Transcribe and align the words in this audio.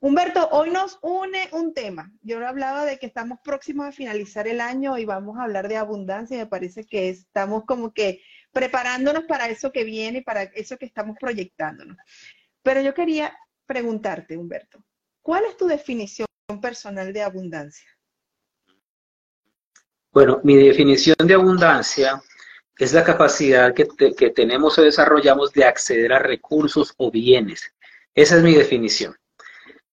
Humberto, 0.00 0.48
hoy 0.50 0.70
nos 0.70 0.98
une 1.00 1.48
un 1.52 1.72
tema. 1.72 2.12
Yo 2.22 2.46
hablaba 2.46 2.84
de 2.84 2.98
que 2.98 3.06
estamos 3.06 3.38
próximos 3.42 3.86
a 3.86 3.92
finalizar 3.92 4.46
el 4.46 4.60
año 4.60 4.98
y 4.98 5.06
vamos 5.06 5.38
a 5.38 5.44
hablar 5.44 5.68
de 5.68 5.78
abundancia 5.78 6.36
y 6.36 6.40
me 6.40 6.46
parece 6.46 6.84
que 6.84 7.08
estamos 7.08 7.64
como 7.64 7.92
que 7.94 8.20
preparándonos 8.52 9.24
para 9.24 9.48
eso 9.48 9.72
que 9.72 9.84
viene, 9.84 10.22
para 10.22 10.42
eso 10.42 10.76
que 10.76 10.86
estamos 10.86 11.16
proyectándonos. 11.18 11.96
Pero 12.62 12.82
yo 12.82 12.92
quería 12.92 13.36
preguntarte, 13.64 14.36
Humberto, 14.36 14.84
¿cuál 15.22 15.44
es 15.44 15.56
tu 15.56 15.66
definición 15.66 16.26
personal 16.60 17.12
de 17.12 17.22
abundancia? 17.22 17.88
Bueno, 20.12 20.40
mi 20.44 20.56
definición 20.56 21.16
de 21.24 21.34
abundancia 21.34 22.22
es 22.78 22.92
la 22.92 23.04
capacidad 23.04 23.74
que, 23.74 23.86
que 24.14 24.30
tenemos 24.30 24.78
o 24.78 24.82
desarrollamos 24.82 25.52
de 25.52 25.64
acceder 25.64 26.12
a 26.12 26.18
recursos 26.18 26.92
o 26.98 27.10
bienes. 27.10 27.74
Esa 28.14 28.36
es 28.36 28.42
mi 28.42 28.54
definición. 28.54 29.16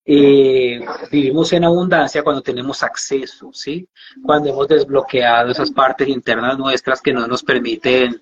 Eh, 0.06 0.86
vivimos 1.12 1.54
en 1.54 1.64
abundancia 1.64 2.24
cuando 2.24 2.42
tenemos 2.42 2.84
acceso, 2.84 3.52
¿sí? 3.54 3.88
Cuando 4.22 4.50
hemos 4.50 4.68
desbloqueado 4.68 5.52
esas 5.52 5.72
partes 5.72 6.10
internas 6.10 6.58
nuestras 6.58 7.02
que 7.02 7.14
no 7.14 7.26
nos 7.26 7.42
permiten 7.42 8.22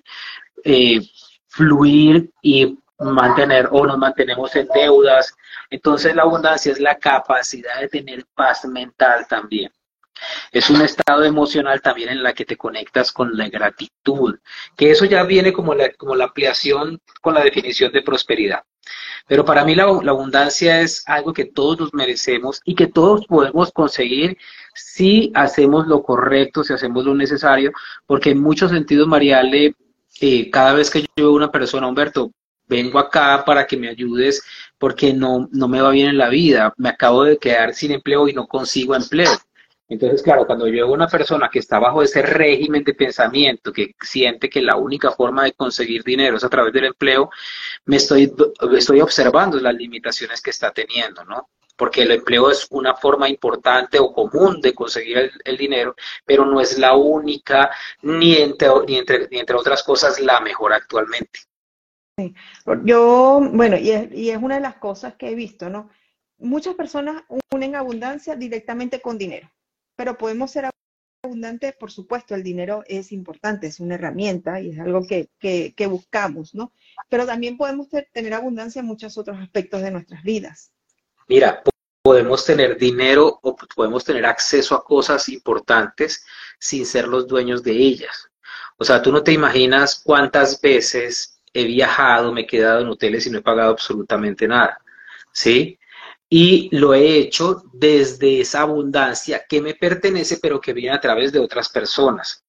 eh, 0.64 1.00
fluir 1.48 2.30
y 2.40 2.78
mantener 2.98 3.68
o 3.72 3.84
nos 3.84 3.98
mantenemos 3.98 4.54
en 4.54 4.68
deudas. 4.68 5.34
Entonces 5.70 6.14
la 6.14 6.22
abundancia 6.22 6.70
es 6.70 6.80
la 6.80 6.96
capacidad 6.96 7.80
de 7.80 7.88
tener 7.88 8.24
paz 8.34 8.64
mental 8.64 9.26
también. 9.28 9.72
Es 10.50 10.70
un 10.70 10.80
estado 10.82 11.24
emocional 11.24 11.80
también 11.80 12.10
en 12.10 12.22
la 12.22 12.32
que 12.32 12.44
te 12.44 12.56
conectas 12.56 13.12
con 13.12 13.36
la 13.36 13.48
gratitud, 13.48 14.38
que 14.76 14.90
eso 14.90 15.04
ya 15.04 15.22
viene 15.24 15.52
como 15.52 15.74
la, 15.74 15.92
como 15.92 16.14
la 16.14 16.24
ampliación 16.24 17.00
con 17.20 17.34
la 17.34 17.42
definición 17.42 17.92
de 17.92 18.02
prosperidad. 18.02 18.62
Pero 19.26 19.44
para 19.44 19.64
mí 19.64 19.74
la, 19.74 19.84
abundancia 19.84 20.80
es 20.80 21.04
algo 21.06 21.32
que 21.32 21.44
todos 21.44 21.78
nos 21.78 21.94
merecemos 21.94 22.60
y 22.64 22.74
que 22.74 22.88
todos 22.88 23.26
podemos 23.26 23.72
conseguir 23.72 24.36
si 24.74 25.30
hacemos 25.34 25.86
lo 25.86 26.02
correcto, 26.02 26.64
si 26.64 26.72
hacemos 26.72 27.04
lo 27.04 27.14
necesario, 27.14 27.72
porque 28.06 28.30
en 28.30 28.42
muchos 28.42 28.70
sentidos, 28.70 29.06
Mariale, 29.06 29.74
eh, 30.20 30.50
cada 30.50 30.74
vez 30.74 30.90
que 30.90 31.02
yo 31.02 31.08
veo 31.16 31.32
una 31.32 31.50
persona, 31.50 31.88
Humberto, 31.88 32.32
vengo 32.66 32.98
acá 32.98 33.44
para 33.44 33.66
que 33.66 33.76
me 33.76 33.88
ayudes 33.88 34.42
porque 34.78 35.12
no, 35.12 35.48
no 35.52 35.68
me 35.68 35.80
va 35.80 35.90
bien 35.90 36.08
en 36.08 36.18
la 36.18 36.28
vida, 36.28 36.72
me 36.76 36.88
acabo 36.88 37.24
de 37.24 37.38
quedar 37.38 37.74
sin 37.74 37.92
empleo 37.92 38.28
y 38.28 38.32
no 38.32 38.46
consigo 38.46 38.94
empleo. 38.94 39.30
Entonces, 39.92 40.22
claro, 40.22 40.46
cuando 40.46 40.66
yo 40.66 40.72
veo 40.72 40.92
una 40.92 41.06
persona 41.06 41.50
que 41.52 41.58
está 41.58 41.78
bajo 41.78 42.02
ese 42.02 42.22
régimen 42.22 42.82
de 42.82 42.94
pensamiento, 42.94 43.70
que 43.74 43.94
siente 44.00 44.48
que 44.48 44.62
la 44.62 44.76
única 44.76 45.10
forma 45.10 45.44
de 45.44 45.52
conseguir 45.52 46.02
dinero 46.02 46.38
es 46.38 46.44
a 46.44 46.48
través 46.48 46.72
del 46.72 46.86
empleo, 46.86 47.28
me 47.84 47.96
estoy, 47.96 48.32
observando 49.02 49.60
las 49.60 49.74
limitaciones 49.74 50.40
que 50.40 50.48
está 50.48 50.70
teniendo, 50.70 51.24
¿no? 51.24 51.50
Porque 51.76 52.02
el 52.02 52.10
empleo 52.10 52.50
es 52.50 52.66
una 52.70 52.94
forma 52.94 53.28
importante 53.28 53.98
o 53.98 54.14
común 54.14 54.62
de 54.62 54.72
conseguir 54.72 55.30
el, 55.44 55.56
dinero, 55.58 55.94
pero 56.24 56.46
no 56.46 56.58
es 56.58 56.78
la 56.78 56.94
única, 56.94 57.70
ni 58.00 58.36
entre, 58.36 58.68
ni 58.86 58.96
entre, 58.96 59.28
entre 59.30 59.56
otras 59.56 59.82
cosas, 59.82 60.18
la 60.20 60.40
mejor 60.40 60.72
actualmente. 60.72 61.40
Sí. 62.16 62.34
Yo, 62.84 63.42
bueno, 63.52 63.76
y 63.76 63.90
es, 63.90 64.10
y 64.10 64.30
es 64.30 64.38
una 64.38 64.54
de 64.54 64.62
las 64.62 64.76
cosas 64.76 65.16
que 65.16 65.28
he 65.28 65.34
visto, 65.34 65.68
¿no? 65.68 65.90
Muchas 66.38 66.74
personas 66.76 67.24
unen 67.52 67.76
abundancia 67.76 68.36
directamente 68.36 69.02
con 69.02 69.18
dinero 69.18 69.50
pero 69.96 70.18
podemos 70.18 70.50
ser 70.50 70.70
abundantes, 71.24 71.74
por 71.74 71.90
supuesto, 71.90 72.34
el 72.34 72.42
dinero 72.42 72.82
es 72.86 73.12
importante, 73.12 73.68
es 73.68 73.78
una 73.80 73.94
herramienta 73.94 74.60
y 74.60 74.70
es 74.70 74.80
algo 74.80 75.06
que, 75.06 75.28
que, 75.38 75.86
buscamos, 75.86 76.54
¿no? 76.54 76.72
Pero 77.08 77.26
también 77.26 77.56
podemos 77.56 77.88
tener 78.12 78.34
abundancia 78.34 78.80
en 78.80 78.86
muchos 78.86 79.16
otros 79.16 79.38
aspectos 79.38 79.82
de 79.82 79.92
nuestras 79.92 80.22
vidas. 80.24 80.72
Mira, 81.28 81.62
podemos 82.02 82.44
tener 82.44 82.76
dinero 82.76 83.38
o 83.42 83.54
podemos 83.54 84.04
tener 84.04 84.26
acceso 84.26 84.74
a 84.74 84.84
cosas 84.84 85.28
importantes 85.28 86.24
sin 86.58 86.84
ser 86.84 87.06
los 87.06 87.28
dueños 87.28 87.62
de 87.62 87.72
ellas. 87.72 88.28
O 88.76 88.84
sea, 88.84 89.00
tú 89.00 89.12
no 89.12 89.22
te 89.22 89.32
imaginas 89.32 90.02
cuántas 90.04 90.60
veces 90.60 91.40
he 91.54 91.64
viajado, 91.64 92.32
me 92.32 92.42
he 92.42 92.46
quedado 92.46 92.80
en 92.80 92.88
hoteles 92.88 93.26
y 93.26 93.30
no 93.30 93.38
he 93.38 93.42
pagado 93.42 93.70
absolutamente 93.70 94.48
nada. 94.48 94.80
¿Sí? 95.32 95.78
Y 96.34 96.74
lo 96.74 96.94
he 96.94 97.18
hecho 97.18 97.62
desde 97.74 98.40
esa 98.40 98.62
abundancia 98.62 99.44
que 99.46 99.60
me 99.60 99.74
pertenece, 99.74 100.38
pero 100.40 100.62
que 100.62 100.72
viene 100.72 100.96
a 100.96 101.00
través 101.00 101.30
de 101.30 101.38
otras 101.38 101.68
personas. 101.68 102.42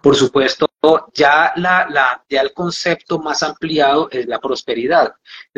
Por 0.00 0.14
supuesto, 0.14 0.68
ya, 1.12 1.52
la, 1.56 2.24
ya 2.30 2.40
el 2.40 2.52
concepto 2.52 3.18
más 3.18 3.42
ampliado 3.42 4.08
es 4.12 4.28
la 4.28 4.38
prosperidad. 4.38 5.12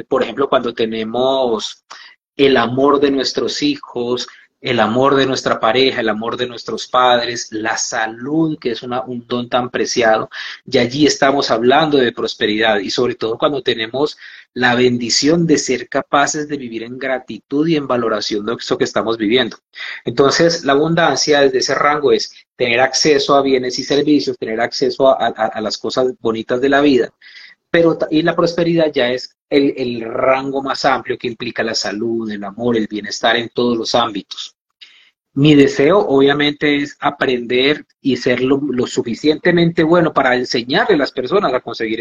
Por 0.08 0.22
ejemplo, 0.22 0.48
cuando 0.48 0.72
tenemos 0.72 1.84
el 2.34 2.56
amor 2.56 3.00
de 3.00 3.10
nuestros 3.10 3.62
hijos, 3.62 4.26
el 4.60 4.80
amor 4.80 5.14
de 5.14 5.26
nuestra 5.26 5.60
pareja, 5.60 6.00
el 6.00 6.08
amor 6.08 6.36
de 6.36 6.48
nuestros 6.48 6.88
padres, 6.88 7.48
la 7.52 7.78
salud, 7.78 8.58
que 8.58 8.72
es 8.72 8.82
una, 8.82 9.02
un 9.02 9.26
don 9.26 9.48
tan 9.48 9.70
preciado, 9.70 10.28
y 10.66 10.78
allí 10.78 11.06
estamos 11.06 11.50
hablando 11.50 11.98
de 11.98 12.12
prosperidad 12.12 12.78
y 12.78 12.90
sobre 12.90 13.14
todo 13.14 13.38
cuando 13.38 13.62
tenemos 13.62 14.16
la 14.54 14.74
bendición 14.74 15.46
de 15.46 15.58
ser 15.58 15.88
capaces 15.88 16.48
de 16.48 16.56
vivir 16.56 16.82
en 16.82 16.98
gratitud 16.98 17.68
y 17.68 17.76
en 17.76 17.86
valoración 17.86 18.44
de 18.44 18.54
eso 18.54 18.76
que 18.76 18.84
estamos 18.84 19.16
viviendo. 19.16 19.56
Entonces, 20.04 20.64
la 20.64 20.72
abundancia 20.72 21.42
desde 21.42 21.58
ese 21.58 21.74
rango 21.74 22.12
es 22.12 22.32
tener 22.56 22.80
acceso 22.80 23.36
a 23.36 23.42
bienes 23.42 23.78
y 23.78 23.84
servicios, 23.84 24.36
tener 24.36 24.60
acceso 24.60 25.08
a, 25.08 25.60
las 25.60 25.78
cosas 25.78 26.08
bonitas 26.18 26.60
de 26.60 26.68
la 26.68 26.80
vida, 26.80 27.10
pero 27.70 27.98
y 28.10 28.22
la 28.22 28.34
prosperidad 28.34 28.90
ya 28.92 29.10
es 29.10 29.36
el, 29.50 30.00
rango 30.02 30.62
más 30.62 30.84
amplio 30.84 31.18
que 31.18 31.28
implica 31.28 31.62
la 31.62 31.74
salud, 31.74 32.30
el 32.30 32.44
amor, 32.44 32.76
el 32.76 32.86
bienestar 32.86 33.36
en 33.36 33.50
todos 33.50 33.76
los 33.76 33.94
ámbitos. 33.94 34.54
Mi 35.34 35.54
deseo, 35.54 35.98
obviamente, 35.98 36.76
es 36.76 36.96
aprender 37.00 37.86
y 38.00 38.16
ser 38.16 38.40
lo, 38.42 38.60
suficientemente 38.86 39.84
bueno 39.84 40.12
para 40.12 40.34
enseñarle 40.34 40.94
a 40.94 40.98
las 40.98 41.12
personas 41.12 41.52
a 41.52 41.60
conseguir 41.60 42.00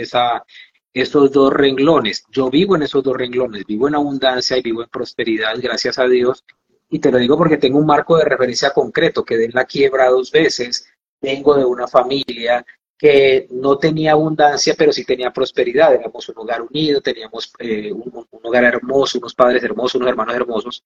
esos 0.93 1.31
dos 1.31 1.53
renglones. 1.53 2.23
Yo 2.31 2.49
vivo 2.49 2.75
en 2.75 2.83
esos 2.83 3.03
dos 3.03 3.15
renglones, 3.15 3.65
vivo 3.65 3.87
en 3.87 3.95
abundancia 3.95 4.57
y 4.57 4.61
vivo 4.61 4.81
en 4.81 4.89
prosperidad, 4.89 5.55
gracias 5.61 5.99
a 5.99 6.07
Dios. 6.07 6.43
Y 6.89 6.99
te 6.99 7.11
lo 7.11 7.17
digo 7.17 7.37
porque 7.37 7.57
tengo 7.57 7.77
un 7.77 7.85
marco 7.85 8.17
de 8.17 8.25
referencia 8.25 8.71
concreto, 8.71 9.23
que 9.23 9.37
de 9.37 9.49
la 9.49 9.65
quiebra 9.65 10.09
dos 10.09 10.31
veces, 10.31 10.87
vengo 11.21 11.55
de 11.55 11.65
una 11.65 11.87
familia 11.87 12.65
que 12.97 13.47
no 13.51 13.77
tenía 13.77 14.13
abundancia, 14.13 14.73
pero 14.77 14.91
sí 14.91 15.05
tenía 15.05 15.31
prosperidad. 15.31 15.93
Éramos 15.93 16.27
un 16.29 16.37
hogar 16.39 16.63
unido, 16.63 16.99
teníamos 16.99 17.53
eh, 17.59 17.91
un, 17.91 18.27
hogar 18.31 18.63
hermoso, 18.63 19.19
unos 19.19 19.35
padres 19.35 19.63
hermosos, 19.63 19.95
unos 19.95 20.09
hermanos 20.09 20.35
hermosos. 20.35 20.83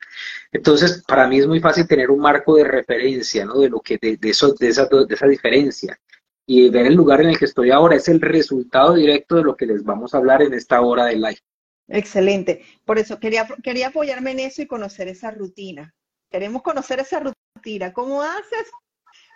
Entonces, 0.52 1.04
para 1.08 1.28
mí 1.28 1.40
es 1.40 1.48
muy 1.48 1.60
fácil 1.60 1.88
tener 1.88 2.12
un 2.12 2.20
marco 2.20 2.56
de 2.56 2.66
referencia, 2.66 3.46
¿no? 3.46 3.60
De 3.60 3.70
lo 3.70 3.80
que, 3.80 3.98
de, 3.98 4.18
eso, 4.30 4.54
de, 4.54 4.68
esa, 4.68 4.86
de 4.86 5.14
esa 5.14 5.28
diferencia. 5.28 5.98
Y 6.46 6.70
ver 6.70 6.88
el 6.88 6.96
lugar 6.96 7.22
en 7.22 7.30
el 7.30 7.38
que 7.38 7.46
estoy 7.46 7.72
ahora 7.72 7.96
es 7.96 8.10
el 8.10 8.20
resultado 8.20 8.96
directo 8.96 9.36
de 9.36 9.44
lo 9.44 9.56
que 9.56 9.66
les 9.66 9.84
vamos 9.84 10.14
a 10.14 10.18
hablar 10.18 10.42
en 10.42 10.54
esta 10.54 10.82
hora 10.82 11.06
de 11.06 11.16
live. 11.16 11.40
Excelente. 11.88 12.66
Por 12.86 13.00
eso 13.00 13.20
quería, 13.20 13.48
quería 13.64 13.88
apoyarme 13.88 14.32
en 14.32 14.40
eso 14.40 14.62
y 14.62 14.68
conocer 14.68 15.08
esa 15.08 15.32
rutina. 15.32 15.94
Queremos 16.30 16.62
conocer 16.62 17.00
esa 17.00 17.22
rutina. 17.22 17.94
¿Cómo 17.94 18.22
haces 18.22 18.70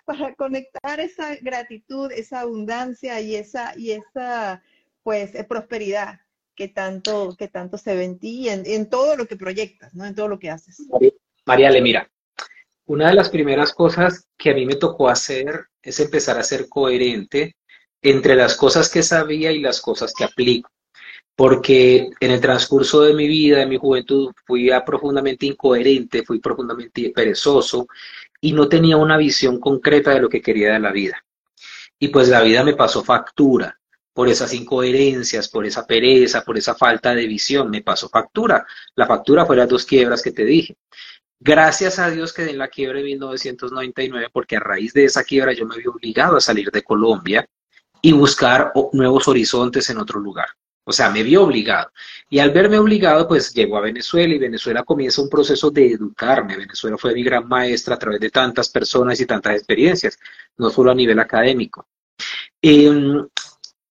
para 0.05 0.35
conectar 0.35 0.99
esa 0.99 1.35
gratitud, 1.35 2.11
esa 2.11 2.41
abundancia 2.41 3.19
y 3.21 3.35
esa, 3.35 3.77
y 3.77 3.91
esa 3.91 4.63
pues, 5.03 5.35
eh, 5.35 5.43
prosperidad 5.43 6.21
que 6.55 6.67
tanto, 6.69 7.35
que 7.37 7.47
tanto 7.47 7.77
se 7.77 7.95
ve 7.95 8.05
en 8.05 8.19
ti 8.19 8.47
y 8.47 8.49
en, 8.49 8.89
todo 8.89 9.17
lo 9.17 9.25
que 9.25 9.35
proyectas, 9.35 9.93
¿no? 9.93 10.05
En 10.05 10.15
todo 10.15 10.27
lo 10.27 10.39
que 10.39 10.49
haces. 10.49 10.77
María, 11.45 11.69
le 11.69 11.81
mira, 11.81 12.09
una 12.85 13.09
de 13.09 13.15
las 13.15 13.29
primeras 13.29 13.73
cosas 13.73 14.27
que 14.37 14.51
a 14.51 14.53
mí 14.53 14.65
me 14.65 14.75
tocó 14.75 15.09
hacer 15.09 15.65
es 15.81 15.99
empezar 15.99 16.37
a 16.37 16.43
ser 16.43 16.69
coherente 16.69 17.55
entre 18.01 18.35
las 18.35 18.55
cosas 18.55 18.89
que 18.89 19.03
sabía 19.03 19.51
y 19.51 19.59
las 19.59 19.81
cosas 19.81 20.13
que 20.13 20.23
aplico. 20.23 20.69
Porque 21.35 22.09
en 22.21 22.31
el 22.31 22.39
transcurso 22.39 23.01
de 23.01 23.13
mi 23.13 23.27
vida, 23.27 23.59
de 23.59 23.65
mi 23.65 23.77
juventud, 23.77 24.31
fui 24.45 24.69
profundamente 24.85 25.45
incoherente, 25.45 26.23
fui 26.23 26.39
profundamente 26.39 27.11
perezoso 27.13 27.87
y 28.45 28.53
no 28.53 28.69
tenía 28.69 28.95
una 28.95 29.18
visión 29.18 29.59
concreta 29.59 30.12
de 30.12 30.19
lo 30.19 30.30
que 30.30 30.39
quería 30.39 30.74
de 30.74 30.80
la 30.80 30.92
vida. 30.92 31.25
Y 31.97 32.09
pues 32.09 32.30
la 32.30 32.44
vida 32.44 32.63
me 32.63 32.75
pasó 32.75 33.03
factura 33.03 33.80
por 34.13 34.30
esas 34.30 34.53
incoherencias, 34.53 35.50
por 35.50 35.65
esa 35.65 35.88
pereza, 35.88 36.44
por 36.44 36.56
esa 36.56 36.75
falta 36.75 37.15
de 37.15 37.25
visión, 37.25 37.71
me 37.71 37.81
pasó 37.81 38.07
factura. 38.07 38.63
La 38.94 39.07
factura 39.07 39.47
fue 39.47 39.56
las 39.56 39.68
dos 39.68 39.83
quiebras 39.83 40.21
que 40.21 40.31
te 40.31 40.45
dije. 40.45 40.77
Gracias 41.39 41.97
a 41.97 42.12
Dios 42.12 42.33
quedé 42.33 42.51
en 42.51 42.59
la 42.59 42.68
quiebra 42.68 43.00
de 43.00 43.06
1999 43.06 44.27
porque 44.31 44.57
a 44.57 44.59
raíz 44.59 44.94
de 44.94 45.06
esa 45.06 45.24
quiebra 45.24 45.51
yo 45.51 45.65
me 45.65 45.77
vi 45.77 45.88
obligado 45.88 46.38
a 46.38 46.41
salir 46.41 46.69
de 46.69 46.83
Colombia 46.83 47.50
y 48.00 48.12
buscar 48.12 48.71
nuevos 48.94 49.27
horizontes 49.27 49.89
en 49.89 49.98
otro 49.98 50.19
lugar. 50.19 50.50
O 50.85 50.93
sea, 50.93 51.09
me 51.09 51.23
vi 51.23 51.35
obligado. 51.35 51.91
Y 52.29 52.39
al 52.39 52.51
verme 52.51 52.77
obligado, 52.77 53.27
pues 53.27 53.53
llego 53.53 53.77
a 53.77 53.81
Venezuela 53.81 54.33
y 54.33 54.39
Venezuela 54.39 54.83
comienza 54.83 55.21
un 55.21 55.29
proceso 55.29 55.71
de 55.71 55.93
educarme. 55.93 56.57
Venezuela 56.57 56.97
fue 56.97 57.13
mi 57.13 57.23
gran 57.23 57.47
maestra 57.47 57.95
a 57.95 57.99
través 57.99 58.19
de 58.19 58.29
tantas 58.29 58.69
personas 58.69 59.19
y 59.19 59.25
tantas 59.25 59.55
experiencias, 59.55 60.17
no 60.57 60.69
solo 60.69 60.91
a 60.91 60.95
nivel 60.95 61.19
académico. 61.19 61.87
Em, 62.61 63.27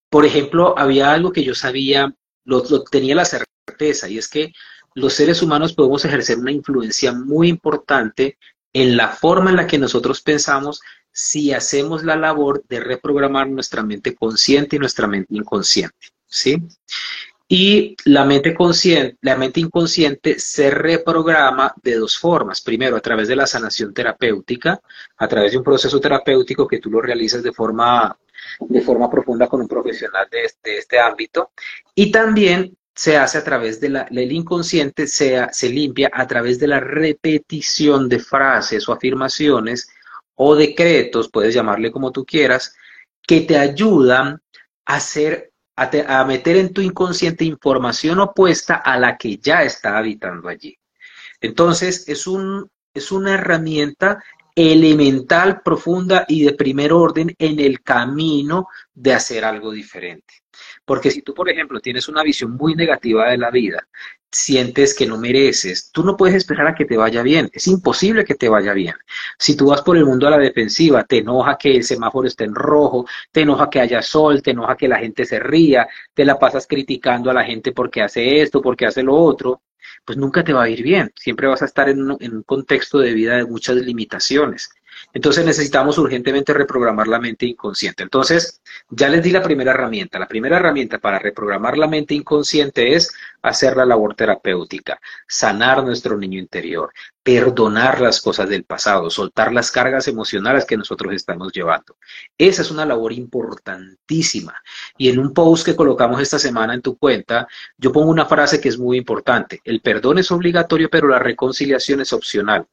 por 0.08 0.24
ejemplo, 0.24 0.78
había 0.78 1.12
algo 1.12 1.32
que 1.32 1.44
yo 1.44 1.54
sabía, 1.54 2.14
lo, 2.44 2.62
tenía 2.84 3.14
la 3.16 3.24
certeza, 3.24 4.08
y 4.08 4.18
es 4.18 4.28
que 4.28 4.52
los 4.94 5.12
seres 5.12 5.42
humanos 5.42 5.74
podemos 5.74 6.04
ejercer 6.04 6.38
una 6.38 6.52
influencia 6.52 7.12
muy 7.12 7.48
importante 7.48 8.38
en 8.72 8.96
la 8.96 9.08
forma 9.08 9.50
en 9.50 9.56
la 9.56 9.66
que 9.66 9.78
nosotros 9.78 10.20
pensamos 10.22 10.80
si 11.10 11.52
hacemos 11.52 12.02
la 12.02 12.16
labor 12.16 12.64
de 12.68 12.80
reprogramar 12.80 13.48
nuestra 13.48 13.82
mente 13.82 14.14
consciente 14.14 14.76
y 14.76 14.78
nuestra 14.80 15.06
mente 15.06 15.34
inconsciente, 15.34 16.08
¿sí? 16.34 16.56
Y 17.46 17.94
la 18.06 18.24
mente 18.24 18.54
consciente, 18.54 19.16
la 19.20 19.36
mente 19.36 19.60
inconsciente 19.60 20.38
se 20.38 20.70
reprograma 20.70 21.72
de 21.82 21.94
dos 21.96 22.18
formas. 22.18 22.60
Primero, 22.60 22.96
a 22.96 23.00
través 23.00 23.28
de 23.28 23.36
la 23.36 23.46
sanación 23.46 23.94
terapéutica, 23.94 24.80
a 25.16 25.28
través 25.28 25.52
de 25.52 25.58
un 25.58 25.64
proceso 25.64 26.00
terapéutico 26.00 26.66
que 26.66 26.80
tú 26.80 26.90
lo 26.90 27.00
realizas 27.00 27.42
de 27.42 27.52
forma 27.52 28.16
de 28.60 28.80
forma 28.82 29.10
profunda 29.10 29.46
con 29.46 29.60
un 29.60 29.68
profesional 29.68 30.26
de 30.30 30.44
este, 30.44 30.78
este 30.78 30.98
ámbito. 30.98 31.50
Y 31.94 32.10
también 32.10 32.76
se 32.94 33.16
hace 33.16 33.38
a 33.38 33.44
través 33.44 33.80
de 33.80 33.88
la, 33.88 34.02
el 34.02 34.32
inconsciente, 34.32 35.06
se, 35.06 35.46
se 35.52 35.68
limpia 35.68 36.10
a 36.12 36.26
través 36.26 36.58
de 36.58 36.66
la 36.66 36.80
repetición 36.80 38.08
de 38.08 38.18
frases 38.18 38.88
o 38.88 38.92
afirmaciones 38.92 39.88
o 40.36 40.54
decretos, 40.54 41.30
puedes 41.30 41.54
llamarle 41.54 41.92
como 41.92 42.12
tú 42.12 42.24
quieras, 42.24 42.74
que 43.22 43.42
te 43.42 43.56
ayudan 43.56 44.40
a 44.84 44.96
hacer 44.96 45.53
a, 45.76 46.24
meter 46.24 46.56
en 46.56 46.72
tu 46.72 46.80
inconsciente 46.80 47.44
información 47.44 48.20
opuesta 48.20 48.76
a 48.76 48.98
la 48.98 49.16
que 49.16 49.38
ya 49.38 49.62
está 49.62 49.98
habitando 49.98 50.48
allí. 50.48 50.76
Entonces, 51.40 52.08
es, 52.08 52.26
un, 52.26 52.70
es 52.92 53.12
una 53.12 53.34
herramienta 53.34 54.22
elemental, 54.54 55.62
profunda 55.62 56.24
y 56.28 56.44
de 56.44 56.52
primer 56.52 56.92
orden 56.92 57.34
en 57.38 57.58
el 57.58 57.82
camino 57.82 58.68
de 58.92 59.14
hacer 59.14 59.44
algo 59.44 59.72
diferente. 59.72 60.34
Porque 60.84 61.10
si 61.10 61.22
tú, 61.22 61.34
por 61.34 61.48
ejemplo, 61.48 61.80
tienes 61.80 62.08
una 62.08 62.22
visión 62.22 62.52
muy 62.52 62.74
negativa 62.76 63.30
de 63.30 63.38
la 63.38 63.50
vida, 63.50 63.88
sientes 64.34 64.94
que 64.94 65.06
no 65.06 65.16
mereces, 65.18 65.90
tú 65.92 66.02
no 66.04 66.16
puedes 66.16 66.36
esperar 66.36 66.66
a 66.66 66.74
que 66.74 66.84
te 66.84 66.96
vaya 66.96 67.22
bien. 67.22 67.50
Es 67.52 67.66
imposible 67.68 68.24
que 68.24 68.34
te 68.34 68.48
vaya 68.48 68.72
bien. 68.72 68.94
Si 69.38 69.56
tú 69.56 69.68
vas 69.68 69.82
por 69.82 69.96
el 69.96 70.04
mundo 70.04 70.26
a 70.26 70.30
la 70.30 70.38
defensiva, 70.38 71.04
te 71.04 71.18
enoja 71.18 71.56
que 71.56 71.76
el 71.76 71.84
semáforo 71.84 72.26
esté 72.26 72.44
en 72.44 72.54
rojo, 72.54 73.06
te 73.32 73.42
enoja 73.42 73.70
que 73.70 73.80
haya 73.80 74.02
sol, 74.02 74.42
te 74.42 74.50
enoja 74.50 74.76
que 74.76 74.88
la 74.88 74.98
gente 74.98 75.24
se 75.24 75.38
ría, 75.38 75.88
te 76.12 76.24
la 76.24 76.38
pasas 76.38 76.66
criticando 76.66 77.30
a 77.30 77.34
la 77.34 77.44
gente 77.44 77.72
porque 77.72 78.02
hace 78.02 78.42
esto, 78.42 78.60
porque 78.60 78.86
hace 78.86 79.02
lo 79.02 79.14
otro, 79.14 79.62
pues 80.04 80.18
nunca 80.18 80.42
te 80.44 80.52
va 80.52 80.64
a 80.64 80.68
ir 80.68 80.82
bien. 80.82 81.12
Siempre 81.16 81.46
vas 81.46 81.62
a 81.62 81.66
estar 81.66 81.88
en 81.88 82.10
un, 82.10 82.42
contexto 82.44 82.98
de 82.98 83.12
vida 83.14 83.36
de 83.36 83.46
muchas 83.46 83.76
limitaciones. 83.76 84.70
Entonces 85.12 85.44
necesitamos 85.44 85.98
urgentemente 85.98 86.52
reprogramar 86.52 87.06
la 87.06 87.20
mente 87.20 87.46
inconsciente. 87.46 88.02
Entonces, 88.02 88.60
ya 88.90 89.08
les 89.08 89.22
di 89.22 89.30
la 89.30 89.42
primera 89.42 89.72
herramienta. 89.72 90.18
La 90.18 90.28
primera 90.28 90.56
herramienta 90.56 90.98
para 90.98 91.18
reprogramar 91.18 91.78
la 91.78 91.86
mente 91.86 92.14
inconsciente 92.14 92.94
es 92.94 93.12
hacer 93.42 93.76
la 93.76 93.84
labor 93.84 94.14
terapéutica, 94.14 94.98
sanar 95.28 95.84
nuestro 95.84 96.16
niño 96.16 96.38
interior, 96.38 96.92
perdonar 97.22 98.00
las 98.00 98.20
cosas 98.20 98.48
del 98.48 98.64
pasado, 98.64 99.10
soltar 99.10 99.52
las 99.52 99.70
cargas 99.70 100.08
emocionales 100.08 100.64
que 100.64 100.76
nosotros 100.76 101.14
estamos 101.14 101.52
llevando. 101.52 101.96
Esa 102.36 102.62
es 102.62 102.70
una 102.70 102.86
labor 102.86 103.12
importantísima. 103.12 104.62
Y 104.96 105.10
en 105.10 105.18
un 105.18 105.32
post 105.32 105.64
que 105.66 105.76
colocamos 105.76 106.20
esta 106.20 106.38
semana 106.38 106.74
en 106.74 106.82
tu 106.82 106.96
cuenta, 106.96 107.46
yo 107.76 107.92
pongo 107.92 108.10
una 108.10 108.26
frase 108.26 108.60
que 108.60 108.68
es 108.68 108.78
muy 108.78 108.98
importante. 108.98 109.60
El 109.64 109.80
perdón 109.80 110.18
es 110.18 110.30
obligatorio, 110.30 110.88
pero 110.90 111.08
la 111.08 111.18
reconciliación 111.18 112.00
es 112.00 112.12
opcional. 112.12 112.66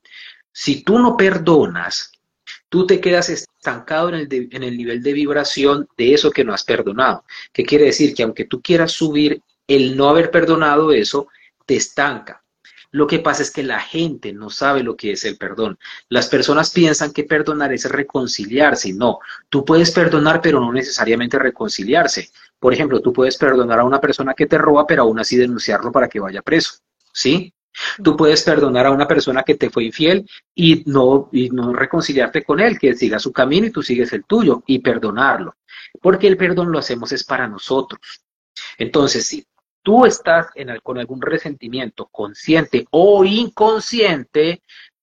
Si 0.53 0.83
tú 0.83 0.99
no 0.99 1.15
perdonas, 1.15 2.10
tú 2.71 2.87
te 2.87 3.01
quedas 3.01 3.27
estancado 3.27 4.07
en 4.07 4.15
el, 4.15 4.49
en 4.49 4.63
el 4.63 4.77
nivel 4.77 5.03
de 5.03 5.11
vibración 5.11 5.89
de 5.97 6.13
eso 6.13 6.31
que 6.31 6.45
no 6.45 6.53
has 6.53 6.63
perdonado. 6.63 7.25
¿Qué 7.51 7.65
quiere 7.65 7.85
decir? 7.85 8.15
Que 8.15 8.23
aunque 8.23 8.45
tú 8.45 8.61
quieras 8.61 8.93
subir, 8.93 9.41
el 9.67 9.97
no 9.97 10.07
haber 10.07 10.31
perdonado 10.31 10.93
eso 10.93 11.27
te 11.65 11.75
estanca. 11.75 12.41
Lo 12.91 13.07
que 13.07 13.19
pasa 13.19 13.43
es 13.43 13.51
que 13.51 13.63
la 13.63 13.81
gente 13.81 14.31
no 14.31 14.49
sabe 14.49 14.83
lo 14.83 14.95
que 14.95 15.11
es 15.11 15.25
el 15.25 15.35
perdón. 15.35 15.77
Las 16.07 16.29
personas 16.29 16.71
piensan 16.71 17.11
que 17.11 17.25
perdonar 17.25 17.73
es 17.73 17.89
reconciliarse. 17.89 18.93
No, 18.93 19.19
tú 19.49 19.65
puedes 19.65 19.91
perdonar, 19.91 20.41
pero 20.41 20.61
no 20.61 20.71
necesariamente 20.71 21.37
reconciliarse. 21.37 22.29
Por 22.57 22.73
ejemplo, 22.73 23.01
tú 23.01 23.11
puedes 23.11 23.37
perdonar 23.37 23.79
a 23.79 23.83
una 23.83 23.99
persona 23.99 24.33
que 24.33 24.45
te 24.45 24.57
roba, 24.57 24.87
pero 24.87 25.03
aún 25.03 25.19
así 25.19 25.35
denunciarlo 25.35 25.91
para 25.91 26.07
que 26.07 26.21
vaya 26.21 26.41
preso. 26.41 26.75
¿Sí? 27.11 27.53
Tú 28.03 28.15
puedes 28.15 28.43
perdonar 28.43 28.85
a 28.85 28.91
una 28.91 29.07
persona 29.07 29.43
que 29.43 29.55
te 29.55 29.69
fue 29.69 29.85
infiel 29.85 30.29
y 30.53 30.83
no, 30.85 31.29
y 31.31 31.49
no 31.49 31.73
reconciliarte 31.73 32.43
con 32.43 32.59
él, 32.59 32.77
que 32.77 32.93
siga 32.93 33.19
su 33.19 33.31
camino 33.31 33.67
y 33.67 33.71
tú 33.71 33.81
sigues 33.81 34.11
el 34.13 34.25
tuyo 34.25 34.63
y 34.67 34.79
perdonarlo. 34.79 35.55
Porque 36.01 36.27
el 36.27 36.37
perdón 36.37 36.71
lo 36.71 36.79
hacemos 36.79 37.11
es 37.11 37.23
para 37.23 37.47
nosotros. 37.47 38.21
Entonces, 38.77 39.25
si 39.25 39.45
tú 39.81 40.05
estás 40.05 40.47
con 40.83 40.97
algún 40.99 41.21
resentimiento 41.21 42.07
consciente 42.11 42.85
o 42.91 43.23
inconsciente, 43.25 44.61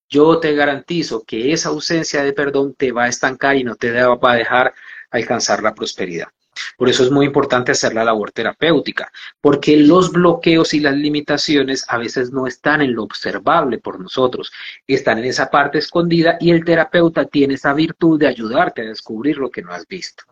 yo 0.08 0.38
te 0.38 0.54
garantizo 0.54 1.24
que 1.24 1.52
esa 1.52 1.68
ausencia 1.68 2.22
de 2.22 2.32
perdón 2.32 2.74
te 2.74 2.92
va 2.92 3.04
a 3.04 3.08
estancar 3.08 3.56
y 3.56 3.64
no 3.64 3.76
te 3.76 3.90
va 3.92 4.32
a 4.32 4.36
dejar 4.36 4.74
alcanzar 5.10 5.62
la 5.62 5.74
prosperidad. 5.74 6.28
Por 6.76 6.88
eso 6.88 7.04
es 7.04 7.10
muy 7.10 7.26
importante 7.26 7.72
hacer 7.72 7.94
la 7.94 8.04
labor 8.04 8.32
terapéutica, 8.32 9.10
porque 9.40 9.76
los 9.76 10.12
bloqueos 10.12 10.74
y 10.74 10.80
las 10.80 10.94
limitaciones 10.94 11.84
a 11.88 11.98
veces 11.98 12.32
no 12.32 12.46
están 12.46 12.80
en 12.80 12.94
lo 12.94 13.04
observable 13.04 13.78
por 13.78 14.00
nosotros, 14.00 14.52
están 14.86 15.18
en 15.18 15.24
esa 15.24 15.50
parte 15.50 15.78
escondida 15.78 16.36
y 16.40 16.50
el 16.50 16.64
terapeuta 16.64 17.24
tiene 17.26 17.54
esa 17.54 17.72
virtud 17.72 18.18
de 18.18 18.28
ayudarte 18.28 18.82
a 18.82 18.86
descubrir 18.86 19.38
lo 19.38 19.50
que 19.50 19.62
no 19.62 19.72
has 19.72 19.86
visto. 19.86 20.24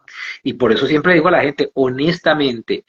Y 0.43 0.55
por 0.55 0.73
eso 0.73 0.87
siempre 0.87 1.15
digo 1.15 1.29
a 1.29 1.33
la 1.33 1.43
gente, 1.43 1.71
honestamente, 1.75 2.85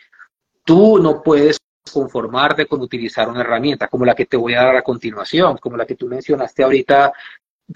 tú 0.64 1.00
no 1.00 1.22
puedes 1.24 1.58
conformarte 1.92 2.66
con 2.66 2.82
utilizar 2.82 3.30
una 3.30 3.42
herramienta 3.42 3.88
como 3.88 4.06
la 4.06 4.16
que 4.16 4.26
te 4.26 4.38
voy 4.38 4.54
a 4.54 4.64
dar 4.64 4.76
a 4.76 4.82
continuación, 4.82 5.58
como 5.58 5.78
la 5.78 5.86
que 5.86 5.96
tú 5.96 6.08
mencionaste 6.08 6.64
ahorita, 6.64 7.14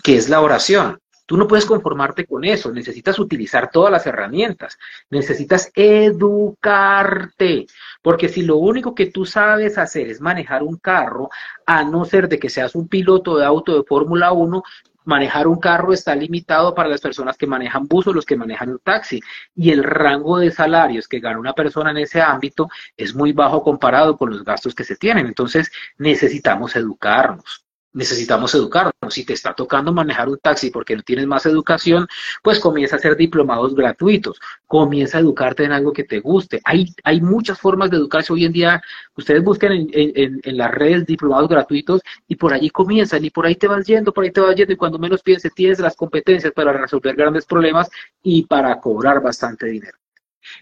que 0.03 0.17
es 0.17 0.29
la 0.29 0.41
oración. 0.41 0.99
Tú 1.31 1.37
no 1.37 1.47
puedes 1.47 1.65
conformarte 1.65 2.25
con 2.25 2.43
eso, 2.43 2.73
necesitas 2.73 3.17
utilizar 3.17 3.71
todas 3.71 3.89
las 3.89 4.05
herramientas, 4.05 4.77
necesitas 5.09 5.71
educarte, 5.73 7.67
porque 8.01 8.27
si 8.27 8.41
lo 8.41 8.57
único 8.57 8.93
que 8.93 9.05
tú 9.05 9.25
sabes 9.25 9.77
hacer 9.77 10.09
es 10.09 10.19
manejar 10.19 10.61
un 10.61 10.75
carro, 10.75 11.29
a 11.65 11.85
no 11.85 12.03
ser 12.03 12.27
de 12.27 12.37
que 12.37 12.49
seas 12.49 12.75
un 12.75 12.89
piloto 12.89 13.37
de 13.37 13.45
auto 13.45 13.77
de 13.77 13.85
Fórmula 13.87 14.33
1, 14.33 14.61
manejar 15.05 15.47
un 15.47 15.57
carro 15.57 15.93
está 15.93 16.13
limitado 16.15 16.75
para 16.75 16.89
las 16.89 16.99
personas 16.99 17.37
que 17.37 17.47
manejan 17.47 17.87
bus 17.87 18.07
o 18.07 18.13
los 18.13 18.25
que 18.25 18.35
manejan 18.35 18.67
un 18.67 18.79
taxi. 18.79 19.21
Y 19.55 19.71
el 19.71 19.85
rango 19.85 20.37
de 20.37 20.51
salarios 20.51 21.07
que 21.07 21.21
gana 21.21 21.39
una 21.39 21.53
persona 21.53 21.91
en 21.91 21.99
ese 21.99 22.21
ámbito 22.21 22.67
es 22.97 23.15
muy 23.15 23.31
bajo 23.31 23.63
comparado 23.63 24.17
con 24.17 24.31
los 24.31 24.43
gastos 24.43 24.75
que 24.75 24.83
se 24.83 24.97
tienen. 24.97 25.27
Entonces 25.27 25.71
necesitamos 25.97 26.75
educarnos 26.75 27.63
necesitamos 27.93 28.53
educarnos. 28.55 28.93
Si 29.09 29.25
te 29.25 29.33
está 29.33 29.53
tocando 29.53 29.91
manejar 29.91 30.29
un 30.29 30.37
taxi 30.37 30.69
porque 30.69 30.95
no 30.95 31.01
tienes 31.01 31.27
más 31.27 31.45
educación, 31.45 32.07
pues 32.41 32.59
comienza 32.59 32.95
a 32.95 32.99
hacer 32.99 33.15
diplomados 33.15 33.75
gratuitos, 33.75 34.39
comienza 34.67 35.17
a 35.17 35.21
educarte 35.21 35.63
en 35.63 35.71
algo 35.71 35.91
que 35.91 36.03
te 36.03 36.19
guste. 36.19 36.61
Hay, 36.63 36.93
hay 37.03 37.21
muchas 37.21 37.59
formas 37.59 37.89
de 37.89 37.97
educarse 37.97 38.33
hoy 38.33 38.45
en 38.45 38.53
día. 38.53 38.81
Ustedes 39.15 39.43
busquen 39.43 39.71
en, 39.71 39.89
en, 39.93 40.41
en 40.43 40.57
las 40.57 40.71
redes 40.71 41.05
diplomados 41.05 41.49
gratuitos 41.49 42.01
y 42.27 42.35
por 42.35 42.53
allí 42.53 42.69
comienzan 42.69 43.23
y 43.25 43.29
por 43.29 43.45
ahí 43.45 43.55
te 43.55 43.67
vas 43.67 43.85
yendo, 43.85 44.13
por 44.13 44.23
ahí 44.23 44.31
te 44.31 44.41
vas 44.41 44.55
yendo 44.55 44.73
y 44.73 44.77
cuando 44.77 44.99
menos 44.99 45.21
pienses 45.21 45.53
tienes 45.53 45.79
las 45.79 45.95
competencias 45.95 46.53
para 46.53 46.73
resolver 46.73 47.15
grandes 47.15 47.45
problemas 47.45 47.89
y 48.23 48.45
para 48.45 48.79
cobrar 48.79 49.21
bastante 49.21 49.67
dinero. 49.67 49.97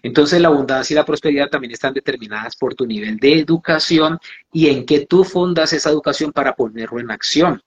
Entonces 0.02 0.40
la 0.40 0.48
abundancia 0.48 0.94
y 0.94 0.96
la 0.96 1.04
prosperidad 1.04 1.48
también 1.48 1.72
están 1.72 1.94
determinadas 1.94 2.56
por 2.56 2.74
tu 2.74 2.86
nivel 2.86 3.16
de 3.16 3.38
educación 3.40 4.18
y 4.52 4.68
en 4.68 4.86
que 4.86 5.06
tú 5.06 5.24
fundas 5.24 5.72
esa 5.72 5.90
educación 5.90 6.32
para 6.32 6.54
ponerlo 6.54 7.00
en 7.00 7.10
acción. 7.10 7.62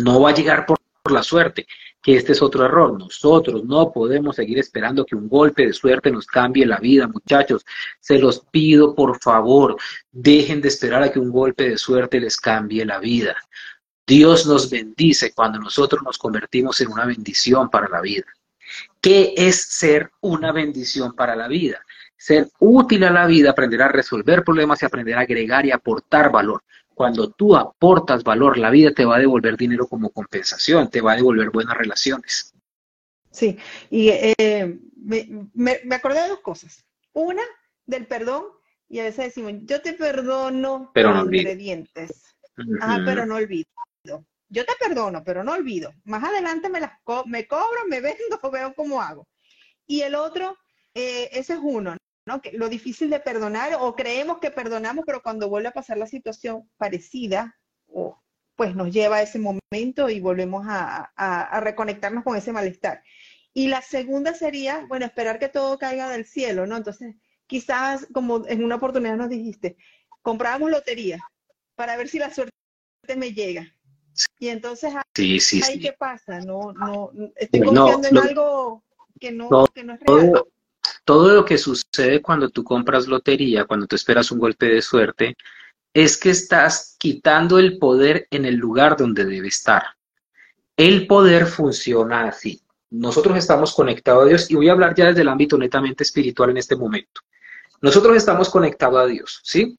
No 0.00 0.20
va 0.20 0.30
a 0.30 0.34
llegar 0.34 0.66
por, 0.66 0.78
la 1.10 1.22
suerte, 1.22 1.68
que 2.02 2.16
este 2.16 2.32
es 2.32 2.42
otro 2.42 2.64
error. 2.64 2.98
Nosotros 2.98 3.64
no 3.64 3.92
podemos 3.92 4.34
seguir 4.34 4.58
esperando 4.58 5.04
que 5.04 5.14
un 5.14 5.28
golpe 5.28 5.66
de 5.66 5.72
suerte 5.72 6.10
nos 6.10 6.26
cambie 6.26 6.66
la 6.66 6.78
vida, 6.78 7.06
muchachos. 7.06 7.64
Se 8.00 8.18
los 8.18 8.40
pido, 8.40 8.94
por 8.94 9.20
favor, 9.20 9.76
dejen 10.10 10.60
de 10.60 10.68
esperar 10.68 11.04
a 11.04 11.12
que 11.12 11.20
un 11.20 11.30
golpe 11.30 11.68
de 11.70 11.78
suerte 11.78 12.18
les 12.18 12.36
cambie 12.36 12.84
la 12.84 12.98
vida. 12.98 13.36
Dios 14.06 14.46
nos 14.46 14.70
bendice 14.70 15.32
cuando 15.32 15.58
nosotros 15.58 16.02
nos 16.04 16.18
convertimos 16.18 16.80
en 16.80 16.92
una 16.92 17.06
bendición 17.06 17.68
para 17.68 17.88
la 17.88 18.00
vida. 18.00 18.24
¿Qué 19.00 19.34
es 19.36 19.62
ser 19.62 20.10
una 20.20 20.52
bendición 20.52 21.14
para 21.14 21.36
la 21.36 21.48
vida? 21.48 21.84
Ser 22.16 22.48
útil 22.58 23.04
a 23.04 23.10
la 23.10 23.26
vida, 23.26 23.50
aprender 23.50 23.82
a 23.82 23.88
resolver 23.88 24.42
problemas 24.42 24.82
y 24.82 24.86
aprender 24.86 25.16
a 25.16 25.20
agregar 25.20 25.66
y 25.66 25.70
aportar 25.70 26.32
valor. 26.32 26.62
Cuando 26.94 27.30
tú 27.30 27.54
aportas 27.54 28.24
valor, 28.24 28.56
la 28.56 28.70
vida 28.70 28.90
te 28.90 29.04
va 29.04 29.16
a 29.16 29.20
devolver 29.20 29.56
dinero 29.56 29.86
como 29.86 30.10
compensación, 30.10 30.90
te 30.90 31.02
va 31.02 31.12
a 31.12 31.16
devolver 31.16 31.50
buenas 31.50 31.76
relaciones. 31.76 32.54
Sí, 33.30 33.58
y 33.90 34.08
eh, 34.08 34.78
me, 35.04 35.94
acordé 35.94 36.22
de 36.22 36.28
dos 36.28 36.40
cosas. 36.40 36.84
Una, 37.12 37.42
del 37.84 38.06
perdón, 38.06 38.44
y 38.88 39.00
a 39.00 39.04
veces 39.04 39.26
decimos, 39.26 39.52
yo 39.64 39.82
te 39.82 39.92
perdono 39.92 40.90
pero 40.94 41.12
no 41.12 41.24
ingredientes. 41.24 42.34
Ah, 42.80 43.00
pero 43.04 43.26
no 43.26 43.36
olvido. 43.36 43.66
Yo 44.48 44.64
te 44.64 44.72
perdono, 44.78 45.24
pero 45.24 45.42
no 45.42 45.52
olvido. 45.52 45.92
Más 46.04 46.22
adelante 46.22 46.68
me 46.68 46.80
las 46.80 46.92
me 47.26 47.46
cobro, 47.46 47.86
me 47.88 48.00
vendo, 48.00 48.40
veo 48.52 48.74
cómo 48.74 49.00
hago. 49.00 49.26
Y 49.86 50.02
el 50.02 50.14
otro, 50.14 50.56
eh, 50.94 51.28
ese 51.32 51.54
es 51.54 51.60
uno, 51.62 51.96
lo 52.52 52.68
difícil 52.68 53.10
de 53.10 53.20
perdonar, 53.20 53.76
o 53.80 53.94
creemos 53.94 54.38
que 54.38 54.50
perdonamos, 54.50 55.04
pero 55.06 55.22
cuando 55.22 55.48
vuelve 55.48 55.68
a 55.68 55.72
pasar 55.72 55.96
la 55.98 56.06
situación 56.06 56.68
parecida, 56.76 57.56
o, 57.86 58.20
pues 58.56 58.74
nos 58.74 58.92
lleva 58.92 59.16
a 59.16 59.22
ese 59.22 59.38
momento 59.38 60.08
y 60.08 60.20
volvemos 60.20 60.66
a, 60.68 61.12
a 61.16 61.60
reconectarnos 61.60 62.24
con 62.24 62.36
ese 62.36 62.52
malestar. 62.52 63.02
Y 63.52 63.68
la 63.68 63.80
segunda 63.80 64.34
sería, 64.34 64.84
bueno, 64.86 65.06
esperar 65.06 65.38
que 65.38 65.48
todo 65.48 65.78
caiga 65.78 66.10
del 66.10 66.26
cielo, 66.26 66.66
¿no? 66.66 66.76
Entonces, 66.76 67.14
quizás, 67.46 68.06
como 68.12 68.46
en 68.46 68.62
una 68.62 68.76
oportunidad 68.76 69.16
nos 69.16 69.30
dijiste, 69.30 69.76
comprábamos 70.22 70.70
lotería 70.70 71.18
para 71.74 71.96
ver 71.96 72.08
si 72.08 72.18
la 72.18 72.34
suerte 72.34 72.52
me 73.16 73.32
llega. 73.32 73.75
Y 74.38 74.48
entonces, 74.48 74.92
sí, 75.14 75.40
sí, 75.40 75.62
ahí 75.64 75.78
qué 75.78 75.92
pasa, 75.92 76.40
no, 76.40 76.72
no, 76.72 77.10
estoy 77.36 77.60
confiando 77.60 78.08
en 78.08 78.18
algo 78.18 78.82
que 79.20 79.32
no, 79.32 79.66
que 79.74 79.84
no 79.84 79.94
es 79.94 80.00
real. 80.00 80.32
Todo, 80.32 80.48
todo 81.04 81.34
lo 81.34 81.44
que 81.44 81.58
sucede 81.58 82.22
cuando 82.22 82.48
tú 82.48 82.64
compras 82.64 83.06
lotería, 83.06 83.64
cuando 83.64 83.86
tú 83.86 83.96
esperas 83.96 84.30
un 84.30 84.38
golpe 84.38 84.66
de 84.66 84.82
suerte, 84.82 85.36
es 85.92 86.16
que 86.16 86.30
estás 86.30 86.96
quitando 86.98 87.58
el 87.58 87.78
poder 87.78 88.26
en 88.30 88.44
el 88.44 88.56
lugar 88.56 88.96
donde 88.96 89.24
debe 89.24 89.48
estar. 89.48 89.82
El 90.76 91.06
poder 91.06 91.46
funciona 91.46 92.28
así 92.28 92.62
nosotros 92.90 93.36
estamos 93.36 93.74
conectados 93.74 94.24
a 94.24 94.28
Dios 94.28 94.50
y 94.50 94.54
voy 94.54 94.68
a 94.68 94.72
hablar 94.72 94.94
ya 94.94 95.06
desde 95.06 95.22
el 95.22 95.28
ámbito 95.28 95.58
netamente 95.58 96.04
espiritual 96.04 96.50
en 96.50 96.58
este 96.58 96.76
momento. 96.76 97.20
Nosotros 97.80 98.16
estamos 98.16 98.48
conectados 98.48 98.98
a 98.98 99.06
Dios, 99.06 99.40
¿sí? 99.42 99.78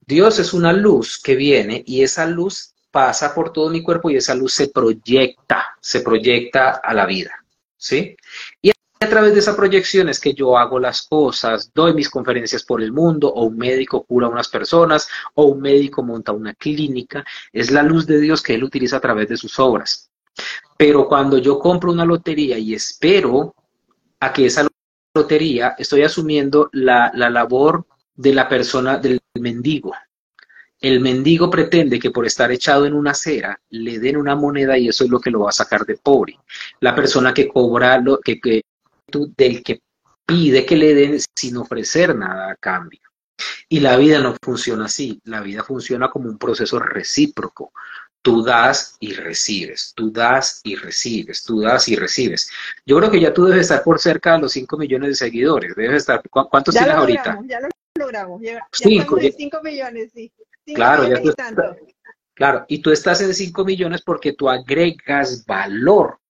Dios 0.00 0.38
es 0.38 0.52
una 0.52 0.72
luz 0.72 1.20
que 1.22 1.34
viene 1.36 1.82
y 1.86 2.02
esa 2.02 2.26
luz 2.26 2.74
pasa 2.90 3.34
por 3.34 3.52
todo 3.52 3.70
mi 3.70 3.82
cuerpo 3.82 4.10
y 4.10 4.16
esa 4.16 4.34
luz 4.34 4.54
se 4.54 4.68
proyecta, 4.68 5.76
se 5.80 6.00
proyecta 6.00 6.80
a 6.82 6.94
la 6.94 7.06
vida, 7.06 7.44
¿sí? 7.76 8.16
Y 8.62 8.70
a 9.00 9.08
través 9.08 9.32
de 9.32 9.40
esa 9.40 9.56
proyección 9.56 10.08
es 10.08 10.18
que 10.18 10.34
yo 10.34 10.58
hago 10.58 10.80
las 10.80 11.02
cosas, 11.02 11.70
doy 11.72 11.94
mis 11.94 12.10
conferencias 12.10 12.64
por 12.64 12.82
el 12.82 12.92
mundo, 12.92 13.32
o 13.32 13.44
un 13.44 13.56
médico 13.56 14.02
cura 14.04 14.26
a 14.26 14.30
unas 14.30 14.48
personas, 14.48 15.08
o 15.34 15.44
un 15.44 15.60
médico 15.60 16.02
monta 16.02 16.32
una 16.32 16.54
clínica. 16.54 17.24
Es 17.52 17.70
la 17.70 17.84
luz 17.84 18.06
de 18.06 18.18
Dios 18.18 18.42
que 18.42 18.54
Él 18.54 18.64
utiliza 18.64 18.96
a 18.96 19.00
través 19.00 19.28
de 19.28 19.36
sus 19.36 19.58
obras. 19.60 20.10
Pero 20.76 21.06
cuando 21.06 21.38
yo 21.38 21.58
compro 21.58 21.92
una 21.92 22.04
lotería 22.04 22.58
y 22.58 22.74
espero 22.74 23.54
a 24.20 24.32
que 24.32 24.46
esa 24.46 24.66
lotería, 25.14 25.74
estoy 25.78 26.02
asumiendo 26.02 26.68
la, 26.72 27.12
labor 27.14 27.86
de 28.14 28.34
la 28.34 28.48
persona, 28.48 28.98
del 28.98 29.20
mendigo. 29.34 29.94
El 30.80 31.00
mendigo 31.00 31.50
pretende 31.50 31.98
que 31.98 32.10
por 32.10 32.24
estar 32.24 32.52
echado 32.52 32.86
en 32.86 32.94
una 32.94 33.10
acera 33.10 33.60
le 33.70 33.98
den 33.98 34.16
una 34.16 34.36
moneda 34.36 34.78
y 34.78 34.88
eso 34.88 35.04
es 35.04 35.10
lo 35.10 35.20
que 35.20 35.30
lo 35.30 35.40
va 35.40 35.50
a 35.50 35.52
sacar 35.52 35.84
de 35.84 35.96
pobre. 35.96 36.38
La 36.80 36.94
persona 36.94 37.34
que 37.34 37.48
cobra, 37.48 37.98
lo, 37.98 38.20
que, 38.20 38.40
que, 38.40 38.62
del 39.36 39.62
que 39.62 39.80
pide 40.24 40.64
que 40.64 40.76
le 40.76 40.94
den 40.94 41.18
sin 41.34 41.56
ofrecer 41.56 42.14
nada 42.14 42.52
a 42.52 42.56
cambio. 42.56 43.00
Y 43.68 43.80
la 43.80 43.96
vida 43.96 44.20
no 44.20 44.36
funciona 44.42 44.86
así, 44.86 45.20
la 45.24 45.40
vida 45.40 45.64
funciona 45.64 46.10
como 46.10 46.28
un 46.28 46.38
proceso 46.38 46.78
recíproco. 46.78 47.72
Tú 48.20 48.42
das 48.42 48.96
y 49.00 49.14
recibes, 49.14 49.92
tú 49.94 50.10
das 50.10 50.60
y 50.64 50.74
recibes, 50.74 51.44
tú 51.44 51.60
das 51.60 51.88
y 51.88 51.96
recibes. 51.96 52.50
Yo 52.84 52.98
creo 52.98 53.10
que 53.10 53.20
ya 53.20 53.32
tú 53.32 53.44
debes 53.44 53.62
estar 53.62 53.82
por 53.82 53.98
cerca 54.00 54.34
de 54.34 54.40
los 54.40 54.52
5 54.52 54.76
millones 54.76 55.10
de 55.10 55.14
seguidores. 55.14 55.74
Debes 55.74 55.98
estar, 55.98 56.20
¿cuántos 56.28 56.74
tienes 56.74 56.94
ahorita? 56.94 57.40
Ya 57.46 57.60
lo 57.60 57.68
logramos, 57.96 58.40
ya, 58.42 58.66
estamos 58.72 59.22
en 59.22 59.32
5 59.32 59.60
millones, 59.62 60.10
sí. 60.12 60.32
Claro, 60.74 61.08
ya 61.08 61.22
tú 61.22 61.32
claro, 62.34 62.64
y 62.68 62.78
tú 62.80 62.90
estás 62.90 63.20
en 63.20 63.34
5 63.34 63.64
millones 63.64 64.02
porque 64.02 64.32
tú 64.32 64.48
agregas 64.48 65.44
valor. 65.44 66.20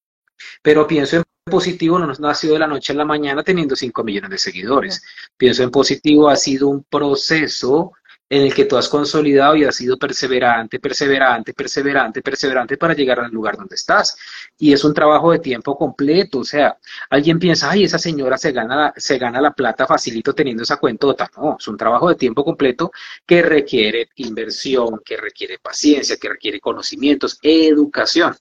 Pero 0.63 0.87
pienso 0.87 1.17
en 1.17 1.25
positivo, 1.45 1.99
no 1.99 2.07
nos 2.07 2.21
nació 2.21 2.53
de 2.53 2.61
la 2.61 2.67
noche 2.67 2.93
a 2.93 2.97
la 2.97 3.05
mañana 3.05 3.43
teniendo 3.43 3.77
5 3.77 4.05
millones 4.05 4.31
de 4.31 4.39
seguidores. 4.39 5.03
Pienso 5.37 5.63
en 5.63 5.71
positivo, 5.71 6.29
ha 6.29 6.37
sido 6.37 6.69
un 6.69 6.85
proceso 6.85 7.93
en 8.31 8.43
el 8.43 8.55
que 8.55 8.67
tú 8.67 8.77
has 8.77 8.89
consolidado 8.89 9.57
y 9.57 9.65
has 9.65 9.77
sido 9.77 9.97
perseverante, 9.97 10.79
perseverante, 10.79 11.55
perseverante, 11.55 12.23
perseverante 12.23 12.77
para 12.77 12.95
llegar 12.95 13.21
al 13.21 13.31
lugar 13.31 13.57
donde 13.57 13.75
estás. 13.75 14.17
Y 14.59 14.73
es 14.73 14.85
un 14.85 14.93
trabajo 14.93 15.33
de 15.33 15.39
tiempo 15.39 15.77
completo. 15.77 16.41
O 16.41 16.45
sea, 16.45 16.77
alguien 17.09 17.39
piensa, 17.39 17.71
ay, 17.71 17.85
esa 17.85 17.99
señora 17.99 18.37
se 18.37 18.53
gana, 18.53 18.77
la, 18.77 18.95
se 18.97 19.19
gana 19.19 19.41
la 19.41 19.53
plata 19.53 19.87
facilito 19.87 20.35
teniendo 20.35 20.63
esa 20.63 20.77
cuentota. 20.77 21.31
No, 21.37 21.57
es 21.59 21.69
un 21.69 21.77
trabajo 21.77 22.09
de 22.09 22.17
tiempo 22.17 22.45
completo 22.45 22.91
que 23.25 23.41
requiere 23.43 24.11
inversión, 24.17 25.01
que 25.05 25.17
requiere 25.17 25.59
paciencia, 25.59 26.17
que 26.17 26.29
requiere 26.29 26.61
conocimientos, 26.61 27.39
educación. 27.43 28.37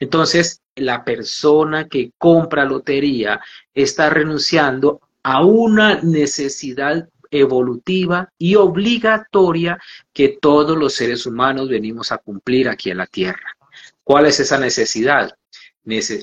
Entonces, 0.00 0.62
la 0.76 1.04
persona 1.04 1.88
que 1.88 2.12
compra 2.16 2.64
lotería 2.64 3.40
está 3.74 4.08
renunciando 4.08 5.00
a 5.22 5.44
una 5.44 6.00
necesidad 6.00 7.08
evolutiva 7.30 8.28
y 8.38 8.54
obligatoria 8.54 9.78
que 10.12 10.38
todos 10.40 10.76
los 10.76 10.94
seres 10.94 11.26
humanos 11.26 11.68
venimos 11.68 12.12
a 12.12 12.18
cumplir 12.18 12.68
aquí 12.68 12.90
en 12.90 12.98
la 12.98 13.06
Tierra. 13.06 13.56
¿Cuál 14.02 14.26
es 14.26 14.40
esa 14.40 14.58
necesidad? 14.58 15.34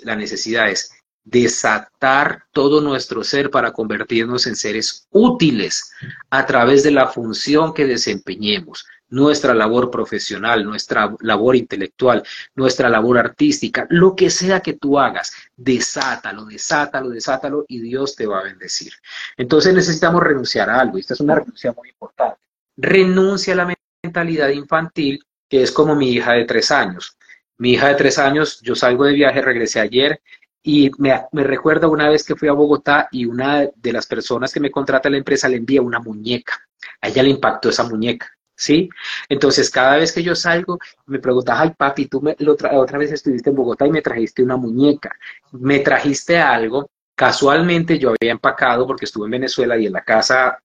La 0.04 0.16
necesidad 0.16 0.70
es 0.70 0.92
desatar 1.24 2.44
todo 2.52 2.82
nuestro 2.82 3.24
ser 3.24 3.50
para 3.50 3.74
convertirnos 3.74 4.46
en 4.46 4.56
seres 4.56 5.08
útiles 5.10 5.92
a 6.30 6.46
través 6.46 6.84
de 6.84 6.92
la 6.92 7.08
función 7.08 7.74
que 7.74 7.86
desempeñemos 7.86 8.86
nuestra 9.16 9.54
labor 9.54 9.90
profesional, 9.90 10.66
nuestra 10.66 11.16
labor 11.22 11.56
intelectual, 11.56 12.22
nuestra 12.54 12.90
labor 12.90 13.18
artística, 13.18 13.88
lo 13.90 14.14
que 14.14 14.30
sea 14.30 14.60
que 14.60 14.74
tú 14.74 15.00
hagas, 15.00 15.32
desátalo, 15.56 16.44
desátalo, 16.44 17.10
desátalo 17.10 17.64
y 17.70 17.80
Dios 17.80 18.18
te 18.18 18.28
va 18.28 18.40
a 18.40 18.44
bendecir. 18.44 18.92
Entonces 19.38 19.74
necesitamos 19.74 20.22
renunciar 20.22 20.70
a 20.70 20.82
algo 20.82 20.98
y 20.98 21.02
esta 21.02 21.14
es 21.14 21.22
una 21.22 21.36
renuncia 21.36 21.72
muy 21.72 21.90
importante. 21.90 22.42
Renuncia 22.76 23.54
a 23.54 23.58
la 23.58 23.74
mentalidad 24.04 24.50
infantil 24.50 25.24
que 25.48 25.64
es 25.64 25.72
como 25.72 25.96
mi 25.96 26.12
hija 26.12 26.34
de 26.34 26.44
tres 26.44 26.70
años. 26.72 27.18
Mi 27.58 27.72
hija 27.72 27.88
de 27.88 27.96
tres 27.96 28.20
años, 28.20 28.60
yo 28.62 28.76
salgo 28.76 29.06
de 29.06 29.14
viaje, 29.14 29.42
regresé 29.42 29.80
ayer 29.80 30.22
y 30.62 30.92
me, 30.98 31.24
me 31.32 31.46
recuerdo 31.46 31.90
una 31.90 32.10
vez 32.10 32.26
que 32.26 32.36
fui 32.36 32.50
a 32.50 32.52
Bogotá 32.52 33.08
y 33.14 33.24
una 33.24 33.66
de 33.74 33.94
las 33.94 34.08
personas 34.08 34.52
que 34.52 34.60
me 34.60 34.72
contrata 34.72 35.10
la 35.10 35.18
empresa 35.18 35.48
le 35.48 35.56
envía 35.56 35.82
una 35.82 36.00
muñeca. 36.00 36.60
A 37.00 37.08
ella 37.08 37.24
le 37.24 37.30
impactó 37.30 37.70
esa 37.70 37.86
muñeca. 37.86 38.35
¿Sí? 38.56 38.90
Entonces, 39.30 39.70
cada 39.70 39.98
vez 39.98 40.12
que 40.12 40.24
yo 40.24 40.36
salgo, 40.36 40.80
me 41.06 41.20
preguntas, 41.20 41.58
ay, 41.60 41.72
papi, 41.78 42.08
tú 42.08 42.22
me, 42.22 42.36
otra, 42.48 42.78
otra 42.80 42.98
vez 42.98 43.12
estuviste 43.12 43.50
en 43.50 43.56
Bogotá 43.56 43.86
y 43.86 43.92
me 43.92 44.02
trajiste 44.02 44.44
una 44.44 44.58
muñeca, 44.58 45.12
me 45.52 45.80
trajiste 45.80 46.38
algo, 46.38 46.90
casualmente 47.16 47.98
yo 48.00 48.10
había 48.10 48.32
empacado 48.32 48.86
porque 48.88 49.06
estuve 49.06 49.26
en 49.26 49.32
Venezuela 49.32 49.78
y 49.78 49.86
en 49.88 49.94
la 49.94 50.04
casa 50.04 50.60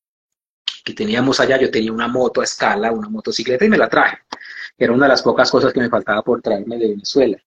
que 0.85 0.95
teníamos 0.95 1.41
allá 1.41 1.59
yo 1.59 1.71
tenía 1.71 1.93
una 1.93 2.09
moto 2.09 2.41
a 2.41 2.45
escala, 2.45 2.93
una 2.93 3.09
motocicleta 3.09 3.65
y 3.65 3.69
me 3.69 3.79
la 3.79 3.89
traje. 3.89 4.19
Era 4.79 4.93
una 4.93 5.07
de 5.07 5.11
las 5.11 5.23
pocas 5.23 5.51
cosas 5.51 5.73
que 5.73 5.81
me 5.81 5.91
faltaba 5.91 6.23
por 6.23 6.41
traerme 6.41 6.79
de 6.79 6.89
Venezuela. 6.89 7.39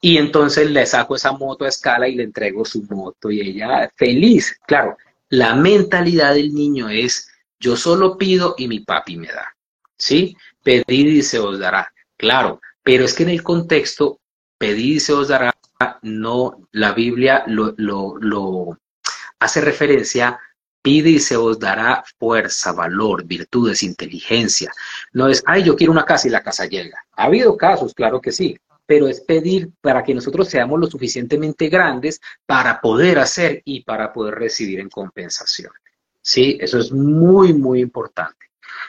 Y 0.00 0.18
entonces 0.18 0.70
le 0.70 0.84
saco 0.86 1.16
esa 1.16 1.32
moto 1.32 1.64
a 1.64 1.68
escala 1.68 2.08
y 2.08 2.14
le 2.14 2.24
entrego 2.24 2.64
su 2.64 2.82
moto 2.84 3.30
y 3.30 3.40
ella 3.40 3.90
feliz. 3.96 4.58
Claro, 4.66 4.96
la 5.30 5.54
mentalidad 5.54 6.34
del 6.34 6.52
niño 6.52 6.88
es 6.88 7.28
yo 7.58 7.76
solo 7.76 8.18
pido 8.18 8.54
y 8.58 8.68
mi 8.68 8.80
papi 8.80 9.16
me 9.16 9.28
da. 9.28 9.54
¿Sí? 9.96 10.36
Pedid 10.62 11.06
y 11.06 11.22
se 11.22 11.38
os 11.38 11.58
dará. 11.58 11.92
Claro, 12.16 12.60
pero 12.82 13.04
es 13.04 13.14
que 13.14 13.24
en 13.24 13.30
el 13.30 13.42
contexto, 13.42 14.20
pedid 14.58 14.96
y 14.96 15.00
se 15.00 15.12
os 15.12 15.28
dará, 15.28 15.54
no, 16.02 16.68
la 16.72 16.92
Biblia 16.92 17.44
lo, 17.46 18.78
hace 19.38 19.60
referencia, 19.60 20.38
pide 20.82 21.10
y 21.10 21.18
se 21.18 21.36
os 21.36 21.58
dará 21.58 22.04
fuerza, 22.18 22.72
valor, 22.72 23.24
virtudes, 23.24 23.82
inteligencia. 23.82 24.70
No 25.12 25.28
es, 25.28 25.42
ay, 25.46 25.64
yo 25.64 25.76
quiero 25.76 25.92
una 25.92 26.04
casa 26.04 26.28
y 26.28 26.30
la 26.30 26.42
casa 26.42 26.66
llega. 26.66 27.04
Ha 27.12 27.24
habido 27.24 27.56
casos, 27.56 27.94
claro 27.94 28.20
que 28.20 28.32
sí, 28.32 28.56
pero 28.86 29.08
es 29.08 29.20
pedir 29.22 29.70
para 29.80 30.02
que 30.02 30.14
nosotros 30.14 30.48
seamos 30.48 30.78
lo 30.78 30.86
suficientemente 30.86 31.68
grandes 31.68 32.20
para 32.44 32.80
poder 32.80 33.18
hacer 33.18 33.62
y 33.64 33.82
para 33.82 34.12
poder 34.12 34.34
recibir 34.34 34.80
en 34.80 34.90
compensación. 34.90 35.72
Sí, 36.20 36.58
eso 36.60 36.78
es 36.78 36.92
muy, 36.92 37.52
muy 37.52 37.80
importante. 37.80 38.46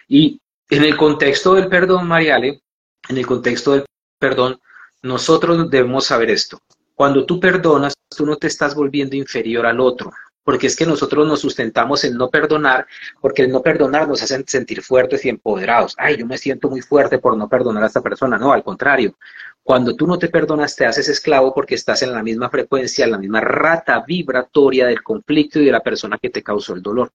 Y 0.07 0.41
en 0.69 0.84
el 0.84 0.98
contexto 0.98 1.53
del 1.53 1.67
perdón, 1.67 2.07
Mariale, 2.07 2.62
en 3.10 3.17
el 3.17 3.25
contexto 3.25 3.74
del 3.74 3.86
perdón, 4.19 4.60
nosotros 5.03 5.69
debemos 5.69 6.05
saber 6.05 6.31
esto. 6.31 6.60
Cuando 6.95 7.25
tú 7.25 7.39
perdonas, 7.39 7.93
tú 8.15 8.25
no 8.25 8.38
te 8.38 8.48
estás 8.48 8.74
volviendo 8.74 9.15
inferior 9.15 9.65
al 9.65 9.79
otro. 9.79 10.12
porque 10.43 10.67
es 10.67 10.75
que 10.75 10.86
nosotros 10.86 11.27
nos 11.27 11.39
sustentamos 11.39 12.03
en 12.03 12.15
no 12.15 12.29
perdonar, 12.29 12.86
porque 13.19 13.41
el 13.41 13.51
no 13.51 13.63
perdonar 13.63 14.07
nos 14.07 14.22
hace 14.22 14.43
sentir 14.45 14.84
fuertes 14.84 15.25
y 15.25 15.29
empoderados. 15.29 15.95
Ay, 15.98 16.17
yo 16.17 16.27
me 16.27 16.38
siento 16.38 16.69
muy 16.69 16.81
fuerte 16.81 17.17
por 17.17 17.36
no 17.36 17.50
perdonar 17.50 17.81
a 17.81 17.88
esta 17.88 18.01
persona. 18.01 18.38
No, 18.38 18.53
al 18.53 18.63
contrario. 18.63 19.15
Cuando 19.63 19.95
tú 19.95 20.05
no 20.05 20.19
te 20.19 20.29
perdonas, 20.29 20.75
te 20.75 20.86
haces 20.86 21.10
esclavo 21.10 21.51
porque 21.51 21.74
estás 21.74 22.03
en 22.03 22.12
la 22.13 22.22
misma 22.22 22.51
frecuencia, 22.51 23.05
en 23.05 23.12
la 23.12 23.17
misma 23.17 23.41
rata 23.41 24.03
vibratoria 24.05 24.86
del 24.86 25.01
conflicto 25.01 25.60
y 25.60 25.65
de 25.65 25.72
la 25.72 25.81
persona 25.81 26.19
que 26.22 26.29
te 26.29 26.43
causó 26.43 26.75
el 26.75 26.84
dolor. 26.84 27.12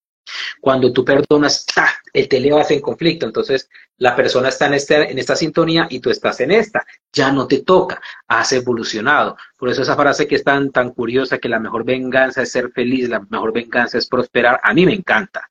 Cuando 0.60 0.92
tú 0.92 1.04
perdonas, 1.04 1.64
el 2.12 2.28
te 2.28 2.36
elevas 2.36 2.70
en 2.70 2.80
conflicto. 2.80 3.26
Entonces, 3.26 3.68
la 3.98 4.16
persona 4.16 4.48
está 4.48 4.66
en, 4.66 4.74
este, 4.74 5.10
en 5.10 5.18
esta 5.18 5.36
sintonía 5.36 5.86
y 5.90 6.00
tú 6.00 6.10
estás 6.10 6.40
en 6.40 6.50
esta. 6.50 6.86
Ya 7.12 7.30
no 7.30 7.46
te 7.46 7.62
toca. 7.62 8.00
Has 8.28 8.52
evolucionado. 8.52 9.36
Por 9.56 9.68
eso 9.68 9.82
esa 9.82 9.96
frase 9.96 10.26
que 10.26 10.36
es 10.36 10.44
tan, 10.44 10.70
tan 10.70 10.90
curiosa, 10.90 11.38
que 11.38 11.48
la 11.48 11.58
mejor 11.58 11.84
venganza 11.84 12.42
es 12.42 12.50
ser 12.50 12.70
feliz, 12.72 13.08
la 13.08 13.20
mejor 13.20 13.52
venganza 13.52 13.98
es 13.98 14.06
prosperar, 14.06 14.60
a 14.62 14.72
mí 14.72 14.86
me 14.86 14.94
encanta. 14.94 15.46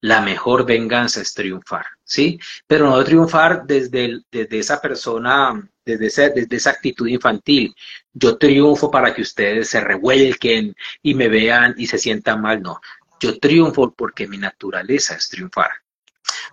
La 0.00 0.20
mejor 0.20 0.64
venganza 0.64 1.20
es 1.20 1.34
triunfar, 1.34 1.86
¿sí? 2.02 2.38
Pero 2.66 2.88
no 2.88 3.04
triunfar 3.04 3.66
desde, 3.66 4.20
desde 4.30 4.58
esa 4.58 4.80
persona, 4.80 5.68
desde, 5.84 6.30
desde 6.30 6.56
esa 6.56 6.70
actitud 6.70 7.06
infantil. 7.06 7.74
Yo 8.12 8.38
triunfo 8.38 8.90
para 8.90 9.14
que 9.14 9.22
ustedes 9.22 9.68
se 9.68 9.80
revuelquen 9.80 10.74
y 11.02 11.14
me 11.14 11.28
vean 11.28 11.74
y 11.76 11.86
se 11.86 11.98
sientan 11.98 12.40
mal. 12.40 12.62
No, 12.62 12.80
yo 13.20 13.38
triunfo 13.38 13.92
porque 13.92 14.26
mi 14.26 14.38
naturaleza 14.38 15.14
es 15.14 15.28
triunfar. 15.28 15.70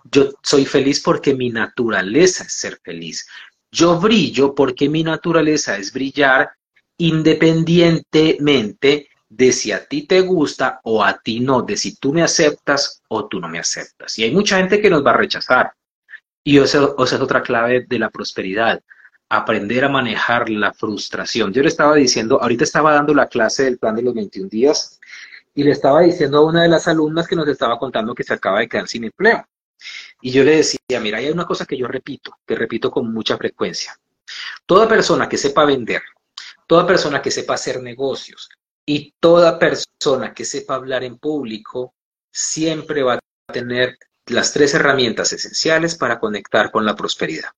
Yo 0.04 0.34
soy 0.42 0.66
feliz 0.66 1.00
porque 1.00 1.34
mi 1.34 1.50
naturaleza 1.50 2.44
es 2.44 2.52
ser 2.52 2.78
feliz. 2.82 3.26
Yo 3.70 3.98
brillo 3.98 4.54
porque 4.54 4.88
mi 4.88 5.02
naturaleza 5.02 5.76
es 5.76 5.92
brillar 5.92 6.52
independientemente 6.98 9.08
de 9.28 9.52
si 9.52 9.72
a 9.72 9.84
ti 9.84 10.06
te 10.06 10.20
gusta 10.20 10.80
o 10.84 11.02
a 11.02 11.18
ti 11.18 11.40
no, 11.40 11.62
de 11.62 11.76
si 11.76 11.96
tú 11.96 12.12
me 12.12 12.22
aceptas 12.22 13.02
o 13.08 13.26
tú 13.26 13.40
no 13.40 13.48
me 13.48 13.58
aceptas. 13.58 14.16
Y 14.18 14.24
hay 14.24 14.30
mucha 14.30 14.58
gente 14.58 14.80
que 14.80 14.90
nos 14.90 15.04
va 15.04 15.10
a 15.10 15.16
rechazar. 15.16 15.72
Y 16.44 16.58
esa, 16.58 16.94
es 16.96 17.12
otra 17.14 17.42
clave 17.42 17.84
de 17.88 17.98
la 17.98 18.10
prosperidad, 18.10 18.80
aprender 19.28 19.84
a 19.84 19.88
manejar 19.88 20.48
la 20.50 20.72
frustración. 20.72 21.52
Yo 21.52 21.62
le 21.62 21.68
estaba 21.68 21.96
diciendo, 21.96 22.40
ahorita 22.40 22.62
estaba 22.64 22.92
dando 22.92 23.12
la 23.14 23.26
clase 23.26 23.64
del 23.64 23.78
plan 23.78 23.96
de 23.96 24.02
los 24.02 24.14
21 24.14 24.48
días 24.48 25.00
y 25.54 25.62
le 25.62 25.70
estaba 25.70 26.00
diciendo 26.00 26.38
a 26.38 26.44
una 26.44 26.62
de 26.62 26.68
las 26.68 26.88
alumnas 26.88 27.26
que 27.26 27.36
nos 27.36 27.48
estaba 27.48 27.78
contando 27.78 28.14
que 28.14 28.24
se 28.24 28.34
acaba 28.34 28.60
de 28.60 28.68
quedar 28.68 28.88
sin 28.88 29.04
empleo. 29.04 29.46
Y 30.20 30.30
yo 30.32 30.42
le 30.42 30.56
decía, 30.56 31.00
mira, 31.00 31.18
hay 31.18 31.30
una 31.30 31.44
cosa 31.44 31.66
que 31.66 31.76
yo 31.76 31.86
repito, 31.86 32.38
que 32.46 32.54
repito 32.54 32.90
con 32.90 33.12
mucha 33.12 33.36
frecuencia. 33.36 33.98
Toda 34.66 34.88
persona 34.88 35.28
que 35.28 35.36
sepa 35.36 35.64
vender, 35.64 36.02
toda 36.66 36.86
persona 36.86 37.20
que 37.20 37.30
sepa 37.30 37.54
hacer 37.54 37.82
negocios 37.82 38.48
y 38.86 39.14
toda 39.20 39.58
persona 39.58 40.32
que 40.34 40.44
sepa 40.44 40.74
hablar 40.74 41.04
en 41.04 41.18
público, 41.18 41.94
siempre 42.30 43.02
va 43.02 43.14
a 43.14 43.52
tener 43.52 43.98
las 44.26 44.52
tres 44.52 44.74
herramientas 44.74 45.32
esenciales 45.32 45.94
para 45.96 46.18
conectar 46.18 46.70
con 46.70 46.84
la 46.84 46.96
prosperidad. 46.96 47.50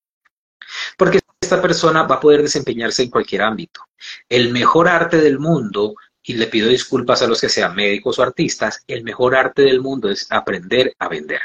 Porque 0.98 1.20
esta 1.40 1.62
persona 1.62 2.02
va 2.02 2.16
a 2.16 2.20
poder 2.20 2.42
desempeñarse 2.42 3.02
en 3.04 3.10
cualquier 3.10 3.42
ámbito. 3.42 3.82
El 4.28 4.52
mejor 4.52 4.88
arte 4.88 5.18
del 5.18 5.38
mundo 5.38 5.94
y 6.28 6.34
le 6.34 6.48
pido 6.48 6.68
disculpas 6.68 7.22
a 7.22 7.28
los 7.28 7.40
que 7.40 7.48
sean 7.48 7.76
médicos 7.76 8.18
o 8.18 8.22
artistas, 8.22 8.82
el 8.88 9.04
mejor 9.04 9.36
arte 9.36 9.62
del 9.62 9.80
mundo 9.80 10.10
es 10.10 10.26
aprender 10.30 10.92
a 10.98 11.08
vender. 11.08 11.40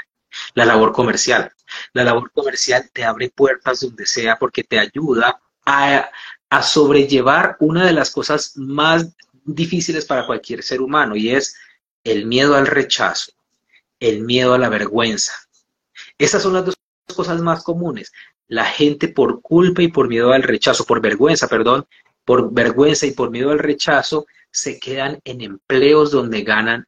La 0.56 0.66
labor 0.66 0.92
comercial. 0.92 1.52
La 1.94 2.04
labor 2.04 2.32
comercial 2.32 2.90
te 2.92 3.04
abre 3.04 3.30
puertas 3.30 3.82
donde 3.82 4.08
sea 4.08 4.40
porque 4.40 4.64
te 4.64 4.80
ayuda 4.80 5.40
a, 5.68 6.10
a 6.50 6.64
sobrellevar 6.64 7.58
una 7.60 7.86
de 7.86 7.94
las 7.94 8.10
cosas 8.10 8.54
más 8.56 9.16
difíciles 9.46 10.06
para 10.06 10.26
cualquier 10.26 10.64
ser 10.64 10.82
humano 10.82 11.16
y 11.16 11.30
es 11.30 11.56
el 12.04 12.26
miedo 12.26 12.56
al 12.56 12.66
rechazo, 12.66 13.34
el 14.00 14.22
miedo 14.22 14.56
a 14.56 14.58
la 14.58 14.70
vergüenza. 14.70 15.34
Esas 16.18 16.42
son 16.42 16.54
las 16.54 16.66
dos 16.66 16.76
cosas 17.16 17.40
más 17.42 17.64
comunes. 17.64 18.12
La 18.48 18.66
gente 18.66 19.10
por 19.10 19.42
culpa 19.42 19.84
y 19.84 19.90
por 19.90 20.08
miedo 20.08 20.34
al 20.34 20.42
rechazo, 20.42 20.86
por 20.86 21.02
vergüenza, 21.02 21.48
perdón, 21.48 21.86
por 22.26 22.52
vergüenza 22.52 23.06
y 23.06 23.12
por 23.12 23.30
miedo 23.30 23.52
al 23.52 23.60
rechazo, 23.60 24.26
se 24.52 24.80
quedan 24.80 25.20
en 25.24 25.42
empleos 25.42 26.12
donde 26.12 26.44
ganan 26.44 26.86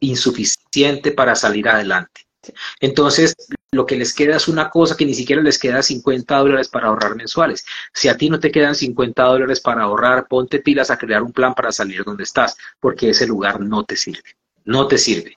insuficiente 0.00 1.12
para 1.12 1.34
salir 1.34 1.68
adelante. 1.68 2.26
Entonces, 2.80 3.34
lo 3.70 3.86
que 3.86 3.96
les 3.96 4.12
queda 4.12 4.36
es 4.36 4.48
una 4.48 4.68
cosa 4.68 4.96
que 4.96 5.06
ni 5.06 5.14
siquiera 5.14 5.42
les 5.42 5.58
queda 5.58 5.82
50 5.82 6.36
dólares 6.36 6.68
para 6.68 6.88
ahorrar 6.88 7.14
mensuales. 7.14 7.64
Si 7.92 8.08
a 8.08 8.16
ti 8.16 8.28
no 8.28 8.40
te 8.40 8.50
quedan 8.50 8.74
50 8.74 9.22
dólares 9.22 9.60
para 9.60 9.82
ahorrar, 9.82 10.26
ponte 10.28 10.58
pilas 10.58 10.90
a 10.90 10.98
crear 10.98 11.22
un 11.22 11.32
plan 11.32 11.54
para 11.54 11.72
salir 11.72 12.04
donde 12.04 12.24
estás, 12.24 12.56
porque 12.80 13.10
ese 13.10 13.26
lugar 13.26 13.60
no 13.60 13.84
te 13.84 13.96
sirve. 13.96 14.36
No 14.64 14.88
te 14.88 14.98
sirve. 14.98 15.36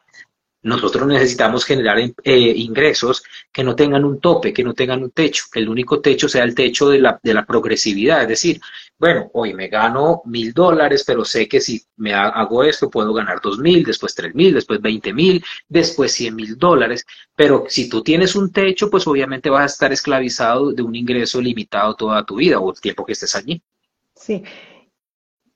Nosotros 0.65 1.06
necesitamos 1.08 1.63
generar 1.63 1.99
eh, 1.99 2.54
ingresos 2.56 3.23
que 3.51 3.63
no 3.63 3.75
tengan 3.75 4.04
un 4.04 4.19
tope, 4.19 4.51
que 4.51 4.63
no 4.63 4.73
tengan 4.73 5.04
un 5.04 5.12
techo, 5.12 5.45
que 5.51 5.60
el 5.60 5.69
único 5.69 6.01
techo 6.01 6.28
sea 6.28 6.43
el 6.43 6.56
techo 6.56 6.89
de 6.89 6.99
la, 6.99 7.19
de 7.21 7.36
la 7.36 7.45
progresividad. 7.45 8.23
Es 8.23 8.28
decir, 8.28 8.60
bueno, 8.97 9.30
hoy 9.34 9.54
me 9.54 9.67
gano 9.67 10.23
mil 10.25 10.54
dólares, 10.54 11.04
pero 11.06 11.23
sé 11.23 11.47
que 11.47 11.62
si 11.62 11.84
me 11.97 12.15
hago 12.15 12.63
esto 12.63 12.89
puedo 12.89 13.13
ganar 13.13 13.39
dos 13.41 13.60
mil, 13.60 13.84
después 13.84 14.15
tres 14.15 14.34
mil, 14.34 14.56
después 14.56 14.82
veinte 14.82 15.13
mil, 15.13 15.43
después 15.69 16.12
cien 16.12 16.36
mil 16.36 16.58
dólares. 16.58 17.06
Pero 17.36 17.65
si 17.69 17.88
tú 17.88 18.01
tienes 18.01 18.36
un 18.36 18.51
techo, 18.51 18.89
pues 18.89 19.06
obviamente 19.06 19.51
vas 19.51 19.62
a 19.62 19.73
estar 19.73 19.93
esclavizado 19.93 20.71
de 20.71 20.82
un 20.82 20.95
ingreso 20.95 21.39
limitado 21.39 21.93
toda 21.95 22.25
tu 22.25 22.38
vida 22.38 22.60
o 22.60 22.71
el 22.71 22.82
tiempo 22.82 23.06
que 23.06 23.13
estés 23.13 23.36
allí. 23.36 23.62
Sí. 24.15 24.43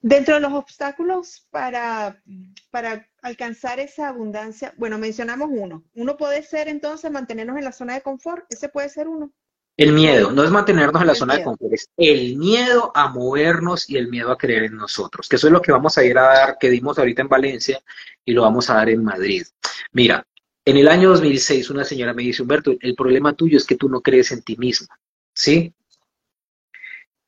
Dentro 0.02 0.34
de 0.34 0.40
los 0.40 0.52
obstáculos 0.54 1.46
para, 1.50 2.22
para 2.70 3.06
alcanzar 3.20 3.80
esa 3.80 4.08
abundancia, 4.08 4.72
bueno, 4.78 4.98
mencionamos 4.98 5.50
uno. 5.52 5.84
Uno 5.94 6.16
puede 6.16 6.42
ser 6.42 6.68
entonces 6.68 7.10
mantenernos 7.10 7.58
en 7.58 7.64
la 7.64 7.72
zona 7.72 7.94
de 7.94 8.00
confort, 8.00 8.46
ese 8.48 8.70
puede 8.70 8.88
ser 8.88 9.08
uno. 9.08 9.30
El 9.76 9.92
miedo, 9.92 10.30
no 10.30 10.42
es 10.42 10.50
mantenernos 10.50 11.00
en 11.00 11.06
la 11.06 11.14
zona 11.14 11.36
de 11.36 11.42
confort, 11.42 11.72
es 11.72 11.88
el 11.96 12.36
miedo 12.36 12.92
a 12.94 13.08
movernos 13.08 13.88
y 13.88 13.96
el 13.96 14.08
miedo 14.08 14.30
a 14.30 14.38
creer 14.38 14.64
en 14.64 14.76
nosotros, 14.76 15.28
que 15.28 15.36
eso 15.36 15.46
es 15.46 15.52
lo 15.52 15.62
que 15.62 15.72
vamos 15.72 15.96
a 15.96 16.04
ir 16.04 16.18
a 16.18 16.22
dar, 16.22 16.56
que 16.58 16.70
dimos 16.70 16.98
ahorita 16.98 17.22
en 17.22 17.28
Valencia 17.28 17.80
y 18.24 18.32
lo 18.32 18.42
vamos 18.42 18.68
a 18.68 18.74
dar 18.74 18.90
en 18.90 19.02
Madrid. 19.02 19.46
Mira, 19.92 20.26
en 20.64 20.76
el 20.76 20.88
año 20.88 21.10
2006 21.10 21.70
una 21.70 21.84
señora 21.84 22.12
me 22.14 22.22
dice, 22.22 22.42
Humberto, 22.42 22.74
el 22.80 22.94
problema 22.94 23.32
tuyo 23.32 23.56
es 23.56 23.64
que 23.64 23.76
tú 23.76 23.88
no 23.88 24.00
crees 24.00 24.32
en 24.32 24.42
ti 24.42 24.56
mismo, 24.56 24.88
¿sí? 25.34 25.72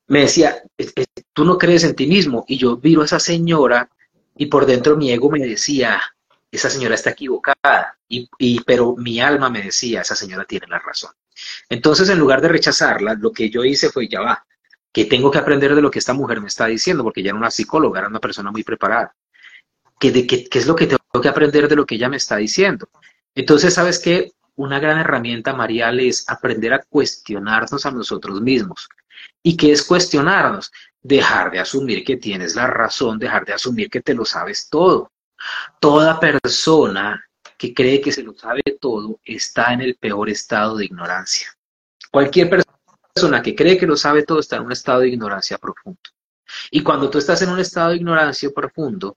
Me 0.09 0.21
decía, 0.21 0.63
tú 1.33 1.45
no 1.45 1.59
crees 1.59 1.85
en 1.85 1.95
ti 1.95 2.07
mismo. 2.07 2.45
Y 2.49 2.59
yo 2.59 2.77
viro 2.77 3.03
a 3.03 3.05
esa 3.05 3.19
señora 3.19 3.89
y 4.37 4.47
por 4.47 4.67
dentro 4.67 4.97
mi 4.97 5.11
ego 5.11 5.31
me 5.31 5.41
decía, 5.41 6.01
esa 6.51 6.71
señora 6.71 6.95
está 6.95 7.11
equivocada. 7.11 7.99
Y, 8.09 8.61
pero 8.65 8.95
mi 8.97 9.21
alma 9.21 9.49
me 9.49 9.63
decía, 9.63 10.03
esa 10.03 10.15
señora 10.15 10.45
tiene 10.45 10.67
la 10.67 10.79
razón. 10.79 11.13
Entonces, 11.69 12.11
en 12.11 12.19
lugar 12.19 12.43
de 12.43 12.49
rechazarla, 12.49 13.15
lo 13.15 13.33
que 13.33 13.49
yo 13.49 13.65
hice 13.65 13.89
fue, 13.89 14.07
ya 14.07 14.21
va, 14.21 14.45
que 14.93 15.07
tengo 15.07 15.31
que 15.31 15.39
aprender 15.39 15.75
de 15.75 15.81
lo 15.81 15.91
que 15.91 15.99
esta 15.99 16.13
mujer 16.13 16.41
me 16.43 16.49
está 16.49 16.67
diciendo, 16.67 17.03
porque 17.03 17.21
ella 17.21 17.31
era 17.31 17.39
una 17.39 17.51
psicóloga, 17.51 18.01
era 18.01 18.09
una 18.09 18.21
persona 18.21 18.51
muy 18.51 18.63
preparada. 18.65 19.15
¿Qué, 19.99 20.11
de, 20.11 20.27
qué, 20.27 20.45
qué 20.45 20.59
es 20.59 20.67
lo 20.67 20.77
que 20.77 20.87
tengo 20.89 21.23
que 21.23 21.29
aprender 21.29 21.69
de 21.69 21.77
lo 21.77 21.87
que 21.87 21.95
ella 21.95 22.11
me 22.11 22.19
está 22.19 22.37
diciendo? 22.37 22.87
Entonces, 23.35 23.73
¿sabes 23.73 23.99
qué? 23.99 24.33
Una 24.57 24.79
gran 24.79 24.99
herramienta, 24.99 25.55
Marial, 25.55 26.01
es 26.01 26.29
aprender 26.29 26.75
a 26.75 26.83
cuestionarnos 26.83 27.87
a 27.87 27.91
nosotros 27.91 28.41
mismos 28.41 28.89
y 29.43 29.57
que 29.57 29.73
es 29.73 29.83
cuestionarnos, 29.83 30.71
dejar 31.01 31.51
de 31.51 31.61
asumir 31.61 32.05
que 32.05 32.17
tienes 32.17 32.55
la 32.55 32.67
razón, 32.67 33.19
dejar 33.19 33.45
de 33.45 33.55
asumir 33.55 33.89
que 33.91 34.01
te 34.01 34.15
lo 34.15 34.25
sabes 34.25 34.69
todo. 34.69 35.11
Toda 35.81 36.21
persona 36.21 37.25
que 37.57 37.75
cree 37.75 38.01
que 38.01 38.13
se 38.13 38.23
lo 38.23 38.35
sabe 38.35 38.63
todo 38.81 39.21
está 39.25 39.73
en 39.73 39.81
el 39.81 39.97
peor 39.97 40.29
estado 40.29 40.77
de 40.77 40.85
ignorancia. 40.85 41.49
Cualquier 42.11 42.51
persona 43.15 43.43
que 43.43 43.55
cree 43.55 43.79
que 43.79 43.87
lo 43.87 43.97
sabe 43.97 44.25
todo 44.25 44.41
está 44.41 44.57
en 44.57 44.65
un 44.65 44.73
estado 44.73 45.01
de 45.01 45.09
ignorancia 45.09 45.59
profundo. 45.59 46.01
Y 46.71 46.83
cuando 46.83 47.09
tú 47.09 47.19
estás 47.19 47.41
en 47.43 47.51
un 47.51 47.59
estado 47.59 47.91
de 47.91 47.97
ignorancia 47.97 48.51
profundo, 48.51 49.17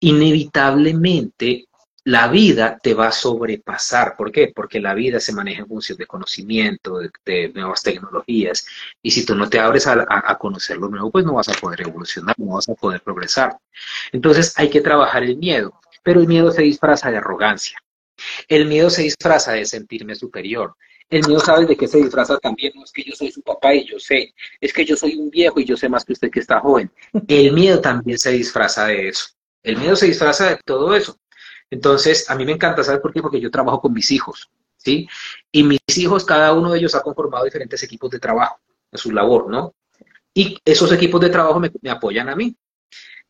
inevitablemente 0.00 1.66
la 2.04 2.28
vida 2.28 2.78
te 2.82 2.94
va 2.94 3.08
a 3.08 3.12
sobrepasar. 3.12 4.16
¿Por 4.16 4.32
qué? 4.32 4.52
Porque 4.54 4.80
la 4.80 4.94
vida 4.94 5.20
se 5.20 5.32
maneja 5.32 5.62
en 5.62 5.68
función 5.68 5.98
de 5.98 6.06
conocimiento, 6.06 6.98
de, 7.24 7.48
nuevas 7.54 7.82
tecnologías. 7.82 8.66
Y 9.02 9.10
si 9.10 9.24
tú 9.24 9.34
no 9.34 9.48
te 9.48 9.60
abres 9.60 9.86
a, 9.86 10.38
conocer 10.38 10.78
lo 10.78 10.88
nuevo, 10.88 11.10
pues 11.10 11.24
no 11.24 11.34
vas 11.34 11.48
a 11.48 11.52
poder 11.54 11.82
evolucionar, 11.82 12.34
no 12.38 12.54
vas 12.54 12.68
a 12.68 12.74
poder 12.74 13.02
progresar. 13.02 13.56
Entonces 14.10 14.52
hay 14.56 14.70
que 14.70 14.80
trabajar 14.80 15.22
el 15.22 15.36
miedo. 15.36 15.72
Pero 16.02 16.20
el 16.20 16.26
miedo 16.26 16.50
se 16.50 16.62
disfraza 16.62 17.10
de 17.10 17.18
arrogancia. 17.18 17.78
El 18.48 18.66
miedo 18.66 18.90
se 18.90 19.02
disfraza 19.02 19.52
de 19.52 19.64
sentirme 19.64 20.14
superior. 20.14 20.74
El 21.08 21.26
miedo, 21.26 21.40
¿sabes 21.40 21.68
de 21.68 21.76
qué 21.76 21.86
se 21.86 21.98
disfraza 21.98 22.38
también? 22.38 22.72
No 22.74 22.84
es 22.84 22.90
que 22.90 23.04
yo 23.04 23.14
soy 23.14 23.30
su 23.30 23.42
papá 23.42 23.74
y 23.74 23.84
yo 23.86 23.98
sé. 24.00 24.34
Es 24.60 24.72
que 24.72 24.84
yo 24.84 24.96
soy 24.96 25.14
un 25.16 25.30
viejo 25.30 25.60
y 25.60 25.64
yo 25.64 25.76
sé 25.76 25.88
más 25.88 26.04
que 26.04 26.14
usted 26.14 26.30
que 26.30 26.40
está 26.40 26.58
joven. 26.58 26.90
El 27.28 27.52
miedo 27.52 27.80
también 27.80 28.18
se 28.18 28.32
disfraza 28.32 28.86
de 28.86 29.08
eso. 29.08 29.26
El 29.62 29.76
miedo 29.76 29.94
se 29.94 30.06
disfraza 30.06 30.50
de 30.50 30.58
todo 30.64 30.94
eso. 30.96 31.16
Entonces, 31.72 32.28
a 32.28 32.34
mí 32.34 32.44
me 32.44 32.52
encanta, 32.52 32.84
¿sabes 32.84 33.00
por 33.00 33.14
qué? 33.14 33.22
Porque 33.22 33.40
yo 33.40 33.50
trabajo 33.50 33.80
con 33.80 33.94
mis 33.94 34.10
hijos, 34.10 34.50
¿sí? 34.76 35.08
Y 35.50 35.62
mis 35.62 35.80
hijos, 35.96 36.22
cada 36.22 36.52
uno 36.52 36.70
de 36.70 36.78
ellos 36.78 36.94
ha 36.94 37.00
conformado 37.00 37.46
diferentes 37.46 37.82
equipos 37.82 38.10
de 38.10 38.18
trabajo 38.18 38.60
en 38.90 38.98
su 38.98 39.10
labor, 39.10 39.48
¿no? 39.48 39.74
Y 40.34 40.58
esos 40.66 40.92
equipos 40.92 41.18
de 41.22 41.30
trabajo 41.30 41.58
me, 41.58 41.70
apoyan 41.90 42.28
a 42.28 42.36
mí. 42.36 42.54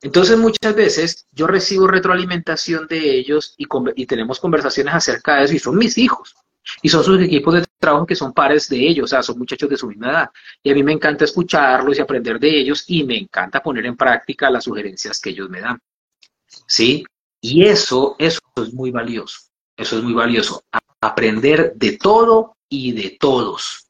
Entonces 0.01 0.37
muchas 0.37 0.75
veces 0.75 1.29
yo 1.31 1.47
recibo 1.47 1.87
retroalimentación 1.87 2.89
de 2.89 3.17
ellos 3.17 3.55
y, 3.57 3.69
y 3.95 4.07
tenemos 4.07 4.41
conversaciones 4.41 4.93
acerca 4.93 5.37
de 5.37 5.45
eso 5.45 5.55
y 5.55 5.61
son 5.61 5.79
mis 5.79 5.97
hijos. 5.97 6.35
Y 6.83 6.89
son 6.89 7.05
sus 7.05 7.23
equipos 7.23 7.55
de 7.55 7.65
trabajo 7.79 8.07
que 8.07 8.17
son 8.17 8.33
pares 8.33 8.69
de 8.69 8.89
ellos, 8.89 9.05
o 9.05 9.07
sea, 9.07 9.23
son 9.23 9.39
muchachos 9.39 9.71
de 9.71 9.77
su 9.77 9.87
misma 9.87 10.11
edad. 10.11 10.31
Y 10.65 10.73
a 10.73 10.75
mí 10.75 10.83
me 10.83 10.93
encanta 10.93 11.25
escucharlos 11.25 11.97
y 11.97 12.01
aprender 12.01 12.41
de 12.41 12.59
ellos 12.59 12.83
y 12.89 13.05
me 13.05 13.17
encanta 13.17 13.63
poner 13.63 13.87
en 13.87 13.97
práctica 13.97 14.51
las 14.51 14.65
sugerencias 14.65 15.21
que 15.21 15.31
ellos 15.31 15.49
me 15.49 15.61
dan. 15.61 15.81
¿Sí? 16.67 17.05
Y 17.43 17.65
eso, 17.65 18.15
eso 18.19 18.41
es 18.57 18.73
muy 18.73 18.91
valioso. 18.91 19.41
Eso 19.77 19.99
es 19.99 20.05
muy 20.05 20.15
valioso. 20.15 20.65
aprender 21.01 21.73
de 21.75 21.99
todo 21.99 22.57
y 22.69 22.93
de 22.93 23.17
todos. 23.19 23.89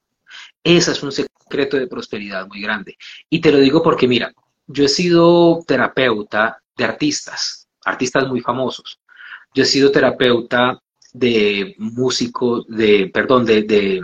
Ese 0.64 0.92
es 0.92 1.02
un 1.02 1.12
secreto 1.12 1.76
de 1.76 1.86
prosperidad 1.86 2.46
muy 2.48 2.62
grande. 2.62 2.96
Y 3.28 3.40
te 3.40 3.52
lo 3.52 3.58
digo 3.58 3.82
porque, 3.82 4.08
mira, 4.08 4.32
yo 4.66 4.84
he 4.84 4.88
sido 4.88 5.62
terapeuta 5.66 6.62
de 6.74 6.84
artistas, 6.84 7.68
artistas 7.84 8.26
muy 8.26 8.40
famosos. 8.40 8.98
Yo 9.54 9.64
he 9.64 9.66
sido 9.66 9.92
terapeuta 9.92 10.80
de 11.12 11.74
músicos, 11.76 12.64
de, 12.68 13.10
perdón, 13.12 13.44
de, 13.44 13.64
de, 13.64 14.00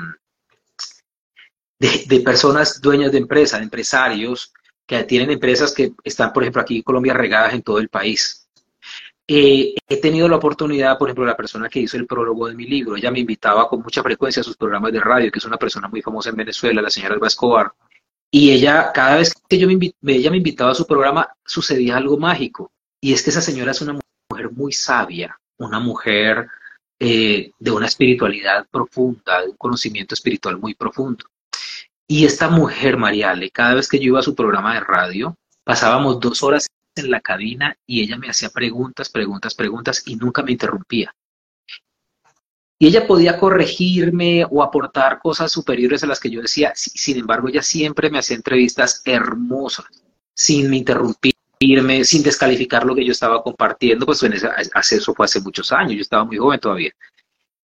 de, 1.78 2.20
personas 2.20 2.82
dueñas 2.82 3.12
de 3.12 3.18
empresas, 3.18 3.60
de 3.60 3.64
empresarios 3.64 4.52
que 4.86 5.02
tienen 5.04 5.30
empresas 5.30 5.72
que 5.72 5.92
están, 6.04 6.34
por 6.34 6.42
ejemplo, 6.42 6.60
aquí 6.60 6.76
en 6.76 6.82
Colombia 6.82 7.14
regadas 7.14 7.54
en 7.54 7.62
todo 7.62 7.78
el 7.78 7.88
país. 7.88 8.47
Eh, 9.30 9.74
he 9.86 9.96
tenido 9.98 10.26
la 10.26 10.36
oportunidad, 10.36 10.96
por 10.96 11.08
ejemplo, 11.08 11.26
la 11.26 11.36
persona 11.36 11.68
que 11.68 11.80
hizo 11.80 11.98
el 11.98 12.06
prólogo 12.06 12.48
de 12.48 12.54
mi 12.54 12.64
libro, 12.64 12.96
ella 12.96 13.10
me 13.10 13.20
invitaba 13.20 13.68
con 13.68 13.82
mucha 13.82 14.02
frecuencia 14.02 14.40
a 14.40 14.44
sus 14.44 14.56
programas 14.56 14.90
de 14.90 15.00
radio, 15.00 15.30
que 15.30 15.38
es 15.38 15.44
una 15.44 15.58
persona 15.58 15.86
muy 15.86 16.00
famosa 16.00 16.30
en 16.30 16.36
Venezuela, 16.36 16.80
la 16.80 16.88
señora 16.88 17.14
Alba 17.14 17.26
Escobar, 17.26 17.72
y 18.30 18.52
ella, 18.52 18.90
cada 18.92 19.16
vez 19.16 19.34
que 19.46 19.58
yo 19.58 19.68
me 19.68 19.92
ella 20.06 20.30
me 20.30 20.38
invitaba 20.38 20.70
a 20.70 20.74
su 20.74 20.86
programa, 20.86 21.28
sucedía 21.44 21.98
algo 21.98 22.16
mágico, 22.16 22.72
y 23.02 23.12
es 23.12 23.22
que 23.22 23.28
esa 23.28 23.42
señora 23.42 23.72
es 23.72 23.82
una 23.82 23.98
mujer 24.30 24.50
muy 24.50 24.72
sabia, 24.72 25.38
una 25.58 25.78
mujer 25.78 26.48
eh, 26.98 27.50
de 27.58 27.70
una 27.70 27.86
espiritualidad 27.86 28.66
profunda, 28.70 29.42
de 29.42 29.50
un 29.50 29.56
conocimiento 29.58 30.14
espiritual 30.14 30.56
muy 30.56 30.74
profundo. 30.74 31.26
Y 32.06 32.24
esta 32.24 32.48
mujer, 32.48 32.96
Mariale, 32.96 33.50
cada 33.50 33.74
vez 33.74 33.88
que 33.88 33.98
yo 33.98 34.06
iba 34.06 34.20
a 34.20 34.22
su 34.22 34.34
programa 34.34 34.72
de 34.72 34.80
radio, 34.80 35.36
pasábamos 35.64 36.18
dos 36.18 36.42
horas 36.42 36.66
en 36.98 37.10
la 37.10 37.20
cabina 37.20 37.76
y 37.86 38.02
ella 38.02 38.16
me 38.16 38.28
hacía 38.28 38.50
preguntas, 38.50 39.08
preguntas, 39.08 39.54
preguntas 39.54 40.02
y 40.06 40.16
nunca 40.16 40.42
me 40.42 40.52
interrumpía. 40.52 41.14
Y 42.80 42.86
ella 42.86 43.06
podía 43.06 43.38
corregirme 43.38 44.46
o 44.48 44.62
aportar 44.62 45.18
cosas 45.20 45.50
superiores 45.50 46.04
a 46.04 46.06
las 46.06 46.20
que 46.20 46.30
yo 46.30 46.40
decía. 46.40 46.72
Sin 46.76 47.18
embargo, 47.18 47.48
ella 47.48 47.62
siempre 47.62 48.08
me 48.08 48.20
hacía 48.20 48.36
entrevistas 48.36 49.02
hermosas, 49.04 49.86
sin 50.32 50.72
interrumpir 50.72 51.34
irme 51.58 52.04
sin 52.04 52.22
descalificar 52.22 52.84
lo 52.84 52.94
que 52.94 53.04
yo 53.04 53.12
estaba 53.12 53.42
compartiendo, 53.42 54.06
pues 54.06 54.22
en 54.22 54.34
ese, 54.34 54.48
eso 54.92 55.14
fue 55.14 55.26
hace 55.26 55.40
muchos 55.40 55.72
años, 55.72 55.94
yo 55.94 56.02
estaba 56.02 56.24
muy 56.24 56.36
joven 56.38 56.60
todavía. 56.60 56.92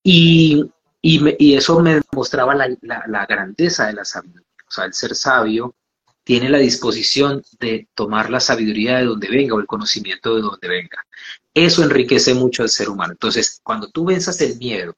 Y, 0.03 0.65
y, 1.01 1.55
eso 1.55 1.81
me 1.81 2.01
mostraba 2.13 2.55
la, 2.55 2.69
la, 2.83 3.27
grandeza 3.27 3.87
de 3.87 3.95
la 3.95 4.05
sabiduría. 4.05 4.47
O 4.67 4.71
sea, 4.71 4.85
el 4.85 4.95
ser 4.95 5.15
sabio 5.15 5.75
tiene 6.25 6.49
la 6.49 6.59
disposición 6.59 7.43
de 7.61 7.89
tomar 7.95 8.31
la 8.31 8.41
sabiduría 8.41 8.99
de 8.99 9.05
donde 9.05 9.29
venga 9.29 9.55
o 9.55 9.61
el 9.61 9.67
conocimiento 9.67 10.35
de 10.35 10.43
donde 10.43 10.69
venga. 10.69 11.07
Eso 11.53 11.83
enriquece 11.83 12.35
mucho 12.35 12.63
al 12.63 12.71
ser 12.71 12.89
humano. 12.89 13.13
Entonces, 13.13 13.61
cuando 13.63 13.89
tú 13.89 14.07
venzas 14.07 14.41
el 14.41 14.57
miedo 14.59 14.97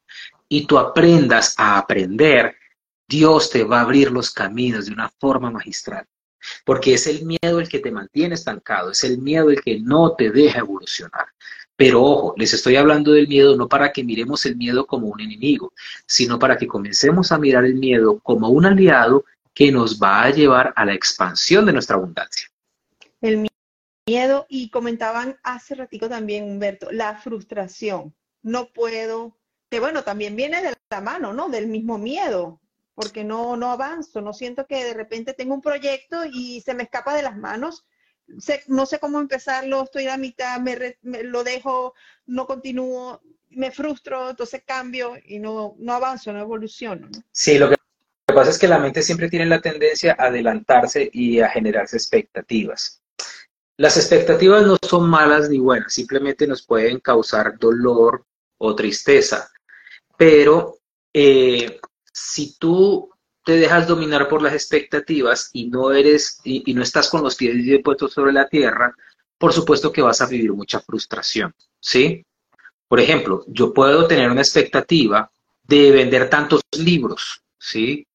y 0.48 0.66
tú 0.66 0.78
aprendas 0.78 1.54
a 1.58 1.78
aprender, 1.78 2.56
Dios 3.08 3.50
te 3.50 3.64
va 3.64 3.80
a 3.80 3.82
abrir 3.82 4.10
los 4.10 4.30
caminos 4.30 4.86
de 4.86 4.92
una 4.92 5.10
forma 5.18 5.50
magistral 5.50 6.06
porque 6.64 6.94
es 6.94 7.06
el 7.06 7.24
miedo 7.24 7.60
el 7.60 7.68
que 7.68 7.78
te 7.78 7.90
mantiene 7.90 8.34
estancado, 8.34 8.90
es 8.90 9.04
el 9.04 9.18
miedo 9.18 9.50
el 9.50 9.60
que 9.60 9.80
no 9.80 10.12
te 10.12 10.30
deja 10.30 10.60
evolucionar. 10.60 11.26
Pero 11.76 12.02
ojo, 12.02 12.34
les 12.38 12.54
estoy 12.54 12.76
hablando 12.76 13.12
del 13.12 13.28
miedo 13.28 13.54
no 13.56 13.68
para 13.68 13.92
que 13.92 14.02
miremos 14.02 14.46
el 14.46 14.56
miedo 14.56 14.86
como 14.86 15.08
un 15.08 15.20
enemigo, 15.20 15.72
sino 16.06 16.38
para 16.38 16.56
que 16.56 16.66
comencemos 16.66 17.32
a 17.32 17.38
mirar 17.38 17.64
el 17.64 17.74
miedo 17.74 18.18
como 18.20 18.48
un 18.48 18.64
aliado 18.64 19.24
que 19.56 19.72
nos 19.72 19.98
va 19.98 20.24
a 20.24 20.30
llevar 20.30 20.74
a 20.76 20.84
la 20.84 20.92
expansión 20.92 21.64
de 21.64 21.72
nuestra 21.72 21.96
abundancia. 21.96 22.46
El 23.22 23.48
miedo, 24.06 24.44
y 24.50 24.68
comentaban 24.68 25.38
hace 25.42 25.74
ratico 25.74 26.10
también, 26.10 26.44
Humberto, 26.44 26.92
la 26.92 27.16
frustración. 27.16 28.14
No 28.42 28.70
puedo, 28.74 29.38
que 29.70 29.80
bueno, 29.80 30.04
también 30.04 30.36
viene 30.36 30.62
de 30.62 30.74
la 30.90 31.00
mano, 31.00 31.32
¿no? 31.32 31.48
Del 31.48 31.68
mismo 31.68 31.96
miedo 31.96 32.60
porque 32.94 33.24
no, 33.24 33.56
no 33.56 33.70
avanzo, 33.70 34.22
no 34.22 34.32
siento 34.32 34.66
que 34.66 34.82
de 34.82 34.94
repente 34.94 35.34
tengo 35.34 35.54
un 35.54 35.60
proyecto 35.60 36.24
y 36.24 36.62
se 36.62 36.72
me 36.72 36.82
escapa 36.82 37.14
de 37.14 37.22
las 37.22 37.36
manos. 37.36 37.84
no 38.68 38.86
sé 38.86 38.98
cómo 38.98 39.20
empezarlo, 39.20 39.84
estoy 39.84 40.08
a 40.08 40.16
mitad, 40.16 40.58
me, 40.60 40.96
lo 41.02 41.44
dejo, 41.44 41.94
no 42.24 42.46
continúo, 42.46 43.20
me 43.50 43.70
frustro, 43.70 44.30
entonces 44.30 44.62
cambio 44.66 45.14
y 45.26 45.38
no, 45.38 45.76
no 45.78 45.92
avanzo, 45.92 46.32
no 46.32 46.40
evoluciono. 46.40 47.08
Sí, 47.32 47.58
lo 47.58 47.68
que 47.68 47.76
pasa 48.36 48.50
es 48.50 48.58
que 48.58 48.68
la 48.68 48.78
mente 48.78 49.00
siempre 49.00 49.30
tiene 49.30 49.46
la 49.46 49.62
tendencia 49.62 50.14
a 50.18 50.26
adelantarse 50.26 51.08
y 51.10 51.40
a 51.40 51.48
generarse 51.48 51.96
expectativas. 51.96 53.00
Las 53.78 53.96
expectativas 53.96 54.66
no 54.66 54.76
son 54.82 55.08
malas 55.08 55.48
ni 55.48 55.58
buenas, 55.58 55.94
simplemente 55.94 56.46
nos 56.46 56.60
pueden 56.60 57.00
causar 57.00 57.58
dolor 57.58 58.26
o 58.58 58.74
tristeza, 58.74 59.50
pero 60.18 60.80
eh, 61.14 61.80
si 62.12 62.58
tú 62.58 63.08
te 63.42 63.56
dejas 63.56 63.88
dominar 63.88 64.28
por 64.28 64.42
las 64.42 64.52
expectativas 64.52 65.48
y 65.54 65.68
no 65.70 65.92
eres 65.92 66.38
y, 66.44 66.74
no 66.74 66.82
estás 66.82 67.08
con 67.08 67.22
los 67.22 67.36
pies 67.36 67.80
puestos 67.82 68.12
sobre 68.12 68.34
la 68.34 68.48
tierra, 68.48 68.94
por 69.38 69.54
supuesto 69.54 69.90
que 69.90 70.02
vas 70.02 70.20
a 70.20 70.26
vivir 70.26 70.52
mucha 70.52 70.80
frustración, 70.80 71.54
¿sí? 71.80 72.22
Por 72.86 73.00
ejemplo, 73.00 73.44
yo 73.48 73.72
puedo 73.72 74.06
tener 74.06 74.30
una 74.30 74.42
expectativa 74.42 75.30
de 75.62 75.90
vender 75.90 76.28
tantos 76.28 76.60
libros, 76.78 77.42
¿sí? 77.58 78.05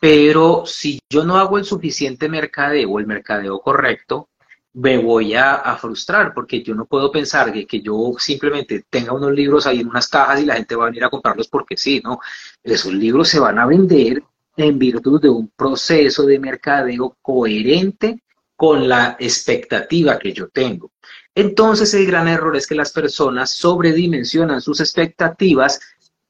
Pero 0.00 0.64
si 0.66 1.00
yo 1.10 1.24
no 1.24 1.36
hago 1.36 1.58
el 1.58 1.64
suficiente 1.64 2.28
mercadeo 2.28 2.98
el 2.98 3.06
mercadeo 3.06 3.60
correcto, 3.60 4.28
me 4.74 4.98
voy 4.98 5.34
a, 5.34 5.76
frustrar 5.80 6.32
porque 6.32 6.62
yo 6.62 6.74
no 6.74 6.84
puedo 6.86 7.10
pensar 7.10 7.52
que, 7.52 7.66
que, 7.66 7.80
yo 7.80 8.14
simplemente 8.18 8.84
tenga 8.88 9.12
unos 9.12 9.32
libros 9.32 9.66
ahí 9.66 9.80
en 9.80 9.88
unas 9.88 10.08
cajas 10.08 10.40
y 10.40 10.46
la 10.46 10.54
gente 10.54 10.76
va 10.76 10.84
a 10.84 10.88
venir 10.88 11.04
a 11.04 11.10
comprarlos 11.10 11.48
porque 11.48 11.76
sí, 11.76 12.00
¿no? 12.04 12.20
Esos 12.62 12.92
libros 12.92 13.28
se 13.28 13.40
van 13.40 13.58
a 13.58 13.66
vender 13.66 14.22
en 14.56 14.78
virtud 14.78 15.20
de 15.20 15.28
un 15.28 15.48
proceso 15.48 16.24
de 16.26 16.38
mercadeo 16.38 17.16
coherente 17.22 18.22
con 18.56 18.88
la 18.88 19.16
expectativa 19.18 20.18
que 20.18 20.32
yo 20.32 20.48
tengo. 20.48 20.92
Entonces 21.34 21.94
el 21.94 22.06
gran 22.06 22.26
error 22.26 22.56
es 22.56 22.66
que 22.66 22.74
las 22.74 22.92
personas 22.92 23.52
sobredimensionan 23.52 24.60
sus 24.60 24.80
expectativas 24.80 25.80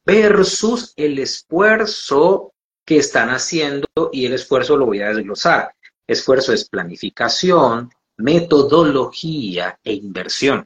versus 0.04 0.92
el 0.96 1.18
esfuerzo 1.18 2.52
que 2.88 2.96
están 2.96 3.28
haciendo 3.28 3.86
y 4.10 4.24
el 4.24 4.32
esfuerzo 4.32 4.74
lo 4.74 4.86
voy 4.86 5.02
a 5.02 5.08
desglosar. 5.08 5.74
Esfuerzo 6.06 6.54
es 6.54 6.66
planificación, 6.70 7.90
metodología 8.16 9.78
e 9.84 9.92
inversión. 9.92 10.64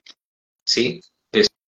¿Sí? 0.65 1.01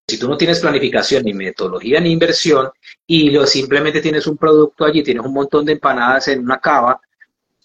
si 0.06 0.18
tú 0.18 0.28
no 0.28 0.36
tienes 0.36 0.60
planificación, 0.60 1.24
ni 1.24 1.32
metodología, 1.32 1.98
ni 1.98 2.12
inversión, 2.12 2.70
y 3.04 3.30
lo, 3.30 3.46
simplemente 3.46 4.00
tienes 4.00 4.28
un 4.28 4.36
producto 4.36 4.84
allí, 4.84 5.02
tienes 5.02 5.24
un 5.24 5.32
montón 5.32 5.64
de 5.64 5.72
empanadas 5.72 6.28
en 6.28 6.40
una 6.40 6.60
cava, 6.60 7.00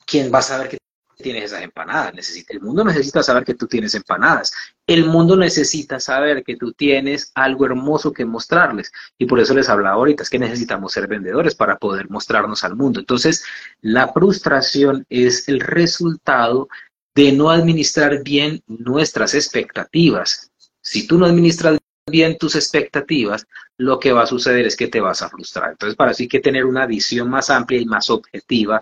¿quién 0.06 0.34
va 0.34 0.40
a 0.40 0.42
saber 0.42 0.70
que 0.70 0.78
tienes 1.22 1.46
esas 1.46 1.64
empanadas? 1.64 2.14
Necesita, 2.14 2.54
el 2.54 2.62
mundo 2.62 2.84
necesita 2.84 3.22
saber 3.22 3.44
que 3.44 3.54
tú 3.54 3.68
tienes 3.68 3.94
empanadas. 3.94 4.52
El 4.88 5.06
mundo 5.06 5.36
necesita 5.36 6.00
saber 6.00 6.44
que 6.44 6.56
tú 6.56 6.74
tienes 6.74 7.32
algo 7.36 7.66
hermoso 7.66 8.12
que 8.14 8.26
mostrarles. 8.26 8.92
Y 9.18 9.26
por 9.26 9.40
eso 9.40 9.54
les 9.54 9.70
hablaba 9.70 9.96
ahorita, 9.96 10.24
es 10.24 10.30
que 10.30 10.40
necesitamos 10.40 10.94
ser 10.94 11.08
vendedores 11.08 11.56
para 11.56 11.78
poder 11.78 12.10
mostrarnos 12.10 12.64
al 12.64 12.76
mundo. 12.76 13.00
Entonces, 13.00 13.44
la 13.82 14.08
frustración 14.08 15.06
es 15.10 15.48
el 15.50 15.60
resultado 15.60 16.70
de 17.14 17.32
no 17.34 17.50
administrar 17.50 18.24
bien 18.24 18.64
nuestras 18.68 19.34
expectativas. 19.34 20.52
Si 20.82 21.06
tú 21.06 21.18
no 21.18 21.26
administras 21.26 21.78
bien 22.08 22.38
tus 22.38 22.56
expectativas, 22.56 23.46
lo 23.78 24.00
que 24.00 24.12
va 24.12 24.24
a 24.24 24.28
suceder 24.28 24.66
es 24.66 24.76
que 24.76 24.88
te 24.88 25.02
vas 25.02 25.22
a 25.22 25.30
frustrar. 25.30 25.72
Entonces, 25.72 25.96
para 25.96 26.12
eso 26.12 26.24
hay 26.24 26.28
que 26.28 26.40
tener 26.40 26.66
una 26.66 26.86
visión 26.86 27.30
más 27.30 27.50
amplia 27.50 27.80
y 27.80 27.86
más 27.86 28.10
objetiva 28.10 28.82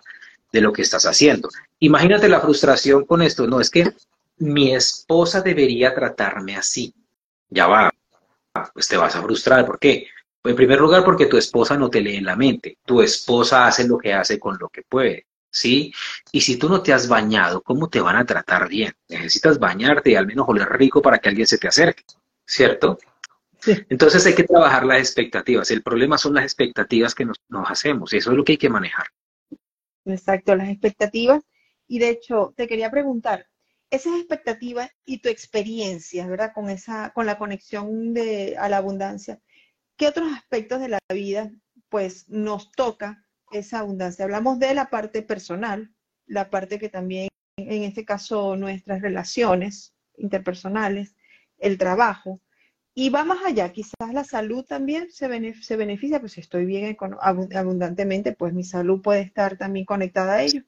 de 0.51 0.61
lo 0.61 0.71
que 0.73 0.81
estás 0.81 1.05
haciendo. 1.05 1.49
Imagínate 1.79 2.29
la 2.29 2.39
frustración 2.39 3.05
con 3.05 3.21
esto. 3.21 3.47
No, 3.47 3.59
es 3.59 3.69
que 3.69 3.93
mi 4.37 4.73
esposa 4.73 5.41
debería 5.41 5.93
tratarme 5.93 6.55
así. 6.55 6.93
Ya 7.49 7.67
va, 7.67 7.91
pues 8.73 8.87
te 8.87 8.97
vas 8.97 9.15
a 9.15 9.21
frustrar. 9.21 9.65
¿Por 9.65 9.79
qué? 9.79 10.07
Pues 10.41 10.53
en 10.53 10.57
primer 10.57 10.79
lugar, 10.79 11.03
porque 11.03 11.25
tu 11.25 11.37
esposa 11.37 11.77
no 11.77 11.89
te 11.89 12.01
lee 12.01 12.17
en 12.17 12.25
la 12.25 12.35
mente. 12.35 12.77
Tu 12.85 13.01
esposa 13.01 13.67
hace 13.67 13.87
lo 13.87 13.97
que 13.97 14.13
hace 14.13 14.39
con 14.39 14.57
lo 14.59 14.69
que 14.69 14.83
puede. 14.83 15.27
¿sí? 15.49 15.93
Y 16.31 16.41
si 16.41 16.57
tú 16.57 16.69
no 16.69 16.81
te 16.81 16.93
has 16.93 17.07
bañado, 17.07 17.61
¿cómo 17.61 17.89
te 17.89 17.99
van 17.99 18.15
a 18.15 18.25
tratar 18.25 18.69
bien? 18.69 18.93
Necesitas 19.09 19.59
bañarte 19.59 20.11
y 20.11 20.15
al 20.15 20.27
menos 20.27 20.47
oler 20.47 20.69
rico 20.69 21.01
para 21.01 21.19
que 21.19 21.29
alguien 21.29 21.47
se 21.47 21.57
te 21.57 21.67
acerque, 21.67 22.03
¿cierto? 22.45 22.99
Entonces 23.89 24.25
hay 24.25 24.35
que 24.35 24.43
trabajar 24.43 24.85
las 24.85 24.99
expectativas. 24.99 25.71
El 25.71 25.81
problema 25.81 26.17
son 26.17 26.35
las 26.35 26.43
expectativas 26.43 27.15
que 27.15 27.25
nos, 27.25 27.37
nos 27.49 27.69
hacemos 27.69 28.13
y 28.13 28.17
eso 28.17 28.31
es 28.31 28.37
lo 28.37 28.43
que 28.43 28.53
hay 28.53 28.57
que 28.57 28.69
manejar. 28.69 29.07
Exacto, 30.07 30.55
las 30.55 30.69
expectativas. 30.69 31.43
Y 31.87 31.99
de 31.99 32.09
hecho, 32.09 32.53
te 32.57 32.67
quería 32.67 32.91
preguntar, 32.91 33.47
esas 33.89 34.15
expectativas 34.17 34.89
y 35.05 35.19
tu 35.19 35.29
experiencia, 35.29 36.27
¿verdad? 36.27 36.51
Con 36.53 36.69
esa, 36.69 37.11
con 37.13 37.25
la 37.25 37.37
conexión 37.37 38.13
de, 38.13 38.55
a 38.57 38.67
la 38.69 38.77
abundancia, 38.77 39.39
¿qué 39.97 40.07
otros 40.07 40.31
aspectos 40.33 40.81
de 40.81 40.89
la 40.89 40.99
vida, 41.13 41.51
pues, 41.89 42.27
nos 42.29 42.71
toca 42.71 43.25
esa 43.51 43.79
abundancia? 43.79 44.25
Hablamos 44.25 44.59
de 44.59 44.73
la 44.73 44.89
parte 44.89 45.21
personal, 45.21 45.93
la 46.25 46.49
parte 46.49 46.79
que 46.79 46.89
también, 46.89 47.29
en 47.57 47.83
este 47.83 48.03
caso, 48.05 48.55
nuestras 48.57 49.01
relaciones 49.01 49.95
interpersonales, 50.17 51.15
el 51.57 51.77
trabajo, 51.77 52.41
y 52.99 53.11
va 53.11 53.23
más 53.23 53.45
allá, 53.45 53.71
quizás 53.71 54.11
la 54.11 54.23
salud 54.23 54.65
también 54.65 55.11
se, 55.11 55.27
beneficia, 55.27 56.19
pues 56.19 56.31
si 56.31 56.41
estoy 56.41 56.65
bien 56.65 56.97
abundantemente, 57.21 58.31
pues 58.31 58.55
mi 58.55 58.63
salud 58.63 59.03
puede 59.03 59.21
estar 59.21 59.55
también 59.55 59.85
conectada 59.85 60.33
a 60.33 60.41
ello. 60.41 60.63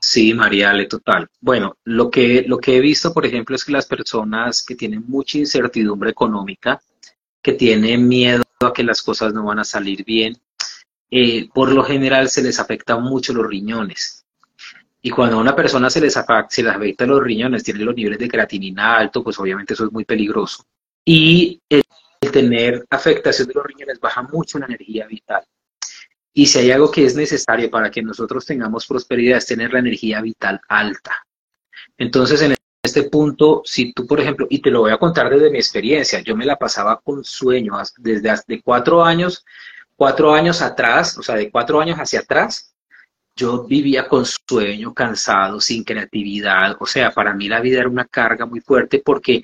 Sí, 0.00 0.32
Mariale, 0.34 0.86
total. 0.86 1.26
Bueno, 1.40 1.76
lo 1.82 2.12
que, 2.12 2.44
lo 2.46 2.58
que 2.58 2.76
he 2.76 2.80
visto, 2.80 3.12
por 3.12 3.26
ejemplo, 3.26 3.56
es 3.56 3.64
que 3.64 3.72
las 3.72 3.86
personas 3.86 4.64
que 4.64 4.76
tienen 4.76 5.02
mucha 5.08 5.38
incertidumbre 5.38 6.10
económica, 6.10 6.80
que 7.42 7.54
tienen 7.54 8.06
miedo 8.06 8.44
a 8.60 8.72
que 8.72 8.84
las 8.84 9.02
cosas 9.02 9.34
no 9.34 9.42
van 9.42 9.58
a 9.58 9.64
salir 9.64 10.04
bien, 10.04 10.36
eh, 11.10 11.48
por 11.52 11.72
lo 11.72 11.82
general 11.82 12.28
se 12.28 12.44
les 12.44 12.60
afectan 12.60 13.02
mucho 13.02 13.32
los 13.32 13.48
riñones. 13.48 14.24
Y 15.02 15.10
cuando 15.10 15.38
a 15.38 15.40
una 15.40 15.56
persona 15.56 15.90
se 15.90 16.00
les, 16.00 16.16
afecta, 16.16 16.46
se 16.50 16.62
les 16.62 16.72
afecta 16.72 17.04
los 17.04 17.20
riñones, 17.20 17.64
tiene 17.64 17.80
los 17.80 17.96
niveles 17.96 18.20
de 18.20 18.28
creatinina 18.28 18.96
alto, 18.96 19.24
pues 19.24 19.40
obviamente 19.40 19.74
eso 19.74 19.86
es 19.86 19.90
muy 19.90 20.04
peligroso. 20.04 20.64
Y 21.10 21.62
el, 21.70 21.82
tener 22.30 22.84
afectación 22.90 23.48
de 23.48 23.54
los 23.54 23.64
riñones 23.64 23.98
baja 23.98 24.20
mucho 24.20 24.58
la 24.58 24.66
energía 24.66 25.06
vital. 25.06 25.42
Y 26.34 26.44
si 26.44 26.58
hay 26.58 26.70
algo 26.70 26.90
que 26.90 27.06
es 27.06 27.16
necesario 27.16 27.70
para 27.70 27.90
que 27.90 28.02
nosotros 28.02 28.44
tengamos 28.44 28.86
prosperidad 28.86 29.38
es 29.38 29.46
tener 29.46 29.72
la 29.72 29.78
energía 29.78 30.20
vital 30.20 30.60
alta. 30.68 31.24
Entonces, 31.96 32.42
en 32.42 32.56
este 32.82 33.04
punto, 33.04 33.62
si 33.64 33.94
tú, 33.94 34.06
por 34.06 34.20
ejemplo, 34.20 34.46
y 34.50 34.58
te 34.60 34.70
lo 34.70 34.80
voy 34.80 34.90
a 34.90 34.98
contar 34.98 35.30
desde 35.30 35.48
mi 35.50 35.56
experiencia, 35.56 36.20
yo 36.20 36.36
me 36.36 36.44
la 36.44 36.56
pasaba 36.56 37.00
con 37.00 37.24
sueños 37.24 37.94
desde 37.96 38.28
hace 38.28 38.60
cuatro 38.60 39.02
años, 39.02 39.46
cuatro 39.96 40.34
años 40.34 40.60
atrás, 40.60 41.16
o 41.16 41.22
sea, 41.22 41.36
de 41.36 41.50
cuatro 41.50 41.80
años 41.80 41.96
hacia 41.96 42.20
atrás, 42.20 42.74
yo 43.34 43.64
vivía 43.64 44.06
con 44.06 44.26
sueño, 44.26 44.92
cansado, 44.92 45.58
sin 45.58 45.84
creatividad. 45.84 46.76
O 46.80 46.84
sea, 46.84 47.12
para 47.12 47.32
mí 47.32 47.48
la 47.48 47.62
vida 47.62 47.78
era 47.78 47.88
una 47.88 48.04
carga 48.04 48.44
muy 48.44 48.60
fuerte 48.60 49.00
porque 49.02 49.42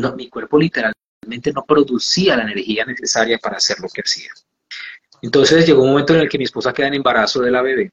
no, 0.00 0.14
mi 0.14 0.28
cuerpo 0.28 0.58
literalmente 0.58 1.52
no 1.52 1.64
producía 1.64 2.36
la 2.36 2.44
energía 2.44 2.84
necesaria 2.84 3.38
para 3.38 3.56
hacer 3.56 3.78
lo 3.80 3.88
que 3.88 4.02
hacía. 4.02 4.30
Entonces 5.22 5.66
llegó 5.66 5.82
un 5.82 5.90
momento 5.90 6.14
en 6.14 6.20
el 6.20 6.28
que 6.28 6.38
mi 6.38 6.44
esposa 6.44 6.72
queda 6.72 6.88
en 6.88 6.94
embarazo 6.94 7.40
de 7.40 7.50
la 7.50 7.62
bebé 7.62 7.90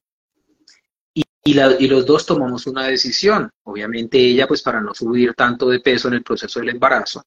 y, 1.43 1.87
los 1.87 2.05
dos 2.05 2.25
tomamos 2.25 2.67
una 2.67 2.87
decisión. 2.87 3.49
Obviamente 3.63 4.17
ella 4.17 4.47
pues 4.47 4.61
para 4.61 4.81
no 4.81 4.93
subir 4.93 5.33
tanto 5.33 5.69
de 5.69 5.79
peso 5.79 6.07
en 6.07 6.15
el 6.15 6.23
proceso 6.23 6.59
del 6.59 6.69
embarazo 6.69 7.23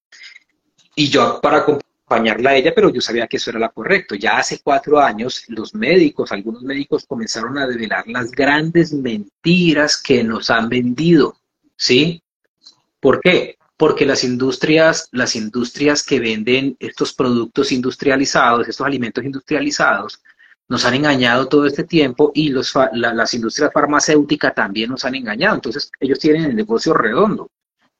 y 0.95 1.09
yo 1.09 1.41
para 1.41 1.59
acompañarla 1.59 2.51
a 2.51 2.57
ella, 2.57 2.73
pero 2.75 2.91
yo 2.91 3.01
sabía 3.01 3.27
que 3.27 3.39
eso 3.39 3.51
era 3.51 3.59
lo 3.59 3.73
correcto. 3.73 4.15
Ya 4.15 4.39
hace 4.39 4.61
cuatro 4.63 5.01
años 5.01 5.45
los 5.49 5.75
médicos, 5.75 6.31
algunos 6.31 6.63
médicos 6.63 7.05
comenzaron 7.07 7.59
a 7.59 7.67
develar 7.67 8.07
las 8.07 8.31
grandes 8.31 8.93
mentiras 8.93 10.01
que 10.01 10.23
nos 10.23 10.51
han 10.51 10.69
vendido. 10.69 11.37
¿Sí? 11.77 12.23
¿Por 13.01 13.21
qué? 13.21 13.59
Porque 13.77 14.07
las 14.07 14.25
industrias, 14.25 15.09
las 15.13 15.35
industrias 15.37 16.03
que 16.03 16.21
venden 16.21 16.77
estos 16.79 17.13
productos 17.13 17.73
industrializados, 17.73 18.69
estos 18.69 18.87
alimentos 18.87 19.25
industrializados, 19.25 20.21
nos 20.69 20.85
han 20.85 20.95
engañado 20.95 21.47
todo 21.47 21.67
este 21.67 21.85
tiempo 21.85 22.33
y 22.35 22.51
las 22.51 23.35
industrias 23.35 23.71
farmacéuticas 23.73 24.55
también 24.55 24.91
nos 24.91 25.05
han 25.05 25.15
engañado. 25.15 25.57
Entonces 25.57 25.91
ellos 26.01 26.19
tienen 26.19 26.45
el 26.45 26.57
negocio 26.57 26.95
redondo. 26.95 27.51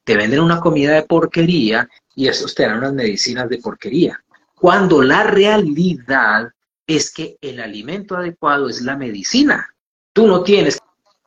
Te 0.03 0.15
venden 0.15 0.39
una 0.39 0.59
comida 0.59 0.93
de 0.93 1.03
porquería 1.03 1.87
y 2.15 2.27
estos 2.27 2.55
te 2.55 2.63
dan 2.63 2.77
unas 2.77 2.93
medicinas 2.93 3.49
de 3.49 3.59
porquería. 3.59 4.19
Cuando 4.55 5.03
la 5.03 5.23
realidad 5.23 6.51
es 6.87 7.11
que 7.11 7.37
el 7.41 7.59
alimento 7.59 8.15
adecuado 8.15 8.69
es 8.69 8.81
la 8.81 8.95
medicina. 8.95 9.69
Tú 10.13 10.27
no 10.27 10.43
tienes 10.43 10.79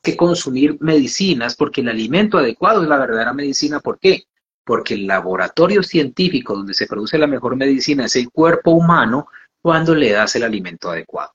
que 0.02 0.16
consumir 0.16 0.76
medicinas 0.80 1.54
porque 1.54 1.82
el 1.82 1.88
alimento 1.88 2.38
adecuado 2.38 2.82
es 2.82 2.88
la 2.88 2.98
verdadera 2.98 3.32
medicina. 3.32 3.80
¿Por 3.80 3.98
qué? 3.98 4.24
Porque 4.68 4.92
el 4.92 5.06
laboratorio 5.06 5.82
científico 5.82 6.54
donde 6.54 6.74
se 6.74 6.86
produce 6.86 7.16
la 7.16 7.26
mejor 7.26 7.56
medicina 7.56 8.04
es 8.04 8.16
el 8.16 8.28
cuerpo 8.28 8.72
humano 8.72 9.28
cuando 9.62 9.94
le 9.94 10.12
das 10.12 10.36
el 10.36 10.42
alimento 10.42 10.90
adecuado. 10.90 11.32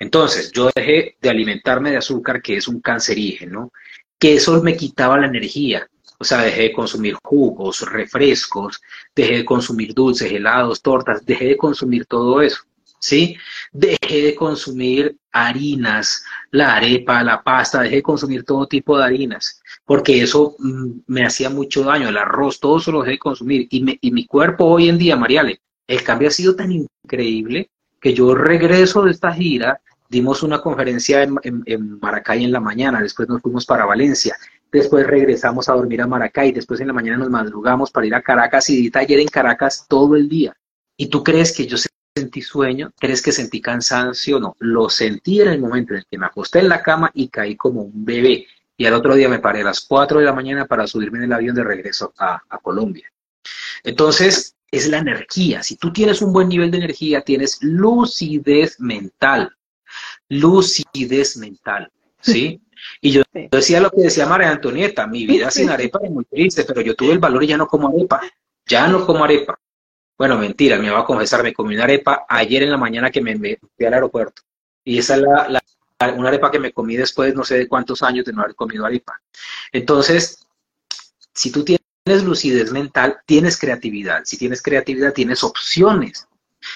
Entonces, 0.00 0.50
yo 0.50 0.70
dejé 0.74 1.16
de 1.20 1.30
alimentarme 1.30 1.92
de 1.92 1.98
azúcar, 1.98 2.42
que 2.42 2.56
es 2.56 2.66
un 2.66 2.80
cancerígeno, 2.80 3.70
que 4.18 4.34
eso 4.34 4.60
me 4.60 4.76
quitaba 4.76 5.20
la 5.20 5.28
energía. 5.28 5.88
O 6.18 6.24
sea, 6.24 6.42
dejé 6.42 6.62
de 6.62 6.72
consumir 6.72 7.14
jugos, 7.22 7.88
refrescos, 7.88 8.82
dejé 9.14 9.36
de 9.36 9.44
consumir 9.44 9.94
dulces, 9.94 10.32
helados, 10.32 10.82
tortas, 10.82 11.24
dejé 11.24 11.44
de 11.50 11.56
consumir 11.56 12.06
todo 12.06 12.42
eso. 12.42 12.64
¿Sí? 13.04 13.36
Dejé 13.70 14.22
de 14.22 14.34
consumir 14.34 15.18
harinas, 15.30 16.24
la 16.50 16.76
arepa, 16.76 17.22
la 17.22 17.42
pasta, 17.42 17.82
dejé 17.82 17.96
de 17.96 18.02
consumir 18.02 18.44
todo 18.44 18.66
tipo 18.66 18.96
de 18.96 19.04
harinas 19.04 19.60
porque 19.84 20.22
eso 20.22 20.56
mm, 20.58 21.00
me 21.06 21.24
hacía 21.24 21.50
mucho 21.50 21.84
daño, 21.84 22.08
el 22.08 22.16
arroz, 22.16 22.60
todo 22.60 22.78
eso 22.78 22.92
lo 22.92 23.00
dejé 23.00 23.12
de 23.12 23.18
consumir. 23.18 23.66
Y, 23.70 23.98
y 24.00 24.10
mi 24.10 24.26
cuerpo 24.26 24.64
hoy 24.64 24.88
en 24.88 24.98
día, 24.98 25.16
Mariale, 25.16 25.60
el 25.86 26.02
cambio 26.02 26.28
ha 26.28 26.30
sido 26.30 26.56
tan 26.56 26.72
increíble 26.72 27.70
que 28.00 28.14
yo 28.14 28.34
regreso 28.34 29.02
de 29.02 29.10
esta 29.10 29.32
gira, 29.32 29.80
dimos 30.08 30.42
una 30.42 30.60
conferencia 30.60 31.22
en, 31.22 31.38
en, 31.42 31.98
Maracay 32.00 32.44
en 32.44 32.52
la 32.52 32.60
mañana, 32.60 33.00
después 33.00 33.28
nos 33.28 33.42
fuimos 33.42 33.66
para 33.66 33.84
Valencia, 33.84 34.36
después 34.70 35.06
regresamos 35.06 35.68
a 35.68 35.74
dormir 35.74 36.00
a 36.02 36.06
Maracay, 36.06 36.52
después 36.52 36.80
en 36.80 36.88
la 36.88 36.92
mañana 36.92 37.18
nos 37.18 37.30
madrugamos 37.30 37.90
para 37.90 38.06
ir 38.06 38.14
a 38.14 38.22
Caracas 38.22 38.68
y 38.70 38.76
di 38.76 38.90
taller 38.90 39.20
en 39.20 39.28
Caracas 39.28 39.86
todo 39.88 40.16
el 40.16 40.28
día. 40.28 40.54
¿Y 40.96 41.08
tú 41.08 41.24
crees 41.24 41.52
que 41.52 41.66
yo 41.66 41.76
sentí 42.16 42.42
sueño? 42.42 42.92
¿Crees 42.98 43.20
que 43.20 43.32
sentí 43.32 43.60
cansancio? 43.60 44.38
No, 44.38 44.56
lo 44.60 44.88
sentí 44.88 45.40
en 45.40 45.48
el 45.48 45.60
momento 45.60 45.94
en 45.94 45.98
el 45.98 46.06
que 46.06 46.18
me 46.18 46.26
acosté 46.26 46.60
en 46.60 46.68
la 46.68 46.80
cama 46.82 47.10
y 47.12 47.28
caí 47.28 47.56
como 47.56 47.82
un 47.82 48.04
bebé 48.04 48.46
y 48.76 48.86
al 48.86 48.94
otro 48.94 49.14
día 49.14 49.28
me 49.28 49.40
paré 49.40 49.62
a 49.62 49.64
las 49.64 49.80
4 49.80 50.20
de 50.20 50.24
la 50.24 50.32
mañana 50.32 50.66
para 50.66 50.86
subirme 50.86 51.18
en 51.18 51.24
el 51.24 51.32
avión 51.32 51.54
de 51.54 51.64
regreso 51.64 52.12
a, 52.18 52.40
Colombia. 52.62 53.10
Entonces, 53.82 54.56
es 54.70 54.88
la 54.88 54.98
energía. 54.98 55.62
Si 55.62 55.76
tú 55.76 55.92
tienes 55.92 56.22
un 56.22 56.32
buen 56.32 56.48
nivel 56.48 56.70
de 56.70 56.78
energía, 56.78 57.20
tienes 57.20 57.58
lucidez 57.60 58.80
mental. 58.80 59.54
Lucidez 60.28 61.36
mental, 61.36 61.90
¿sí? 62.20 62.60
Y 63.00 63.12
yo, 63.12 63.22
decía 63.50 63.80
lo 63.80 63.90
que 63.90 64.02
decía 64.02 64.26
María 64.26 64.50
Antonieta, 64.50 65.06
mi 65.06 65.26
vida 65.26 65.50
sin 65.52 65.70
arepa 65.70 66.00
es 66.02 66.10
muy 66.10 66.24
triste, 66.24 66.64
pero 66.64 66.80
yo 66.80 66.94
tuve 66.94 67.12
el 67.12 67.18
valor 67.18 67.44
y 67.44 67.48
ya 67.48 67.56
no 67.56 67.66
como 67.66 67.88
arepa. 67.88 68.20
Ya 68.66 68.88
no 68.88 69.04
como 69.04 69.24
arepa. 69.24 69.58
Bueno, 70.16 70.38
mentira, 70.38 70.78
me 70.78 70.90
va 70.90 71.00
a 71.00 71.04
confesar, 71.04 71.42
me 71.42 71.52
comí 71.52 71.74
una 71.74 71.84
arepa 71.84 72.24
ayer 72.28 72.62
en 72.62 72.70
la 72.70 72.76
mañana 72.76 73.10
que 73.10 73.20
me 73.20 73.36
fui 73.36 73.86
al 73.86 73.94
aeropuerto. 73.94 74.42
Y 74.84 74.98
esa 74.98 75.16
es 75.16 75.22
la, 75.22 75.62
una 76.16 76.28
arepa 76.28 76.50
que 76.50 76.58
me 76.58 76.72
comí 76.72 76.96
después 76.96 77.34
no 77.34 77.44
sé 77.44 77.58
de 77.58 77.68
cuántos 77.68 78.02
años 78.02 78.24
de 78.24 78.32
no 78.32 78.42
haber 78.42 78.54
comido 78.54 78.86
arepa. 78.86 79.20
Entonces, 79.72 80.46
si 81.32 81.50
tú 81.50 81.64
tienes 81.64 82.24
lucidez 82.24 82.70
mental, 82.70 83.18
tienes 83.26 83.58
creatividad. 83.58 84.22
Si 84.24 84.36
tienes 84.36 84.62
creatividad, 84.62 85.12
tienes 85.12 85.42
opciones. 85.42 86.28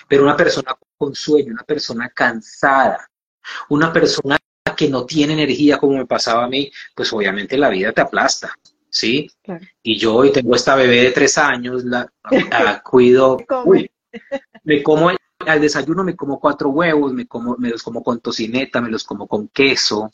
Pero 0.08 0.24
una 0.24 0.36
persona 0.36 0.76
con 0.96 1.14
sueño, 1.14 1.52
una 1.52 1.62
persona 1.62 2.08
cansada, 2.10 3.08
una 3.68 3.92
persona 3.92 4.36
que 4.76 4.88
no 4.88 5.06
tiene 5.06 5.32
energía 5.32 5.78
como 5.78 5.96
me 5.96 6.06
pasaba 6.06 6.44
a 6.44 6.48
mí, 6.48 6.70
pues 6.94 7.12
obviamente 7.12 7.56
la 7.56 7.68
vida 7.68 7.92
te 7.92 8.00
aplasta. 8.00 8.54
¿Sí? 8.90 9.30
Y 9.82 9.98
yo 9.98 10.14
hoy 10.14 10.32
tengo 10.32 10.54
esta 10.54 10.74
bebé 10.74 11.02
de 11.02 11.10
tres 11.10 11.38
años, 11.38 11.84
la, 11.84 12.10
cuido, 12.84 13.38
me 14.64 14.82
como 14.82 15.10
al 15.46 15.60
desayuno 15.60 16.04
me 16.04 16.16
como 16.16 16.40
cuatro 16.40 16.70
huevos, 16.70 17.12
me, 17.12 17.26
como, 17.26 17.56
me 17.58 17.70
los 17.70 17.82
como 17.82 18.02
con 18.02 18.20
tocineta, 18.20 18.80
me 18.80 18.90
los 18.90 19.04
como 19.04 19.26
con 19.26 19.48
queso, 19.48 20.10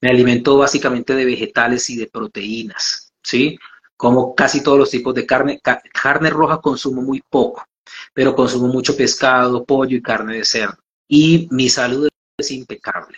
me 0.00 0.10
alimento 0.10 0.58
básicamente 0.58 1.14
de 1.14 1.24
vegetales 1.24 1.88
y 1.90 1.96
de 1.96 2.06
proteínas, 2.06 3.12
¿sí? 3.22 3.58
Como 3.96 4.34
casi 4.34 4.62
todos 4.62 4.78
los 4.78 4.90
tipos 4.90 5.14
de 5.14 5.26
carne. 5.26 5.60
carne 5.60 6.30
roja 6.30 6.60
consumo 6.60 7.02
muy 7.02 7.22
poco, 7.28 7.64
pero 8.12 8.34
consumo 8.34 8.68
mucho 8.68 8.96
pescado, 8.96 9.64
pollo 9.64 9.96
y 9.96 10.02
carne 10.02 10.38
de 10.38 10.44
cerdo. 10.44 10.78
Y 11.06 11.48
mi 11.50 11.68
salud 11.68 12.08
impecable. 12.50 13.16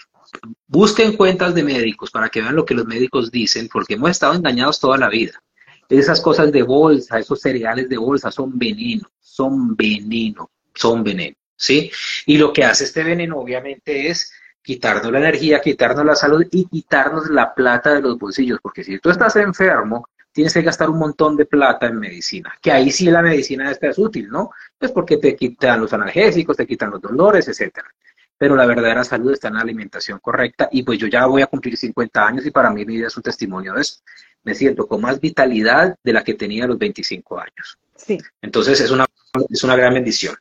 Busquen 0.67 1.17
cuentas 1.17 1.55
de 1.55 1.63
médicos 1.63 2.11
para 2.11 2.29
que 2.29 2.41
vean 2.41 2.57
lo 2.57 2.65
que 2.65 2.75
los 2.75 2.87
médicos 2.87 3.31
dicen, 3.31 3.69
porque 3.73 3.95
hemos 3.95 4.11
estado 4.11 4.35
engañados 4.35 4.81
toda 4.81 4.99
la 4.99 5.09
vida. 5.09 5.41
Esas 5.89 6.21
cosas 6.21 6.51
de 6.51 6.63
bolsa, 6.63 7.19
esos 7.19 7.41
cereales 7.41 7.89
de 7.89 7.97
bolsa 7.97 8.31
son 8.31 8.59
veneno, 8.59 9.11
son 9.21 9.77
veneno, 9.77 10.51
son 10.75 11.05
veneno. 11.05 11.37
¿sí? 11.57 11.91
Y 12.27 12.39
lo 12.39 12.53
que 12.53 12.65
hace 12.65 12.85
este 12.85 13.05
veneno 13.05 13.39
obviamente 13.39 14.09
es 14.09 14.33
quitarnos 14.63 15.13
la 15.13 15.19
energía, 15.19 15.61
quitarnos 15.61 16.05
la 16.05 16.15
salud 16.15 16.45
y 16.51 16.67
quitarnos 16.67 17.29
la 17.29 17.55
plata 17.55 17.95
de 17.95 18.01
los 18.01 18.19
bolsillos, 18.19 18.59
porque 18.63 18.83
si 18.83 18.99
tú 18.99 19.11
estás 19.11 19.37
enfermo, 19.37 20.09
tienes 20.33 20.53
que 20.53 20.63
gastar 20.63 20.91
un 20.91 20.99
montón 20.99 21.37
de 21.37 21.47
plata 21.47 21.87
en 21.87 21.99
medicina, 21.99 22.53
que 22.61 22.73
ahí 22.73 22.91
sí 22.91 23.07
la 23.11 23.23
medicina 23.23 23.71
es 23.71 23.99
útil, 23.99 24.29
¿no? 24.29 24.51
Pues 24.77 24.91
porque 24.91 25.19
te 25.19 25.37
quitan 25.37 25.81
los 25.81 25.93
analgésicos, 25.93 26.57
te 26.57 26.67
quitan 26.67 26.91
los 26.91 27.01
dolores, 27.01 27.47
etcétera. 27.47 27.89
Pero 28.37 28.57
la 28.57 28.67
verdadera 28.67 29.05
salud 29.05 29.33
está 29.33 29.49
en 29.49 29.55
la 29.55 29.61
alimentación 29.61 30.19
correcta 30.19 30.69
y 30.73 30.83
pues 30.83 30.99
yo 30.99 31.07
ya 31.07 31.27
voy 31.27 31.43
a 31.43 31.47
cumplir 31.47 31.77
50 31.77 32.27
años 32.27 32.47
y 32.47 32.51
para 32.51 32.71
mí 32.71 32.85
mi 32.85 32.97
vida 32.97 33.07
es 33.07 33.17
un 33.17 33.23
testimonio 33.23 33.75
de 33.75 33.83
eso. 33.83 34.01
me 34.43 34.55
siento 34.55 34.87
con 34.87 35.01
más 35.01 35.21
vitalidad 35.21 35.97
de 36.03 36.13
la 36.13 36.23
que 36.23 36.35
tenía 36.35 36.65
a 36.65 36.69
los 36.69 36.79
25 36.79 37.39
años. 37.39 37.79
Sí. 37.97 38.19
Entonces 38.43 38.81
es 38.81 38.91
una, 38.91 39.07
es 39.49 39.63
una 39.63 39.77
gran 39.77 39.95
bendición. 39.95 40.37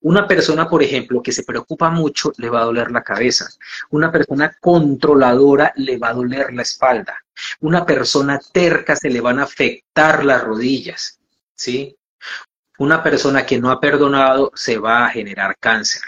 Una 0.00 0.26
persona, 0.26 0.68
por 0.68 0.82
ejemplo, 0.82 1.22
que 1.22 1.32
se 1.32 1.42
preocupa 1.42 1.90
mucho, 1.90 2.32
le 2.36 2.48
va 2.48 2.60
a 2.60 2.64
doler 2.64 2.90
la 2.90 3.02
cabeza. 3.02 3.48
Una 3.90 4.10
persona 4.10 4.56
controladora 4.60 5.72
le 5.76 5.98
va 5.98 6.10
a 6.10 6.14
doler 6.14 6.52
la 6.52 6.62
espalda. 6.62 7.24
Una 7.60 7.84
persona 7.84 8.40
terca 8.52 8.96
se 8.96 9.10
le 9.10 9.20
van 9.20 9.38
a 9.38 9.44
afectar 9.44 10.24
las 10.24 10.42
rodillas. 10.42 11.18
¿Sí? 11.54 11.96
Una 12.78 13.02
persona 13.02 13.46
que 13.46 13.58
no 13.58 13.70
ha 13.70 13.80
perdonado 13.80 14.52
se 14.54 14.78
va 14.78 15.06
a 15.06 15.10
generar 15.10 15.56
cáncer. 15.58 16.02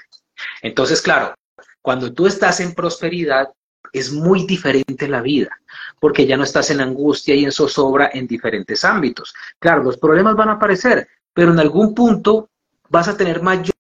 Entonces, 0.63 1.03
claro, 1.03 1.35
cuando 1.83 2.13
tú 2.13 2.27
estás 2.27 2.61
en 2.61 2.75
prosperidad, 2.75 3.49
es 3.93 4.13
muy 4.13 4.47
diferente 4.47 5.09
la 5.09 5.23
vida, 5.23 5.51
porque 5.99 6.27
ya 6.27 6.37
no 6.37 6.45
estás 6.45 6.71
en 6.71 6.81
angustia 6.81 7.35
y 7.35 7.45
en 7.45 7.53
zozobra 7.53 8.11
en 8.13 8.27
diferentes 8.27 8.85
ámbitos. 8.85 9.35
Claro, 9.59 9.83
los 9.83 9.97
problemas 9.97 10.37
van 10.37 10.51
a 10.51 10.53
aparecer, 10.53 11.09
pero 11.33 11.53
en 11.53 11.59
algún 11.59 11.95
punto 11.95 12.51
vas 12.89 13.09
a 13.09 13.17
tener 13.17 13.43
mayor 13.43 13.75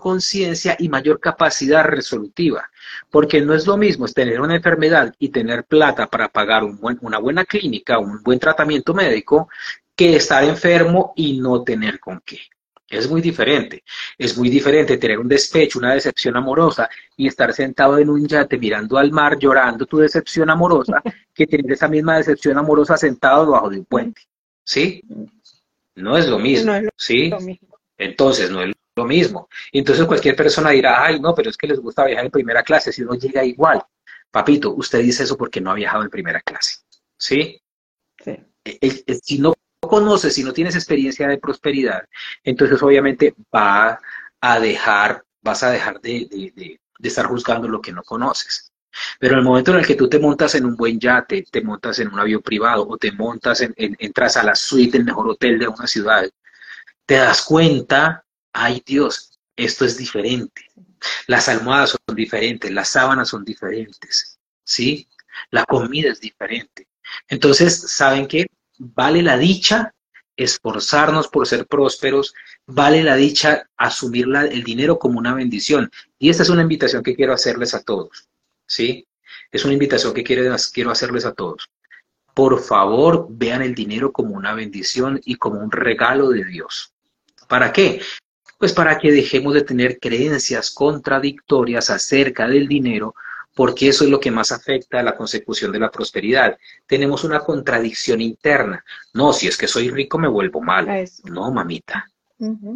conciencia 0.00 0.76
y 0.78 0.88
mayor 0.88 1.18
capacidad 1.18 1.84
resolutiva, 1.84 2.70
porque 3.10 3.40
no 3.40 3.54
es 3.54 3.66
lo 3.66 3.76
mismo 3.76 4.06
tener 4.06 4.40
una 4.40 4.54
enfermedad 4.54 5.14
y 5.18 5.30
tener 5.30 5.64
plata 5.64 6.06
para 6.06 6.28
pagar 6.28 6.62
una 6.64 7.18
buena 7.18 7.44
clínica, 7.44 7.98
un 7.98 8.22
buen 8.22 8.38
tratamiento 8.38 8.94
médico, 8.94 9.48
que 9.96 10.16
estar 10.16 10.44
enfermo 10.44 11.12
y 11.16 11.40
no 11.40 11.62
tener 11.62 11.98
con 11.98 12.20
qué. 12.24 12.40
Es 12.92 13.08
muy 13.08 13.22
diferente. 13.22 13.82
Es 14.18 14.36
muy 14.36 14.50
diferente 14.50 14.98
tener 14.98 15.18
un 15.18 15.26
despecho, 15.26 15.78
una 15.78 15.94
decepción 15.94 16.36
amorosa 16.36 16.90
y 17.16 17.26
estar 17.26 17.54
sentado 17.54 17.96
en 17.98 18.10
un 18.10 18.28
yate 18.28 18.58
mirando 18.58 18.98
al 18.98 19.10
mar 19.10 19.38
llorando 19.38 19.86
tu 19.86 19.96
decepción 19.96 20.50
amorosa 20.50 21.00
que 21.34 21.46
tener 21.46 21.72
esa 21.72 21.88
misma 21.88 22.18
decepción 22.18 22.58
amorosa 22.58 22.98
sentado 22.98 23.46
debajo 23.46 23.70
de 23.70 23.78
un 23.78 23.86
puente. 23.86 24.20
¿Sí? 24.62 25.02
No 25.94 26.18
es 26.18 26.28
lo 26.28 26.38
mismo. 26.38 26.70
¿Sí? 26.94 27.32
Entonces, 27.96 28.50
no 28.50 28.62
es 28.62 28.74
lo 28.94 29.04
mismo. 29.06 29.48
Entonces 29.72 30.04
cualquier 30.04 30.36
persona 30.36 30.70
dirá, 30.70 31.02
ay, 31.02 31.18
no, 31.18 31.34
pero 31.34 31.48
es 31.48 31.56
que 31.56 31.68
les 31.68 31.80
gusta 31.80 32.04
viajar 32.04 32.26
en 32.26 32.30
primera 32.30 32.62
clase 32.62 32.92
si 32.92 33.00
uno 33.00 33.14
llega 33.14 33.42
igual. 33.42 33.82
Papito, 34.30 34.74
usted 34.74 35.00
dice 35.00 35.22
eso 35.22 35.38
porque 35.38 35.62
no 35.62 35.70
ha 35.70 35.74
viajado 35.74 36.02
en 36.02 36.10
primera 36.10 36.42
clase. 36.42 36.80
¿Sí? 37.16 37.58
sí. 38.22 38.36
si 39.22 39.38
no 39.38 39.54
conoces, 39.92 40.32
si 40.34 40.42
no 40.42 40.54
tienes 40.54 40.74
experiencia 40.74 41.28
de 41.28 41.36
prosperidad, 41.36 42.08
entonces 42.42 42.82
obviamente 42.82 43.34
va 43.54 44.00
a 44.40 44.58
dejar, 44.58 45.22
vas 45.42 45.62
a 45.64 45.70
dejar 45.70 46.00
de, 46.00 46.80
estar 47.02 47.26
juzgando 47.26 47.68
lo 47.68 47.82
que 47.82 47.92
no 47.92 48.02
conoces. 48.02 48.72
Pero 49.18 49.34
en 49.34 49.40
el 49.40 49.44
momento 49.44 49.72
en 49.72 49.80
el 49.80 49.86
que 49.86 49.94
tú 49.94 50.08
te 50.08 50.18
montas 50.18 50.54
en 50.54 50.64
un 50.64 50.76
buen 50.76 50.98
yate, 50.98 51.44
te 51.50 51.60
montas 51.60 51.98
en 51.98 52.08
un 52.08 52.18
avión 52.18 52.40
privado 52.40 52.88
o 52.88 52.96
te 52.96 53.12
montas 53.12 53.60
en, 53.60 53.74
entras 53.76 54.38
a 54.38 54.42
la 54.42 54.54
suite 54.54 54.96
del 54.96 55.04
mejor 55.04 55.28
hotel 55.28 55.58
de 55.58 55.68
una 55.68 55.86
ciudad, 55.86 56.24
te 57.04 57.16
das 57.16 57.42
cuenta, 57.42 58.24
ay 58.54 58.82
Dios, 58.86 59.38
esto 59.56 59.84
es 59.84 59.98
diferente. 59.98 60.70
Las 61.26 61.50
almohadas 61.50 61.90
son 61.90 62.16
diferentes, 62.16 62.70
las 62.70 62.88
sábanas 62.88 63.28
son 63.28 63.44
diferentes, 63.44 64.38
¿sí? 64.64 65.06
La 65.50 65.66
comida 65.66 66.12
es 66.12 66.20
diferente. 66.20 66.88
Entonces, 67.28 67.92
¿saben 67.92 68.26
qué? 68.26 68.46
Vale 68.82 69.22
la 69.22 69.38
dicha 69.38 69.94
esforzarnos 70.36 71.28
por 71.28 71.46
ser 71.46 71.66
prósperos, 71.66 72.34
vale 72.66 73.02
la 73.02 73.16
dicha 73.16 73.68
asumir 73.76 74.26
el 74.50 74.64
dinero 74.64 74.98
como 74.98 75.18
una 75.18 75.34
bendición. 75.34 75.90
Y 76.18 76.30
esta 76.30 76.42
es 76.42 76.48
una 76.48 76.62
invitación 76.62 77.02
que 77.02 77.14
quiero 77.14 77.32
hacerles 77.32 77.74
a 77.74 77.82
todos, 77.82 78.28
¿sí? 78.66 79.06
Es 79.52 79.64
una 79.64 79.74
invitación 79.74 80.12
que 80.14 80.24
quiero, 80.24 80.56
quiero 80.72 80.90
hacerles 80.90 81.24
a 81.26 81.32
todos. 81.32 81.70
Por 82.34 82.60
favor, 82.60 83.26
vean 83.30 83.62
el 83.62 83.74
dinero 83.74 84.10
como 84.10 84.34
una 84.34 84.54
bendición 84.54 85.20
y 85.24 85.36
como 85.36 85.60
un 85.60 85.70
regalo 85.70 86.30
de 86.30 86.44
Dios. 86.44 86.92
¿Para 87.46 87.72
qué? 87.72 88.00
Pues 88.58 88.72
para 88.72 88.98
que 88.98 89.12
dejemos 89.12 89.54
de 89.54 89.62
tener 89.62 89.98
creencias 90.00 90.70
contradictorias 90.70 91.90
acerca 91.90 92.48
del 92.48 92.66
dinero 92.66 93.14
porque 93.54 93.88
eso 93.88 94.04
es 94.04 94.10
lo 94.10 94.20
que 94.20 94.30
más 94.30 94.52
afecta 94.52 95.00
a 95.00 95.02
la 95.02 95.16
consecución 95.16 95.72
de 95.72 95.78
la 95.78 95.90
prosperidad. 95.90 96.56
Tenemos 96.86 97.24
una 97.24 97.40
contradicción 97.40 98.20
interna. 98.20 98.84
No, 99.14 99.32
si 99.32 99.48
es 99.48 99.56
que 99.56 99.68
soy 99.68 99.90
rico 99.90 100.18
me 100.18 100.28
vuelvo 100.28 100.60
malo. 100.60 100.92
No, 101.24 101.50
mamita. 101.50 102.08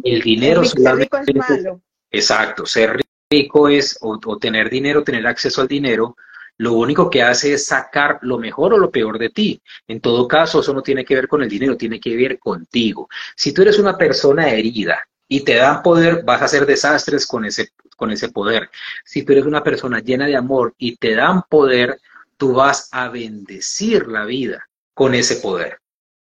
El 0.03 0.21
dinero 0.21 0.63
solamente... 0.63 1.17
es 1.27 1.35
malo. 1.35 1.81
Exacto, 2.09 2.65
ser 2.65 3.01
rico 3.29 3.67
es, 3.67 3.97
o, 4.01 4.17
o 4.25 4.37
tener 4.37 4.69
dinero, 4.69 5.03
tener 5.03 5.27
acceso 5.27 5.61
al 5.61 5.67
dinero, 5.67 6.15
lo 6.57 6.73
único 6.73 7.09
que 7.09 7.21
hace 7.21 7.53
es 7.53 7.65
sacar 7.65 8.17
lo 8.21 8.39
mejor 8.39 8.73
o 8.73 8.77
lo 8.77 8.89
peor 8.89 9.19
de 9.19 9.29
ti. 9.29 9.61
En 9.87 10.01
todo 10.01 10.27
caso, 10.27 10.61
eso 10.61 10.73
no 10.73 10.81
tiene 10.81 11.05
que 11.05 11.15
ver 11.15 11.27
con 11.27 11.43
el 11.43 11.49
dinero, 11.49 11.77
tiene 11.77 11.99
que 11.99 12.15
ver 12.15 12.39
contigo. 12.39 13.07
Si 13.35 13.53
tú 13.53 13.61
eres 13.61 13.77
una 13.77 13.97
persona 13.97 14.49
herida, 14.49 15.07
y 15.27 15.41
te 15.41 15.55
dan 15.55 15.81
poder, 15.83 16.23
vas 16.23 16.41
a 16.41 16.45
hacer 16.45 16.65
desastres 16.65 17.27
con 17.27 17.45
ese, 17.45 17.71
con 17.95 18.11
ese 18.11 18.29
poder. 18.29 18.69
Si 19.03 19.23
tú 19.23 19.33
eres 19.33 19.45
una 19.45 19.63
persona 19.63 19.99
llena 19.99 20.25
de 20.27 20.37
amor 20.37 20.73
y 20.77 20.95
te 20.97 21.15
dan 21.15 21.43
poder, 21.49 21.99
tú 22.37 22.53
vas 22.53 22.89
a 22.91 23.09
bendecir 23.09 24.07
la 24.07 24.25
vida 24.25 24.67
con 24.93 25.13
ese 25.13 25.37
poder. 25.37 25.79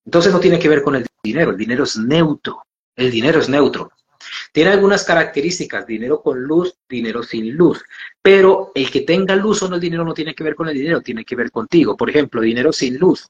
Entonces 0.05 0.33
no 0.33 0.41
tiene 0.41 0.59
que 0.59 0.69
ver 0.69 0.83
con 0.83 0.95
el 0.97 1.07
dinero, 1.23 1.51
el 1.51 1.57
dinero 1.57 1.85
es 1.85 1.97
neutro, 1.97 2.65
el 2.95 3.11
dinero 3.11 3.41
es 3.41 3.49
neutro. 3.49 3.91
Tiene 4.53 4.71
algunas 4.71 5.05
características, 5.05 5.87
dinero 5.87 6.23
con 6.23 6.43
luz, 6.43 6.75
dinero 6.89 7.23
sin 7.23 7.55
luz, 7.55 7.85
pero 8.23 8.73
el 8.75 8.91
que 8.91 9.03
tenga 9.03 9.37
luz 9.37 9.63
o 9.63 9.69
no 9.69 9.77
el 9.77 9.81
dinero 9.81 10.05
no 10.05 10.15
tiene 10.15 10.35
que 10.35 10.45
ver 10.45 10.55
con 10.55 10.69
el 10.69 10.75
dinero, 10.75 11.01
tiene 11.01 11.25
que 11.25 11.37
ver 11.37 11.51
contigo. 11.51 11.97
Por 11.97 12.11
ejemplo, 12.11 12.41
dinero 12.41 12.73
sin 12.73 12.99
luz, 12.99 13.29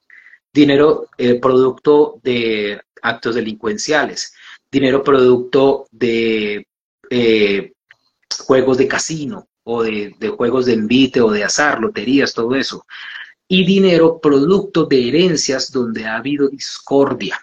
dinero 0.53 1.09
eh, 1.19 1.41
producto 1.41 2.21
de 2.23 2.81
actos 3.03 3.35
delincuenciales, 3.35 4.35
dinero 4.71 5.03
producto 5.03 5.87
de 5.91 6.67
eh, 7.11 7.73
juegos 8.47 8.79
de 8.79 8.89
casino 8.89 9.49
o 9.65 9.83
de, 9.83 10.15
juegos 10.37 10.67
de 10.67 10.75
envite 10.75 11.21
o 11.21 11.31
de 11.31 11.45
azar, 11.45 11.81
loterías, 11.81 12.35
todo 12.35 12.55
eso. 12.55 12.87
Y 13.49 13.65
dinero 13.65 14.21
producto 14.21 14.87
de 14.87 15.09
herencias 15.09 15.73
donde 15.73 16.05
ha 16.05 16.17
habido 16.17 16.49
discordia. 16.49 17.41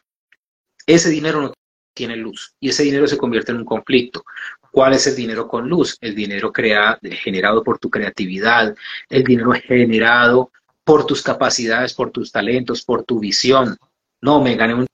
Ese 0.85 1.09
dinero 1.09 1.41
no 1.41 1.53
tiene 1.93 2.15
luz 2.15 2.55
y 2.59 2.69
ese 2.69 2.83
dinero 2.83 3.07
se 3.07 3.17
convierte 3.17 3.51
en 3.51 3.59
un 3.59 3.65
conflicto. 3.65 4.23
¿Cuál 4.71 4.93
es 4.93 5.05
el 5.07 5.15
dinero 5.15 5.47
con 5.47 5.69
luz? 5.69 5.97
El 6.01 6.15
dinero 6.15 6.51
creado, 6.51 6.97
generado 7.03 7.63
por 7.63 7.77
tu 7.77 7.89
creatividad, 7.89 8.75
el 9.09 9.23
dinero 9.23 9.51
generado 9.51 10.51
por 10.83 11.05
tus 11.05 11.21
capacidades, 11.21 11.93
por 11.93 12.11
tus 12.11 12.31
talentos, 12.31 12.83
por 12.83 13.03
tu 13.03 13.19
visión. 13.19 13.77
No, 14.21 14.41
me 14.41 14.55
gané 14.55 14.73
un 14.73 14.87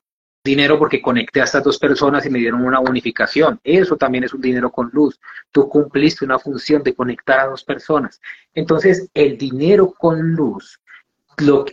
dinero 0.49 0.79
porque 0.79 1.01
conecté 1.01 1.41
a 1.41 1.43
estas 1.43 1.63
dos 1.63 1.77
personas 1.77 2.25
y 2.25 2.29
me 2.29 2.39
dieron 2.39 2.65
una 2.65 2.79
bonificación. 2.79 3.59
Eso 3.63 3.95
también 3.97 4.23
es 4.23 4.33
un 4.33 4.41
dinero 4.41 4.71
con 4.71 4.89
luz. 4.91 5.19
Tú 5.51 5.69
cumpliste 5.69 6.25
una 6.25 6.39
función 6.39 6.81
de 6.83 6.95
conectar 6.95 7.39
a 7.39 7.47
dos 7.47 7.63
personas. 7.63 8.19
Entonces, 8.53 9.09
el 9.13 9.37
dinero 9.37 9.93
con 9.97 10.31
luz, 10.31 10.79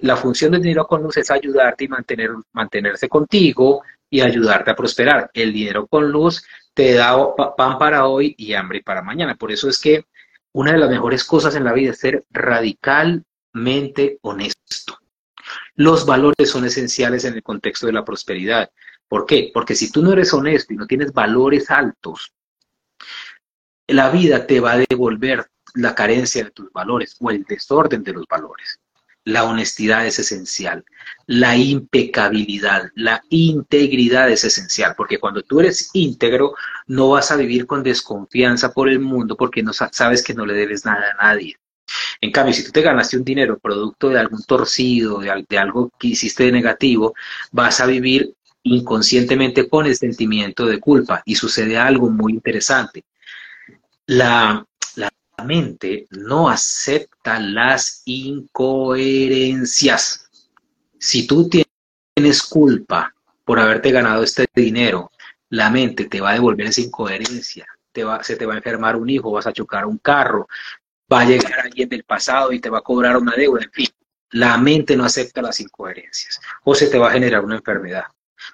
la 0.02 0.16
función 0.16 0.52
del 0.52 0.62
dinero 0.62 0.86
con 0.86 1.02
luz 1.02 1.16
es 1.16 1.30
ayudarte 1.30 1.84
y 1.84 1.88
mantener, 1.88 2.30
mantenerse 2.52 3.08
contigo 3.08 3.82
y 4.10 4.20
ayudarte 4.20 4.70
a 4.70 4.76
prosperar. 4.76 5.30
El 5.32 5.52
dinero 5.52 5.86
con 5.86 6.10
luz 6.10 6.44
te 6.74 6.94
da 6.94 7.16
pan 7.56 7.78
para 7.78 8.06
hoy 8.06 8.34
y 8.36 8.52
hambre 8.52 8.82
para 8.82 9.02
mañana. 9.02 9.34
Por 9.34 9.50
eso 9.50 9.68
es 9.68 9.80
que 9.80 10.04
una 10.52 10.72
de 10.72 10.78
las 10.78 10.90
mejores 10.90 11.24
cosas 11.24 11.54
en 11.56 11.64
la 11.64 11.72
vida 11.72 11.90
es 11.90 11.98
ser 11.98 12.24
radicalmente 12.30 14.18
honesto. 14.22 14.95
Los 15.76 16.06
valores 16.06 16.50
son 16.50 16.64
esenciales 16.64 17.24
en 17.26 17.34
el 17.34 17.42
contexto 17.42 17.86
de 17.86 17.92
la 17.92 18.04
prosperidad. 18.04 18.70
¿Por 19.08 19.26
qué? 19.26 19.50
Porque 19.52 19.74
si 19.74 19.92
tú 19.92 20.02
no 20.02 20.12
eres 20.12 20.32
honesto 20.32 20.72
y 20.72 20.76
no 20.76 20.86
tienes 20.86 21.12
valores 21.12 21.70
altos, 21.70 22.32
la 23.86 24.10
vida 24.10 24.46
te 24.46 24.58
va 24.58 24.72
a 24.72 24.78
devolver 24.78 25.46
la 25.74 25.94
carencia 25.94 26.44
de 26.44 26.50
tus 26.50 26.72
valores 26.72 27.16
o 27.20 27.30
el 27.30 27.44
desorden 27.44 28.02
de 28.02 28.14
los 28.14 28.26
valores. 28.26 28.80
La 29.24 29.44
honestidad 29.44 30.06
es 30.06 30.18
esencial, 30.18 30.84
la 31.26 31.56
impecabilidad, 31.56 32.90
la 32.94 33.22
integridad 33.28 34.30
es 34.30 34.44
esencial, 34.44 34.94
porque 34.96 35.18
cuando 35.18 35.42
tú 35.42 35.60
eres 35.60 35.90
íntegro 35.92 36.54
no 36.86 37.10
vas 37.10 37.32
a 37.32 37.36
vivir 37.36 37.66
con 37.66 37.82
desconfianza 37.82 38.72
por 38.72 38.88
el 38.88 39.00
mundo 39.00 39.36
porque 39.36 39.62
no 39.62 39.72
sabes 39.72 40.22
que 40.22 40.32
no 40.32 40.46
le 40.46 40.54
debes 40.54 40.84
nada 40.84 41.12
a 41.18 41.26
nadie. 41.26 41.56
En 42.20 42.32
cambio, 42.32 42.54
si 42.54 42.64
tú 42.64 42.72
te 42.72 42.82
ganaste 42.82 43.16
un 43.16 43.24
dinero 43.24 43.58
producto 43.58 44.08
de 44.08 44.18
algún 44.18 44.42
torcido, 44.44 45.20
de, 45.20 45.58
algo 45.58 45.92
que 45.98 46.08
hiciste 46.08 46.44
de 46.44 46.52
negativo, 46.52 47.14
vas 47.52 47.80
a 47.80 47.86
vivir 47.86 48.34
inconscientemente 48.62 49.68
con 49.68 49.86
el 49.86 49.96
sentimiento 49.96 50.66
de 50.66 50.80
culpa 50.80 51.22
y 51.24 51.36
sucede 51.36 51.78
algo 51.78 52.10
muy 52.10 52.32
interesante. 52.32 53.04
La, 54.06 54.66
la 54.96 55.10
mente 55.44 56.06
no 56.10 56.48
acepta 56.48 57.38
las 57.38 58.02
incoherencias. 58.06 60.28
Si 60.98 61.26
tú 61.26 61.48
tienes 61.48 62.42
culpa 62.42 63.14
por 63.44 63.60
haberte 63.60 63.92
ganado 63.92 64.24
este 64.24 64.46
dinero, 64.54 65.12
la 65.50 65.70
mente 65.70 66.06
te 66.06 66.20
va 66.20 66.30
a 66.30 66.34
devolver 66.34 66.66
esa 66.66 66.80
incoherencia. 66.80 67.66
Te 67.92 68.04
va, 68.04 68.22
se 68.22 68.36
te 68.36 68.46
va 68.46 68.54
a 68.54 68.58
enfermar 68.58 68.96
un 68.96 69.08
hijo, 69.08 69.30
vas 69.30 69.46
a 69.46 69.52
chocar 69.52 69.86
un 69.86 69.98
carro, 69.98 70.48
va 71.12 71.20
a 71.20 71.24
llegar 71.24 71.60
alguien 71.60 71.88
del 71.88 72.04
pasado 72.04 72.52
y 72.52 72.60
te 72.60 72.70
va 72.70 72.78
a 72.78 72.82
cobrar 72.82 73.16
una 73.16 73.34
deuda, 73.34 73.62
en 73.62 73.70
fin. 73.70 73.88
La 74.30 74.58
mente 74.58 74.96
no 74.96 75.04
acepta 75.04 75.40
las 75.40 75.60
incoherencias 75.60 76.40
o 76.64 76.74
se 76.74 76.88
te 76.88 76.98
va 76.98 77.08
a 77.08 77.12
generar 77.12 77.44
una 77.44 77.56
enfermedad. 77.56 78.04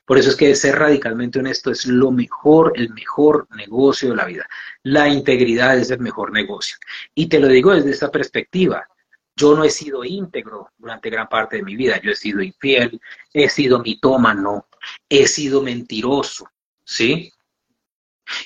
Por 0.05 0.19
eso 0.19 0.31
es 0.31 0.37
que 0.37 0.55
ser 0.55 0.79
radicalmente 0.79 1.39
honesto 1.39 1.71
es 1.71 1.87
lo 1.87 2.11
mejor, 2.11 2.73
el 2.77 2.91
mejor 2.91 3.49
negocio 3.57 4.11
de 4.11 4.17
la 4.17 4.25
vida. 4.25 4.47
La 4.83 5.09
integridad 5.09 5.79
es 5.79 5.91
el 5.91 6.01
mejor 6.01 6.33
negocio. 6.33 6.77
Y 7.15 7.29
te 7.29 7.41
lo 7.41 7.49
digo 7.49 7.73
desde 7.73 7.91
esta 7.91 8.11
perspectiva. 8.11 8.87
Yo 9.35 9.57
no 9.57 9.65
he 9.65 9.71
sido 9.71 10.05
íntegro 10.05 10.71
durante 10.77 11.11
gran 11.11 11.29
parte 11.29 11.57
de 11.57 11.63
mi 11.63 11.75
vida. 11.75 12.01
Yo 12.01 12.11
he 12.11 12.17
sido 12.17 12.43
infiel, 12.43 13.01
he 13.33 13.49
sido 13.49 13.81
mitómano, 13.81 14.69
he 15.09 15.27
sido 15.27 15.63
mentiroso, 15.63 16.49
¿sí? 16.85 17.33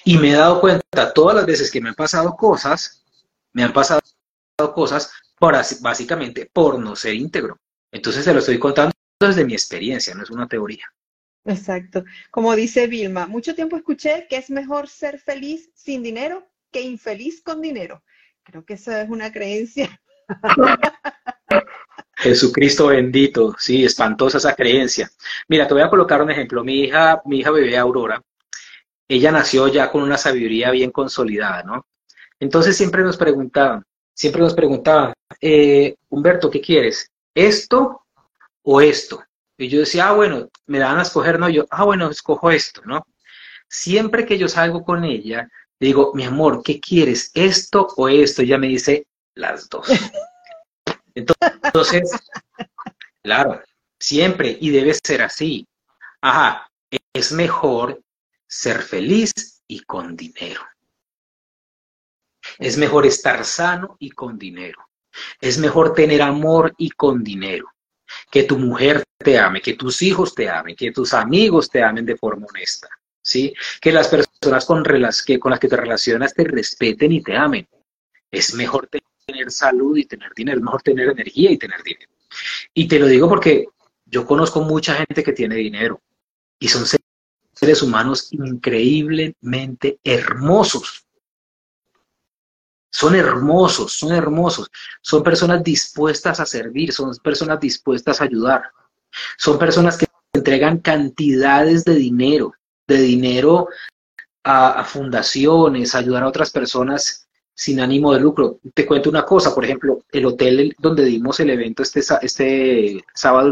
Y 0.04 0.16
me 0.18 0.30
he 0.30 0.34
dado 0.34 0.61
cuenta 0.61 1.12
todas 1.12 1.36
las 1.36 1.46
veces 1.46 1.70
que 1.70 1.80
me 1.80 1.90
han 1.90 1.94
pasado 1.94 2.36
cosas, 2.36 3.04
me 3.57 3.64
han 3.64 3.72
pasado 3.72 4.02
cosas 4.74 5.11
por, 5.38 5.57
básicamente 5.80 6.50
por 6.52 6.78
no 6.78 6.94
ser 6.94 7.14
íntegro. 7.14 7.59
Entonces 7.90 8.22
se 8.22 8.34
lo 8.34 8.40
estoy 8.40 8.59
contando 8.59 8.92
desde 9.18 9.46
mi 9.46 9.54
experiencia, 9.54 10.14
no 10.14 10.22
es 10.24 10.30
una 10.30 10.46
teoría. 10.46 10.84
Exacto. 11.42 12.04
Como 12.30 12.54
dice 12.54 12.86
Vilma, 12.86 13.26
mucho 13.26 13.54
tiempo 13.54 13.76
escuché 13.76 14.26
que 14.28 14.36
es 14.36 14.50
mejor 14.50 14.88
ser 14.88 15.18
feliz 15.18 15.70
sin 15.74 16.02
dinero 16.02 16.46
que 16.70 16.82
infeliz 16.82 17.42
con 17.42 17.62
dinero. 17.62 18.04
Creo 18.42 18.62
que 18.62 18.74
esa 18.74 19.00
es 19.00 19.09
una 19.09 19.32
creencia. 19.32 20.02
Jesucristo 22.18 22.88
bendito, 22.88 23.54
sí, 23.59 23.86
espantosa 23.86 24.36
esa 24.36 24.54
creencia. 24.54 25.11
Mira, 25.48 25.66
te 25.66 25.72
voy 25.72 25.82
a 25.82 25.88
colocar 25.88 26.20
un 26.20 26.30
ejemplo. 26.30 26.62
Mi 26.62 26.80
hija, 26.80 27.22
mi 27.24 27.38
hija 27.38 27.50
bebé 27.52 27.78
Aurora, 27.78 28.22
ella 29.09 29.32
nació 29.32 29.68
ya 29.68 29.90
con 29.90 30.02
una 30.02 30.18
sabiduría 30.18 30.70
bien 30.72 30.90
consolidada, 30.90 31.62
¿no? 31.62 31.86
Entonces 32.41 32.76
siempre 32.76 33.03
nos 33.03 33.16
preguntaban, 33.16 33.82
siempre 34.14 34.43
nos 34.43 34.55
preguntaban, 34.55 35.12
eh, 35.41 35.97
Humberto, 36.09 36.51
¿qué 36.51 36.61
quieres? 36.61 37.11
¿Esto 37.34 38.03
o 38.62 38.80
esto? 38.80 39.22
Y 39.59 39.68
yo 39.68 39.80
decía, 39.80 40.09
ah, 40.09 40.12
bueno, 40.12 40.49
me 40.66 40.78
dan 40.78 40.99
a 40.99 41.03
escoger, 41.03 41.39
no, 41.39 41.49
yo, 41.49 41.66
ah, 41.70 41.84
bueno, 41.84 42.11
escojo 42.11 42.51
esto, 42.51 42.82
¿no? 42.84 43.07
Siempre 43.68 44.26
que 44.26 44.39
yo 44.39 44.49
salgo 44.49 44.84
con 44.84 45.05
ella, 45.05 45.49
digo, 45.80 46.12
mi 46.14 46.24
amor, 46.24 46.62
¿qué 46.62 46.80
quieres? 46.80 47.30
¿Esto 47.34 47.89
o 47.97 48.09
esto? 48.09 48.43
ella 48.43 48.59
me 48.59 48.68
dice, 48.68 49.07
las 49.34 49.68
dos. 49.68 49.89
Entonces, 51.14 52.11
claro, 53.22 53.62
siempre, 53.99 54.59
y 54.61 54.70
debe 54.70 54.95
ser 55.03 55.22
así. 55.22 55.66
Ajá, 56.20 56.70
es 57.14 57.32
mejor 57.32 58.03
ser 58.47 58.82
feliz 58.82 59.32
y 59.66 59.80
con 59.80 60.16
dinero. 60.16 60.61
Es 62.59 62.76
mejor 62.76 63.07
estar 63.07 63.44
sano 63.44 63.96
y 63.98 64.11
con 64.11 64.38
dinero. 64.38 64.88
Es 65.40 65.59
mejor 65.59 65.94
tener 65.94 66.22
amor 66.22 66.74
y 66.78 66.90
con 66.90 67.22
dinero 67.22 67.72
que 68.30 68.44
tu 68.44 68.59
mujer 68.59 69.02
te 69.18 69.38
ame, 69.38 69.61
que 69.61 69.74
tus 69.74 70.02
hijos 70.02 70.34
te 70.34 70.48
amen, 70.48 70.76
que 70.76 70.92
tus 70.92 71.12
amigos 71.14 71.68
te 71.68 71.82
amen 71.82 72.04
de 72.04 72.16
forma 72.16 72.46
honesta, 72.46 72.88
¿sí? 73.22 73.52
Que 73.80 73.92
las 73.92 74.09
personas 74.09 74.64
con, 74.64 74.84
que, 75.26 75.38
con 75.38 75.50
las 75.50 75.61
que 75.61 75.68
te 75.68 75.76
relacionas 75.76 76.34
te 76.34 76.44
respeten 76.44 77.12
y 77.12 77.22
te 77.22 77.36
amen. 77.36 77.66
Es 78.30 78.54
mejor 78.54 78.88
tener 78.88 79.50
salud 79.50 79.96
y 79.96 80.04
tener 80.04 80.32
dinero, 80.34 80.59
es 80.59 80.64
mejor 80.64 80.82
tener 80.82 81.09
energía 81.09 81.50
y 81.50 81.59
tener 81.59 81.82
dinero. 81.82 82.11
Y 82.74 82.86
te 82.86 82.98
lo 82.98 83.07
digo 83.07 83.28
porque 83.28 83.66
yo 84.04 84.26
conozco 84.26 84.61
mucha 84.61 84.94
gente 84.94 85.24
que 85.24 85.32
tiene 85.32 85.57
dinero 85.57 86.00
y 86.59 86.68
son 86.68 86.84
seres 87.52 87.82
humanos 87.82 88.28
increíblemente 88.32 89.98
hermosos, 90.04 91.05
son 92.91 93.14
hermosos, 93.14 93.93
son 93.93 94.12
hermosos. 94.12 94.70
Son 95.01 95.22
personas 95.22 95.62
dispuestas 95.62 96.41
a 96.41 96.47
servir, 96.47 96.93
son 96.93 97.14
personas 97.22 97.61
dispuestas 97.61 98.20
a 98.20 98.24
ayudar. 98.24 98.62
Son 99.37 99.59
personas 99.59 99.97
que 99.97 100.07
entregan 100.32 100.78
cantidades 100.78 101.84
de 101.84 101.95
dinero, 101.95 102.53
de 102.87 102.99
dinero 102.99 103.68
a, 104.45 104.84
fundaciones, 104.84 105.95
ayudar 105.95 106.22
a 106.22 106.28
otras 106.28 106.51
personas 106.51 107.26
sin 107.55 107.80
ánimo 107.80 108.12
de 108.12 108.20
lucro. 108.20 108.61
Te 108.74 108.87
cuento 108.87 109.11
una 109.11 109.24
cosa, 109.24 109.55
por 109.55 109.64
ejemplo, 109.64 110.05
el 110.12 110.26
hotel 110.26 110.74
donde 110.78 111.05
dimos 111.05 111.41
el 111.41 111.51
evento 111.51 111.82
este, 111.82 112.01
este 112.22 113.05
sábado 113.14 113.49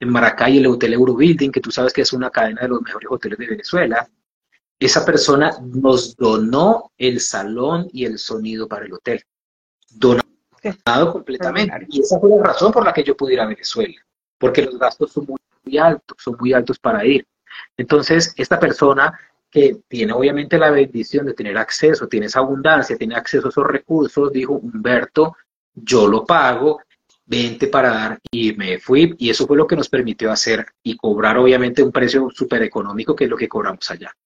en 0.00 0.10
Maracay, 0.10 0.58
el 0.58 0.66
Hotel 0.66 0.92
Eurobuilding, 0.92 1.50
que 1.50 1.60
tú 1.60 1.70
sabes 1.70 1.92
que 1.92 2.02
es 2.02 2.12
una 2.12 2.30
cadena 2.30 2.62
de 2.62 2.68
los 2.68 2.82
mejores 2.82 3.08
hoteles 3.10 3.38
de 3.38 3.46
Venezuela, 3.46 4.08
esa 4.78 5.04
persona 5.04 5.52
nos 5.60 6.16
donó 6.16 6.92
el 6.96 7.20
salón 7.20 7.88
y 7.92 8.04
el 8.04 8.18
sonido 8.18 8.68
para 8.68 8.86
el 8.86 8.92
hotel. 8.92 9.22
Donado 9.90 11.12
completamente. 11.12 11.86
Y 11.88 12.00
esa 12.00 12.20
fue 12.20 12.30
la 12.30 12.42
razón 12.42 12.72
por 12.72 12.84
la 12.84 12.92
que 12.92 13.02
yo 13.02 13.16
pude 13.16 13.34
ir 13.34 13.40
a 13.40 13.46
Venezuela, 13.46 13.94
porque 14.38 14.62
los 14.62 14.78
gastos 14.78 15.12
son 15.12 15.26
muy, 15.26 15.78
altos, 15.78 16.16
son 16.20 16.36
muy 16.38 16.52
altos 16.52 16.78
para 16.78 17.04
ir. 17.04 17.26
Entonces, 17.76 18.34
esta 18.36 18.60
persona 18.60 19.18
que 19.50 19.80
tiene 19.88 20.12
obviamente 20.12 20.58
la 20.58 20.70
bendición 20.70 21.26
de 21.26 21.34
tener 21.34 21.56
acceso, 21.56 22.06
tiene 22.06 22.26
esa 22.26 22.40
abundancia, 22.40 22.96
tiene 22.96 23.16
acceso 23.16 23.46
a 23.46 23.50
esos 23.50 23.66
recursos, 23.66 24.30
dijo, 24.30 24.54
Humberto, 24.54 25.36
yo 25.74 26.06
lo 26.06 26.24
pago, 26.24 26.80
vente 27.28 27.66
para 27.66 27.90
dar 27.90 28.18
y 28.30 28.54
me 28.54 28.78
fui 28.78 29.14
y 29.18 29.28
eso 29.28 29.46
fue 29.46 29.56
lo 29.56 29.66
que 29.66 29.76
nos 29.76 29.88
permitió 29.88 30.32
hacer 30.32 30.66
y 30.82 30.96
cobrar 30.96 31.36
obviamente 31.36 31.82
un 31.82 31.92
precio 31.92 32.28
súper 32.34 32.62
económico 32.62 33.14
que 33.14 33.24
es 33.24 33.30
lo 33.30 33.36
que 33.36 33.48
cobramos 33.48 33.90
allá. 33.90 34.16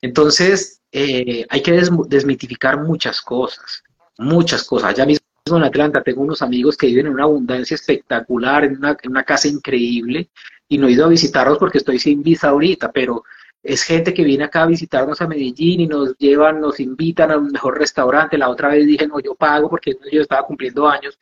Entonces 0.00 0.80
eh, 0.92 1.44
hay 1.48 1.62
que 1.62 1.72
desmitificar 2.08 2.80
muchas 2.80 3.20
cosas, 3.20 3.82
muchas 4.18 4.62
cosas. 4.62 4.90
Allá 4.90 5.04
mismo 5.04 5.24
en 5.46 5.64
Atlanta 5.64 6.02
tengo 6.02 6.22
unos 6.22 6.42
amigos 6.42 6.76
que 6.76 6.86
viven 6.86 7.06
en 7.06 7.14
una 7.14 7.24
abundancia 7.24 7.74
espectacular, 7.74 8.64
en 8.64 8.76
una, 8.76 8.96
en 9.02 9.10
una 9.10 9.24
casa 9.24 9.48
increíble 9.48 10.30
y 10.68 10.78
no 10.78 10.86
he 10.86 10.92
ido 10.92 11.06
a 11.06 11.08
visitarlos 11.08 11.58
porque 11.58 11.78
estoy 11.78 11.98
sin 11.98 12.22
visa 12.22 12.50
ahorita, 12.50 12.92
pero 12.92 13.24
es 13.64 13.82
gente 13.82 14.14
que 14.14 14.22
viene 14.22 14.44
acá 14.44 14.62
a 14.62 14.66
visitarnos 14.66 15.20
a 15.20 15.26
Medellín 15.26 15.80
y 15.80 15.86
nos 15.88 16.16
llevan, 16.18 16.60
nos 16.60 16.78
invitan 16.78 17.32
a 17.32 17.38
un 17.38 17.50
mejor 17.50 17.78
restaurante. 17.78 18.38
La 18.38 18.50
otra 18.50 18.68
vez 18.68 18.86
dije, 18.86 19.08
no, 19.08 19.18
yo 19.18 19.34
pago 19.34 19.68
porque 19.70 19.96
yo 20.12 20.20
estaba 20.20 20.46
cumpliendo 20.46 20.86
años 20.86 21.18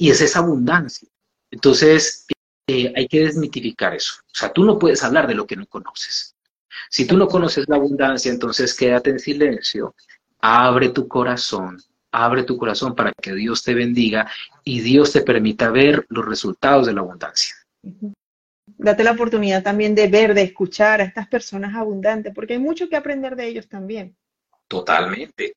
y 0.00 0.10
es 0.10 0.22
esa 0.22 0.38
abundancia. 0.38 1.06
Entonces, 1.50 2.26
eh, 2.66 2.90
hay 2.96 3.06
que 3.06 3.20
desmitificar 3.20 3.94
eso. 3.94 4.14
O 4.24 4.34
sea, 4.34 4.50
tú 4.50 4.64
no 4.64 4.78
puedes 4.78 5.04
hablar 5.04 5.26
de 5.26 5.34
lo 5.34 5.46
que 5.46 5.56
no 5.56 5.66
conoces. 5.66 6.34
Si 6.88 7.06
tú 7.06 7.18
no 7.18 7.28
conoces 7.28 7.68
la 7.68 7.76
abundancia, 7.76 8.32
entonces 8.32 8.74
quédate 8.74 9.10
en 9.10 9.18
silencio, 9.18 9.94
abre 10.40 10.88
tu 10.88 11.06
corazón, 11.06 11.78
abre 12.12 12.44
tu 12.44 12.56
corazón 12.56 12.94
para 12.94 13.12
que 13.12 13.34
Dios 13.34 13.62
te 13.62 13.74
bendiga 13.74 14.26
y 14.64 14.80
Dios 14.80 15.12
te 15.12 15.20
permita 15.20 15.70
ver 15.70 16.06
los 16.08 16.24
resultados 16.24 16.86
de 16.86 16.94
la 16.94 17.02
abundancia. 17.02 17.54
Date 18.78 19.04
la 19.04 19.12
oportunidad 19.12 19.62
también 19.62 19.94
de 19.94 20.08
ver, 20.08 20.32
de 20.32 20.44
escuchar 20.44 21.02
a 21.02 21.04
estas 21.04 21.28
personas 21.28 21.74
abundantes, 21.74 22.32
porque 22.34 22.54
hay 22.54 22.58
mucho 22.58 22.88
que 22.88 22.96
aprender 22.96 23.36
de 23.36 23.48
ellos 23.48 23.68
también. 23.68 24.16
Totalmente. 24.70 25.56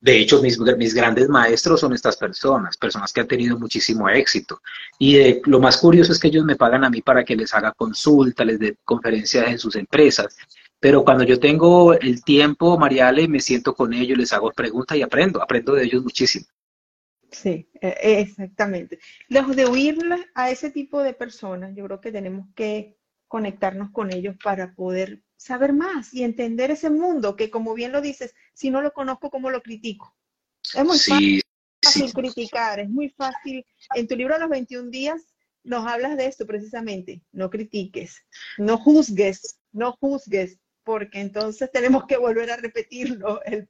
De 0.00 0.18
hecho, 0.20 0.40
mis, 0.40 0.56
mis, 0.60 0.94
grandes 0.94 1.28
maestros 1.28 1.80
son 1.80 1.92
estas 1.92 2.16
personas, 2.16 2.76
personas 2.76 3.12
que 3.12 3.20
han 3.20 3.26
tenido 3.26 3.58
muchísimo 3.58 4.08
éxito. 4.08 4.62
Y 5.00 5.42
lo 5.50 5.58
más 5.58 5.78
curioso 5.78 6.12
es 6.12 6.20
que 6.20 6.28
ellos 6.28 6.44
me 6.44 6.54
pagan 6.54 6.84
a 6.84 6.90
mí 6.90 7.02
para 7.02 7.24
que 7.24 7.34
les 7.34 7.52
haga 7.54 7.72
consulta, 7.72 8.44
les 8.44 8.60
dé 8.60 8.76
conferencias 8.84 9.48
en 9.48 9.58
sus 9.58 9.74
empresas. 9.74 10.36
Pero 10.78 11.02
cuando 11.02 11.24
yo 11.24 11.40
tengo 11.40 11.94
el 11.94 12.22
tiempo, 12.22 12.78
Mariale, 12.78 13.26
me 13.26 13.40
siento 13.40 13.74
con 13.74 13.92
ellos, 13.92 14.16
les 14.16 14.32
hago 14.32 14.52
preguntas 14.52 14.96
y 14.96 15.02
aprendo, 15.02 15.42
aprendo 15.42 15.74
de 15.74 15.82
ellos 15.82 16.04
muchísimo. 16.04 16.46
Sí, 17.32 17.68
e, 17.80 17.88
e, 18.00 18.20
exactamente. 18.20 19.00
Lejos 19.26 19.56
de 19.56 19.66
huir 19.66 19.98
a 20.36 20.50
ese 20.50 20.70
tipo 20.70 21.02
de 21.02 21.14
personas, 21.14 21.74
yo 21.74 21.84
creo 21.86 22.00
que 22.00 22.12
tenemos 22.12 22.46
que 22.54 22.96
conectarnos 23.26 23.90
con 23.90 24.12
ellos 24.12 24.36
para 24.40 24.72
poder 24.76 25.25
saber 25.36 25.72
más 25.72 26.12
y 26.14 26.24
entender 26.24 26.70
ese 26.70 26.90
mundo 26.90 27.36
que, 27.36 27.50
como 27.50 27.74
bien 27.74 27.92
lo 27.92 28.00
dices, 28.00 28.34
si 28.54 28.70
no 28.70 28.82
lo 28.82 28.92
conozco, 28.92 29.30
¿cómo 29.30 29.50
lo 29.50 29.62
critico? 29.62 30.16
Es 30.74 30.84
muy 30.84 30.98
fácil, 30.98 32.12
criticar, 32.12 32.80
es 32.80 32.88
muy 32.88 33.10
fácil. 33.10 33.64
En 33.94 34.08
tu 34.08 34.16
libro 34.16 34.38
Los 34.38 34.48
21 34.48 34.90
días 34.90 35.22
nos 35.62 35.86
hablas 35.86 36.16
de 36.16 36.26
esto 36.26 36.46
precisamente, 36.46 37.22
no 37.32 37.50
critiques, 37.50 38.22
no 38.56 38.78
juzgues, 38.78 39.58
no 39.72 39.92
juzgues, 39.92 40.58
porque 40.84 41.20
entonces 41.20 41.70
tenemos 41.72 42.04
que 42.06 42.16
volver 42.16 42.50
a 42.52 42.56
repetirlo, 42.56 43.40
el, 43.44 43.68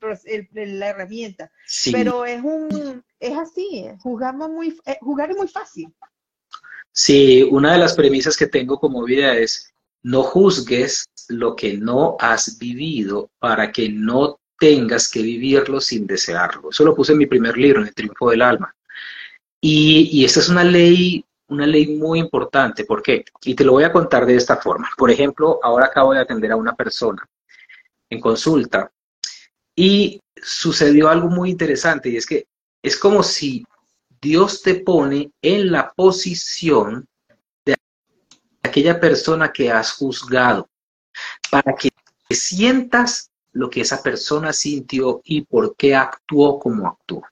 la 0.52 0.88
herramienta. 0.88 1.50
Pero 1.90 2.26
es 2.26 2.42
un, 2.42 3.02
es 3.18 3.36
así, 3.36 3.86
jugamos 4.00 4.50
muy, 4.50 4.78
eh, 4.84 4.98
jugar 5.00 5.30
es 5.30 5.36
muy 5.36 5.48
fácil. 5.48 5.92
Sí, 6.92 7.42
una 7.42 7.72
de 7.72 7.78
las 7.78 7.94
premisas 7.94 8.36
que 8.36 8.46
tengo 8.46 8.78
como 8.78 9.04
vida 9.04 9.36
es 9.36 9.74
no 10.06 10.22
juzgues 10.22 11.08
lo 11.28 11.56
que 11.56 11.76
no 11.76 12.16
has 12.20 12.58
vivido 12.58 13.28
para 13.40 13.72
que 13.72 13.88
no 13.88 14.38
tengas 14.56 15.10
que 15.10 15.20
vivirlo 15.20 15.80
sin 15.80 16.06
desearlo. 16.06 16.70
Eso 16.70 16.84
lo 16.84 16.94
puse 16.94 17.10
en 17.10 17.18
mi 17.18 17.26
primer 17.26 17.56
libro, 17.56 17.80
en 17.80 17.88
El 17.88 17.94
Triunfo 17.94 18.30
del 18.30 18.42
Alma. 18.42 18.72
Y, 19.60 20.08
y 20.12 20.24
esta 20.24 20.38
es 20.38 20.48
una 20.48 20.62
ley, 20.62 21.24
una 21.48 21.66
ley 21.66 21.96
muy 21.96 22.20
importante. 22.20 22.84
¿Por 22.84 23.02
qué? 23.02 23.24
Y 23.44 23.56
te 23.56 23.64
lo 23.64 23.72
voy 23.72 23.82
a 23.82 23.90
contar 23.90 24.26
de 24.26 24.36
esta 24.36 24.56
forma. 24.58 24.88
Por 24.96 25.10
ejemplo, 25.10 25.58
ahora 25.60 25.86
acabo 25.86 26.12
de 26.12 26.20
atender 26.20 26.52
a 26.52 26.56
una 26.56 26.76
persona 26.76 27.28
en 28.08 28.20
consulta 28.20 28.92
y 29.74 30.20
sucedió 30.40 31.08
algo 31.08 31.28
muy 31.28 31.50
interesante 31.50 32.10
y 32.10 32.16
es 32.16 32.26
que 32.26 32.46
es 32.80 32.96
como 32.96 33.24
si 33.24 33.66
Dios 34.20 34.62
te 34.62 34.76
pone 34.76 35.32
en 35.42 35.72
la 35.72 35.92
posición 35.92 37.08
aquella 38.66 39.00
persona 39.00 39.52
que 39.52 39.70
has 39.70 39.92
juzgado, 39.92 40.68
para 41.50 41.74
que 41.74 41.90
sientas 42.30 43.30
lo 43.52 43.70
que 43.70 43.80
esa 43.80 44.02
persona 44.02 44.52
sintió 44.52 45.22
y 45.24 45.42
por 45.42 45.74
qué 45.76 45.94
actuó 45.94 46.58
como 46.58 46.86
actuó. 46.88 47.22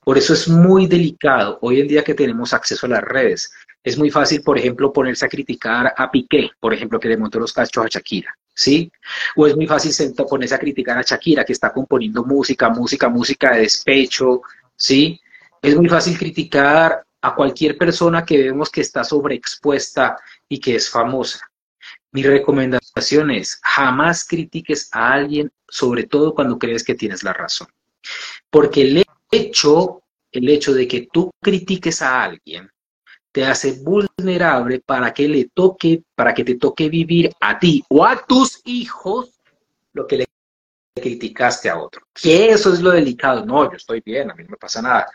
Por 0.00 0.18
eso 0.18 0.32
es 0.32 0.48
muy 0.48 0.86
delicado 0.86 1.58
hoy 1.62 1.80
en 1.80 1.88
día 1.88 2.02
que 2.02 2.14
tenemos 2.14 2.52
acceso 2.52 2.86
a 2.86 2.88
las 2.88 3.02
redes. 3.02 3.52
Es 3.84 3.96
muy 3.96 4.10
fácil, 4.10 4.42
por 4.42 4.58
ejemplo, 4.58 4.92
ponerse 4.92 5.24
a 5.24 5.28
criticar 5.28 5.94
a 5.96 6.10
Piqué, 6.10 6.50
por 6.58 6.74
ejemplo, 6.74 6.98
que 6.98 7.08
le 7.08 7.16
montó 7.16 7.38
los 7.38 7.52
cachos 7.52 7.84
a 7.84 7.88
Shakira, 7.88 8.34
¿sí? 8.54 8.90
O 9.36 9.46
es 9.46 9.54
muy 9.54 9.66
fácil 9.66 9.92
ponerse 10.28 10.54
a 10.54 10.58
criticar 10.58 10.98
a 10.98 11.02
Shakira, 11.02 11.44
que 11.44 11.52
está 11.52 11.72
componiendo 11.72 12.24
música, 12.24 12.68
música, 12.70 13.08
música 13.08 13.52
de 13.52 13.60
despecho, 13.60 14.42
¿sí? 14.74 15.20
Es 15.62 15.76
muy 15.76 15.88
fácil 15.88 16.18
criticar 16.18 17.04
a 17.20 17.34
cualquier 17.34 17.76
persona 17.76 18.24
que 18.24 18.38
vemos 18.38 18.70
que 18.70 18.80
está 18.80 19.04
sobreexpuesta 19.04 20.16
y 20.48 20.60
que 20.60 20.76
es 20.76 20.88
famosa. 20.88 21.40
Mi 22.12 22.22
recomendación 22.22 23.30
es, 23.30 23.60
jamás 23.62 24.24
critiques 24.24 24.88
a 24.92 25.12
alguien, 25.12 25.50
sobre 25.68 26.04
todo 26.04 26.34
cuando 26.34 26.58
crees 26.58 26.82
que 26.82 26.94
tienes 26.94 27.22
la 27.22 27.32
razón. 27.32 27.68
Porque 28.50 28.82
el 28.82 29.04
hecho, 29.30 30.02
el 30.32 30.48
hecho 30.48 30.72
de 30.72 30.88
que 30.88 31.08
tú 31.12 31.30
critiques 31.42 32.00
a 32.00 32.22
alguien 32.22 32.70
te 33.30 33.44
hace 33.44 33.72
vulnerable 33.82 34.80
para 34.80 35.12
que 35.12 35.28
le 35.28 35.50
toque, 35.52 36.02
para 36.14 36.32
que 36.32 36.44
te 36.44 36.56
toque 36.56 36.88
vivir 36.88 37.30
a 37.40 37.58
ti 37.58 37.84
o 37.88 38.04
a 38.04 38.24
tus 38.24 38.62
hijos 38.64 39.38
lo 39.92 40.06
que 40.06 40.18
le 40.18 40.26
criticaste 40.94 41.68
a 41.68 41.78
otro. 41.78 42.02
Que 42.14 42.50
eso 42.50 42.72
es 42.72 42.80
lo 42.80 42.90
delicado. 42.90 43.44
No, 43.44 43.70
yo 43.70 43.76
estoy 43.76 44.02
bien, 44.04 44.30
a 44.30 44.34
mí 44.34 44.44
no 44.44 44.50
me 44.50 44.56
pasa 44.56 44.80
nada. 44.80 45.06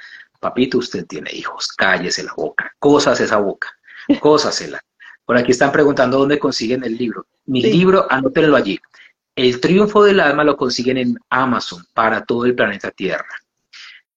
Papito, 0.44 0.78
usted 0.78 1.06
tiene 1.06 1.32
hijos, 1.32 1.70
cállese 1.70 2.22
la 2.22 2.34
boca, 2.34 2.70
cosas 2.78 3.18
esa 3.22 3.38
boca, 3.38 3.70
cósasela. 4.20 4.82
Por 5.26 5.38
aquí 5.38 5.54
están 5.54 5.72
preguntando 5.72 6.20
dónde 6.20 6.38
consiguen 6.38 6.84
el 6.84 6.98
libro. 6.98 7.26
Mi 7.46 7.62
libro, 7.62 8.06
anótenlo 8.12 8.58
allí. 8.58 8.78
El 9.38 9.62
triunfo 9.62 10.04
del 10.04 10.20
alma 10.20 10.44
lo 10.44 10.58
consiguen 10.58 10.98
en 10.98 11.18
Amazon 11.30 11.86
para 11.94 12.26
todo 12.26 12.44
el 12.44 12.56
planeta 12.56 12.92
Tierra. 12.92 13.40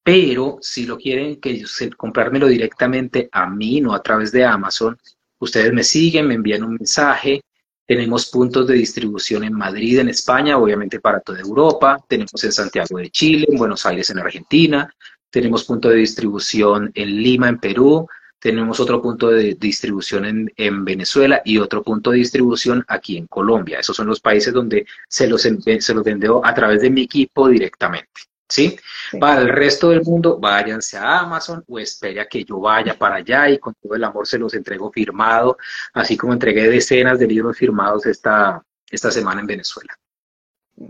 Pero 0.03 0.59
si 0.61 0.85
lo 0.85 0.99
quieren 0.99 1.41
que 1.41 1.65
comprármelo 1.97 2.49
directamente 2.49 3.29
a 3.31 3.49
mí, 3.49 3.81
no 3.81 3.95
a 3.95 4.03
través 4.03 4.33
de 4.33 4.45
Amazon, 4.45 4.99
ustedes 5.39 5.73
me 5.73 5.85
siguen, 5.85 6.27
me 6.27 6.35
envían 6.35 6.65
un 6.65 6.75
mensaje. 6.75 7.41
Tenemos 7.87 8.27
puntos 8.27 8.67
de 8.67 8.75
distribución 8.75 9.45
en 9.45 9.53
Madrid, 9.53 10.01
en 10.01 10.09
España, 10.09 10.59
obviamente 10.59 10.99
para 10.99 11.21
toda 11.21 11.39
Europa. 11.39 11.99
Tenemos 12.09 12.43
en 12.43 12.51
Santiago 12.51 12.99
de 12.99 13.11
Chile, 13.11 13.47
en 13.49 13.57
Buenos 13.57 13.87
Aires, 13.87 14.11
en 14.11 14.19
Argentina. 14.19 14.93
Tenemos 15.31 15.65
punto 15.65 15.89
de 15.89 15.97
distribución 15.97 16.91
en 16.95 17.23
Lima, 17.23 17.49
en 17.49 17.59
Perú 17.59 18.09
tenemos 18.39 18.79
otro 18.81 19.01
punto 19.03 19.31
de 19.31 19.55
distribución 19.55 20.51
en, 20.57 20.85
Venezuela 20.85 21.43
y 21.45 21.59
otro 21.59 21.83
punto 21.83 22.11
de 22.11 22.19
distribución 22.19 22.85
aquí 22.87 23.17
en 23.17 23.27
Colombia. 23.27 23.81
Esos 23.81 23.97
son 23.97 24.07
los 24.07 24.21
países 24.21 24.53
donde 24.53 24.87
se 25.09 25.27
los, 25.27 25.43
se 25.43 25.95
los 25.95 26.05
vendió 26.05 26.45
a 26.45 26.55
través 26.55 26.83
de 26.83 26.91
mi 26.91 27.03
equipo 27.03 27.49
directamente. 27.49 28.13
¿sí? 28.49 28.79
Para 29.19 29.41
el 29.41 29.49
resto 29.49 29.91
del 29.91 30.03
mundo, 30.03 30.39
váyanse 30.39 30.97
a 30.97 31.21
Amazon 31.21 31.65
o 31.67 31.79
espere 31.79 32.21
a 32.21 32.27
que 32.27 32.45
yo 32.45 32.61
vaya 32.61 32.97
para 32.97 33.17
allá 33.17 33.49
y 33.51 33.59
con 33.59 33.75
todo 33.83 33.95
el 33.95 34.05
amor 34.05 34.27
se 34.27 34.39
los 34.39 34.55
entrego 34.55 34.93
firmado, 34.93 35.57
así 35.95 36.17
como 36.17 36.33
entregué 36.33 36.69
decenas 36.69 37.19
de 37.19 37.27
libros 37.27 37.57
firmados 37.57 38.07
esta, 38.07 38.63
esta 38.91 39.11
semana 39.11 39.41
en 39.41 39.47
Venezuela. 39.47 39.93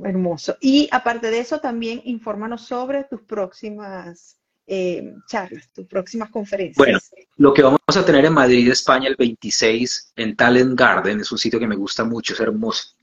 Hermoso. 0.04 0.56
Y 0.60 0.88
aparte 0.90 1.30
de 1.30 1.38
eso, 1.38 1.60
también 1.60 2.02
infórmanos 2.04 2.62
sobre 2.66 3.04
tus 3.04 3.22
próximas 3.22 4.36
eh, 4.66 5.14
charlas, 5.28 5.70
tus 5.72 5.86
próximas 5.86 6.30
conferencias? 6.30 6.76
Bueno, 6.76 6.98
lo 7.36 7.54
que 7.54 7.62
vamos 7.62 7.80
a 7.86 8.04
tener 8.04 8.24
en 8.24 8.32
Madrid, 8.32 8.68
España, 8.70 9.08
el 9.08 9.16
26, 9.16 10.12
en 10.16 10.34
Talent 10.34 10.78
Garden, 10.78 11.20
es 11.20 11.30
un 11.30 11.38
sitio 11.38 11.60
que 11.60 11.68
me 11.68 11.76
gusta 11.76 12.04
mucho, 12.04 12.34
es 12.34 12.40
hermoso. 12.40 12.96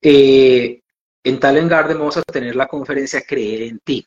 Eh, 0.00 0.80
en 1.24 1.40
Talent 1.40 1.70
Garden 1.70 1.98
vamos 1.98 2.16
a 2.16 2.22
tener 2.22 2.54
la 2.54 2.66
conferencia 2.66 3.22
Creer 3.22 3.62
en 3.62 3.78
ti. 3.80 4.06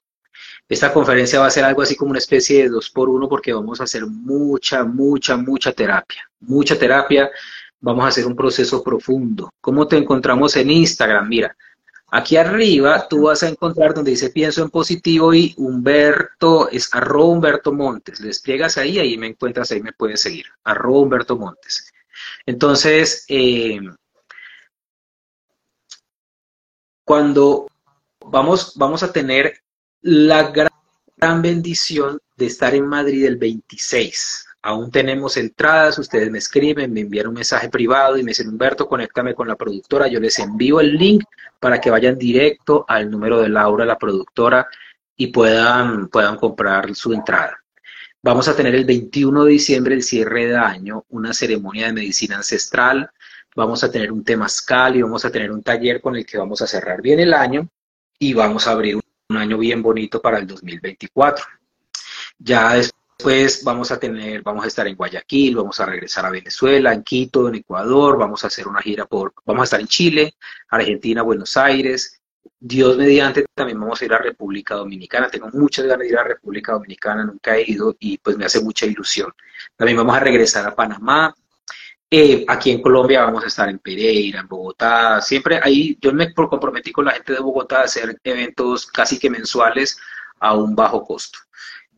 Esta 0.68 0.92
conferencia 0.92 1.40
va 1.40 1.48
a 1.48 1.52
ser 1.52 1.64
algo 1.64 1.82
así 1.82 1.96
como 1.96 2.12
una 2.12 2.20
especie 2.20 2.64
de 2.64 2.70
dos 2.70 2.90
por 2.90 3.08
uno 3.10 3.30
porque 3.30 3.54
vamos 3.54 3.80
a 3.80 3.84
hacer 3.84 4.06
mucha, 4.06 4.84
mucha, 4.84 5.38
mucha 5.38 5.72
terapia. 5.72 6.30
Mucha 6.40 6.78
terapia. 6.78 7.30
Vamos 7.80 8.04
a 8.04 8.08
hacer 8.08 8.26
un 8.26 8.36
proceso 8.36 8.84
profundo. 8.84 9.52
¿Cómo 9.62 9.88
te 9.88 9.98
encontramos 9.98 10.56
en 10.58 10.72
Instagram? 10.72 11.30
Mira, 11.30 11.56
Aquí 12.18 12.38
arriba 12.38 13.10
tú 13.10 13.24
vas 13.24 13.44
a 13.44 13.50
encontrar 13.50 13.94
donde 13.94 14.12
dice 14.12 14.30
pienso 14.30 14.64
en 14.64 14.70
positivo 14.70 15.34
y 15.34 15.54
Humberto, 15.58 16.70
es 16.70 16.88
arroba 16.94 17.34
Humberto 17.34 17.74
Montes. 17.74 18.22
Les 18.22 18.42
pliegas 18.42 18.78
ahí, 18.78 19.00
ahí 19.00 19.18
me 19.18 19.28
encuentras, 19.28 19.70
ahí 19.72 19.82
me 19.82 19.92
puedes 19.92 20.22
seguir. 20.22 20.46
Arroba 20.64 21.00
Humberto 21.02 21.36
Montes. 21.36 21.92
Entonces, 22.46 23.26
eh, 23.28 23.82
cuando 27.04 27.68
vamos, 28.26 28.78
vamos 28.78 29.04
a 29.04 29.12
tener 29.12 29.62
la 30.00 30.52
gran, 30.52 30.70
gran 31.18 31.42
bendición 31.42 32.22
de 32.38 32.46
estar 32.46 32.74
en 32.76 32.88
Madrid 32.88 33.26
el 33.26 33.36
26 33.36 34.46
aún 34.66 34.90
tenemos 34.90 35.38
entradas, 35.38 36.00
ustedes 36.00 36.32
me 36.32 36.40
escriben, 36.40 36.92
me 36.92 37.02
envían 37.02 37.28
un 37.28 37.36
mensaje 37.36 37.70
privado 37.70 38.18
y 38.18 38.24
me 38.24 38.32
dicen, 38.32 38.50
Humberto, 38.50 38.88
conéctame 38.88 39.36
con 39.36 39.48
la 39.48 39.56
productora, 39.56 40.08
yo 40.08 40.20
les 40.20 40.40
envío 40.40 40.80
el 40.80 40.98
link 40.98 41.24
para 41.60 41.80
que 41.80 41.92
vayan 41.92 42.18
directo 42.18 42.84
al 42.88 43.12
número 43.12 43.40
de 43.40 43.50
Laura, 43.50 43.86
la 43.86 44.00
productora, 44.00 44.68
y 45.16 45.28
puedan, 45.28 46.08
puedan 46.08 46.38
comprar 46.38 46.96
su 46.96 47.14
entrada. 47.14 47.64
Vamos 48.24 48.48
a 48.48 48.56
tener 48.56 48.74
el 48.74 48.86
21 48.86 49.44
de 49.44 49.52
diciembre, 49.52 49.94
el 49.94 50.02
cierre 50.02 50.48
de 50.48 50.58
año, 50.58 51.06
una 51.10 51.32
ceremonia 51.32 51.86
de 51.86 51.94
medicina 51.94 52.38
ancestral, 52.38 53.12
vamos 53.56 53.84
a 53.84 53.92
tener 53.92 54.12
un 54.12 54.24
temazcal 54.24 54.96
y 54.96 55.04
vamos 55.04 55.24
a 55.26 55.32
tener 55.32 55.52
un 55.52 55.62
taller 55.62 56.02
con 56.02 56.16
el 56.16 56.26
que 56.26 56.40
vamos 56.40 56.64
a 56.64 56.68
cerrar 56.68 57.04
bien 57.04 57.20
el 57.20 57.36
año 57.36 57.70
y 58.18 58.34
vamos 58.34 58.68
a 58.68 58.72
abrir 58.72 58.96
un 58.96 59.38
año 59.38 59.60
bien 59.60 59.84
bonito 59.84 60.20
para 60.24 60.40
el 60.40 60.48
2024. 60.48 61.46
Ya 62.40 62.74
después 62.74 63.05
Después 63.18 63.64
vamos 63.64 63.92
a 63.92 64.00
tener, 64.00 64.42
vamos 64.44 64.66
a 64.66 64.68
estar 64.68 64.86
en 64.88 64.96
Guayaquil, 64.96 65.56
vamos 65.56 65.80
a 65.80 65.86
regresar 65.86 66.26
a 66.26 66.30
Venezuela, 66.30 66.94
en 66.94 67.02
Quito, 67.04 67.48
en 67.48 67.56
Ecuador, 67.56 68.18
vamos 68.18 68.44
a 68.44 68.48
hacer 68.48 68.68
una 68.68 68.82
gira 68.82 69.06
por, 69.06 69.34
vamos 69.46 69.62
a 69.62 69.64
estar 69.64 69.80
en 69.80 69.88
Chile, 69.88 70.36
Argentina, 70.70 71.22
Buenos 71.22 71.56
Aires. 71.56 72.22
Dios 72.60 72.98
mediante, 72.98 73.46
también 73.54 73.80
vamos 73.80 74.02
a 74.02 74.06
ir 74.06 74.14
a 74.14 74.18
República 74.18 74.76
Dominicana. 74.76 75.30
Tengo 75.30 75.50
muchas 75.54 75.86
ganas 75.86 76.00
de 76.00 76.10
ir 76.10 76.18
a 76.18 76.24
República 76.24 76.74
Dominicana, 76.74 77.24
nunca 77.24 77.56
he 77.56 77.64
ido 77.70 77.96
y 78.00 78.18
pues 78.18 78.38
me 78.38 78.46
hace 78.46 78.62
mucha 78.62 78.86
ilusión. 78.86 79.32
También 79.76 79.98
vamos 79.98 80.16
a 80.16 80.20
regresar 80.20 80.68
a 80.68 80.76
Panamá. 80.76 81.34
Eh, 82.10 82.46
aquí 82.48 82.72
en 82.72 82.82
Colombia 82.82 83.24
vamos 83.24 83.44
a 83.44 83.48
estar 83.48 83.70
en 83.70 83.80
Pereira, 83.80 84.42
en 84.42 84.48
Bogotá. 84.48 85.22
Siempre 85.22 85.60
ahí, 85.64 85.98
yo 86.02 86.12
me 86.12 86.34
comprometí 86.34 86.92
con 86.92 87.06
la 87.06 87.12
gente 87.12 87.34
de 87.34 87.40
Bogotá 87.40 87.82
a 87.82 87.84
hacer 87.84 88.20
eventos 88.24 88.88
casi 88.88 89.20
que 89.20 89.30
mensuales 89.30 89.98
a 90.40 90.56
un 90.56 90.76
bajo 90.76 91.04
costo. 91.04 91.40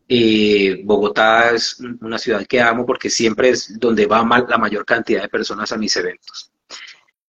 Eh, 0.08 0.82
Bogotá 0.86 1.52
es 1.52 1.80
una 2.02 2.18
ciudad 2.18 2.46
que 2.46 2.62
amo 2.62 2.86
porque 2.86 3.10
siempre 3.10 3.50
es 3.50 3.78
donde 3.80 4.06
va 4.06 4.26
la 4.48 4.58
mayor 4.58 4.86
cantidad 4.86 5.22
de 5.22 5.30
personas 5.30 5.72
a 5.72 5.78
mis 5.78 5.96
eventos. 5.98 6.52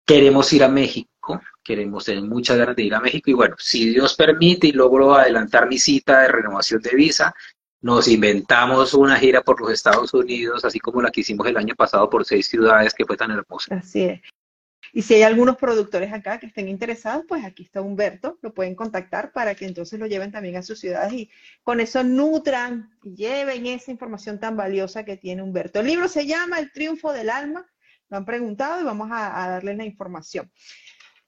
Queremos 0.06 0.52
ir 0.52 0.64
a 0.64 0.68
México, 0.68 1.40
queremos 1.62 2.04
tener 2.04 2.24
muchas 2.24 2.56
ganas 2.56 2.74
de 2.74 2.82
ir 2.82 2.94
a 2.94 3.00
México 3.00 3.30
y 3.30 3.34
bueno, 3.34 3.56
si 3.58 3.90
Dios 3.90 4.14
permite 4.14 4.68
y 4.68 4.72
logro 4.72 5.14
adelantar 5.14 5.68
mi 5.68 5.78
cita 5.78 6.22
de 6.22 6.28
renovación 6.28 6.80
de 6.80 6.90
visa, 6.96 7.34
nos 7.82 8.08
inventamos 8.08 8.94
una 8.94 9.16
gira 9.16 9.42
por 9.42 9.60
los 9.60 9.70
Estados 9.70 10.14
Unidos, 10.14 10.64
así 10.64 10.78
como 10.78 11.02
la 11.02 11.10
que 11.10 11.20
hicimos 11.20 11.46
el 11.48 11.56
año 11.56 11.74
pasado 11.74 12.08
por 12.08 12.24
seis 12.24 12.46
ciudades, 12.46 12.94
que 12.94 13.04
fue 13.04 13.16
tan 13.16 13.32
hermosa. 13.32 13.74
Así 13.74 14.04
es. 14.04 14.20
Y 14.94 15.02
si 15.02 15.14
hay 15.14 15.22
algunos 15.22 15.56
productores 15.56 16.12
acá 16.12 16.38
que 16.38 16.46
estén 16.46 16.68
interesados, 16.68 17.24
pues 17.26 17.44
aquí 17.46 17.62
está 17.62 17.80
Humberto, 17.80 18.38
lo 18.42 18.52
pueden 18.52 18.74
contactar 18.74 19.32
para 19.32 19.54
que 19.54 19.64
entonces 19.64 19.98
lo 19.98 20.06
lleven 20.06 20.30
también 20.30 20.56
a 20.56 20.62
sus 20.62 20.80
ciudades 20.80 21.14
y 21.14 21.30
con 21.62 21.80
eso 21.80 22.04
nutran 22.04 22.90
y 23.02 23.14
lleven 23.14 23.66
esa 23.66 23.90
información 23.90 24.38
tan 24.38 24.54
valiosa 24.54 25.04
que 25.04 25.16
tiene 25.16 25.42
Humberto. 25.42 25.80
El 25.80 25.86
libro 25.86 26.08
se 26.08 26.26
llama 26.26 26.58
El 26.58 26.72
triunfo 26.72 27.10
del 27.12 27.30
alma, 27.30 27.66
lo 28.10 28.18
han 28.18 28.26
preguntado 28.26 28.82
y 28.82 28.84
vamos 28.84 29.08
a, 29.10 29.48
darles 29.48 29.78
la 29.78 29.86
información. 29.86 30.52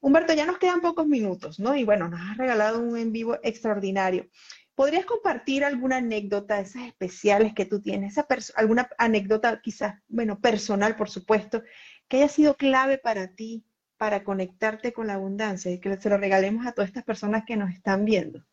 Humberto, 0.00 0.34
ya 0.34 0.44
nos 0.44 0.58
quedan 0.58 0.82
pocos 0.82 1.06
minutos, 1.06 1.58
¿no? 1.58 1.74
Y 1.74 1.84
bueno, 1.84 2.10
nos 2.10 2.20
has 2.20 2.36
regalado 2.36 2.80
un 2.80 2.98
en 2.98 3.12
vivo 3.12 3.38
extraordinario. 3.42 4.28
¿Podrías 4.74 5.06
compartir 5.06 5.64
alguna 5.64 5.98
anécdota, 5.98 6.60
esas 6.60 6.82
especiales 6.82 7.54
que 7.54 7.64
tú 7.64 7.80
tienes, 7.80 8.16
alguna 8.56 8.90
anécdota 8.98 9.62
quizás, 9.62 9.94
bueno, 10.08 10.38
personal, 10.40 10.96
por 10.96 11.08
supuesto, 11.08 11.62
que 12.08 12.18
haya 12.18 12.28
sido 12.28 12.56
clave 12.56 12.98
para 12.98 13.34
ti 13.34 13.64
para 13.96 14.24
conectarte 14.24 14.92
con 14.92 15.06
la 15.06 15.14
abundancia 15.14 15.70
y 15.70 15.80
que 15.80 15.96
se 15.96 16.10
lo 16.10 16.18
regalemos 16.18 16.66
a 16.66 16.72
todas 16.72 16.88
estas 16.88 17.04
personas 17.04 17.44
que 17.46 17.56
nos 17.56 17.70
están 17.70 18.04
viendo? 18.04 18.44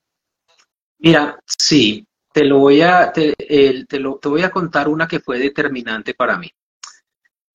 Mira, 0.99 1.39
sí, 1.45 2.07
te 2.31 2.45
lo 2.45 2.59
voy 2.59 2.81
a, 2.81 3.11
te, 3.11 3.35
lo, 3.99 4.17
te 4.17 4.29
voy 4.29 4.43
a 4.43 4.51
contar 4.51 4.87
una 4.87 5.07
que 5.07 5.19
fue 5.19 5.39
determinante 5.39 6.13
para 6.13 6.37
mí. 6.37 6.49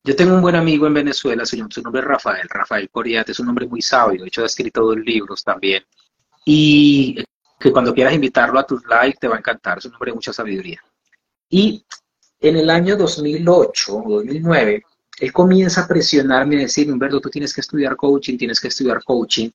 Yo 0.05 0.14
tengo 0.14 0.34
un 0.34 0.42
buen 0.42 0.55
amigo 0.55 0.86
en 0.86 0.94
Venezuela, 0.94 1.44
su, 1.47 1.57
su 1.68 1.82
nombre 1.82 2.01
es 2.01 2.07
Rafael, 2.07 2.49
Rafael 2.49 2.90
Coriate, 2.90 3.32
es 3.32 3.40
un 3.40 3.49
hombre 3.49 3.66
muy 3.66 3.82
sabio, 3.82 4.22
de 4.22 4.28
hecho 4.28 4.42
ha 4.42 4.47
escrito 4.47 4.82
dos 4.82 4.99
libros 4.99 5.42
también. 5.42 5.84
Y 6.44 7.24
que 7.59 7.72
cuando 7.72 7.94
quieras 7.94 8.14
invitarlo 8.14 8.59
a 8.59 8.66
tus 8.66 8.82
live 8.84 9.16
te 9.18 9.28
va 9.28 9.36
a 9.36 9.38
encantar, 9.38 9.78
es 9.78 9.86
un 9.86 9.94
hombre 9.94 10.11
de 10.11 10.14
mucha 10.14 10.32
sabiduría. 10.32 10.80
Y 11.49 11.84
en 12.40 12.57
el 12.57 12.70
año 12.70 12.97
2008 12.97 13.97
o 13.97 14.16
2009, 14.16 14.82
él 15.18 15.32
comienza 15.32 15.82
a 15.82 15.88
presionarme 15.88 16.56
a 16.56 16.60
decir, 16.60 16.92
Humberto, 16.92 17.20
tú 17.20 17.30
tienes 17.30 17.54
que 17.54 17.62
estudiar 17.62 17.96
coaching, 17.96 18.36
tienes 18.36 18.60
que 18.60 18.68
estudiar 18.68 19.02
coaching. 19.02 19.50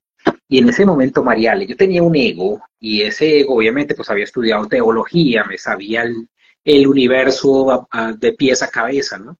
Y 0.48 0.60
en 0.60 0.70
ese 0.70 0.86
momento, 0.86 1.24
Mariale, 1.24 1.68
yo 1.68 1.76
tenía 1.78 2.02
un 2.02 2.16
ego 2.16 2.62
y 2.80 3.02
ese 3.02 3.42
ego, 3.42 3.56
obviamente, 3.56 3.96
pues 3.96 4.10
había 4.10 4.24
estudiado 4.24 4.68
teología, 4.68 5.44
me 5.44 5.58
sabía 5.58 6.04
el, 6.04 6.88
universo 6.88 7.88
de 8.18 8.34
pies 8.34 8.62
a 8.62 8.70
cabeza, 8.70 9.18
¿no? 9.18 9.38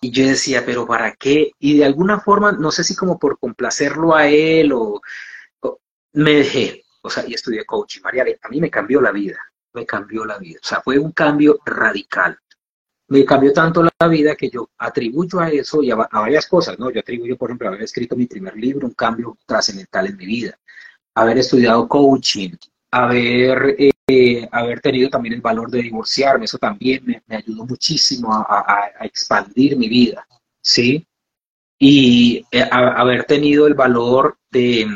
Y 0.00 0.10
yo 0.10 0.26
decía, 0.26 0.64
pero 0.64 0.86
¿para 0.86 1.12
qué? 1.12 1.52
Y 1.58 1.78
de 1.78 1.84
alguna 1.84 2.20
forma, 2.20 2.52
no 2.52 2.70
sé 2.70 2.84
si 2.84 2.94
como 2.94 3.18
por 3.18 3.38
complacerlo 3.38 4.14
a 4.14 4.28
él 4.28 4.72
o, 4.72 5.00
me 6.12 6.32
dejé, 6.32 6.82
o 7.02 7.10
sea, 7.10 7.24
y 7.26 7.34
estudié 7.34 7.64
coaching. 7.64 8.02
Mariale, 8.02 8.38
a 8.42 8.48
mí 8.48 8.60
me 8.60 8.70
cambió 8.70 9.00
la 9.00 9.12
vida, 9.12 9.38
me 9.72 9.86
cambió 9.86 10.24
la 10.24 10.38
vida. 10.38 10.60
O 10.62 10.66
sea, 10.66 10.80
fue 10.82 10.98
un 10.98 11.12
cambio 11.12 11.58
radical 11.64 12.38
me 13.08 13.24
cambió 13.24 13.52
tanto 13.52 13.82
la 13.82 14.08
vida 14.08 14.34
que 14.34 14.50
yo 14.50 14.68
atribuyo 14.78 15.40
a 15.40 15.48
eso 15.50 15.82
y 15.82 15.90
a, 15.90 15.96
varias 15.96 16.46
cosas, 16.46 16.78
¿no? 16.78 16.90
Yo 16.90 17.00
atribuyo, 17.00 17.36
por 17.36 17.50
ejemplo, 17.50 17.68
haber 17.68 17.82
escrito 17.82 18.16
mi 18.16 18.26
primer 18.26 18.56
libro, 18.56 18.86
un 18.86 18.94
cambio 18.94 19.36
trascendental 19.46 20.06
en 20.08 20.16
mi 20.16 20.26
vida, 20.26 20.58
haber 21.14 21.38
estudiado 21.38 21.86
coaching, 21.88 22.52
haber, 22.90 23.76
eh, 24.08 24.48
haber 24.50 24.80
tenido 24.80 25.08
también 25.08 25.34
el 25.34 25.40
valor 25.40 25.70
de 25.70 25.82
divorciarme, 25.82 26.46
eso 26.46 26.58
también 26.58 27.04
me, 27.04 27.36
ayudó 27.36 27.64
muchísimo 27.64 28.32
a, 28.32 28.90
expandir 29.02 29.76
mi 29.76 29.88
vida, 29.88 30.26
¿sí? 30.60 31.06
Y 31.78 32.44
eh, 32.50 32.64
haber 32.70 33.24
tenido 33.24 33.66
el 33.66 33.74
valor 33.74 34.38
de, 34.50 34.86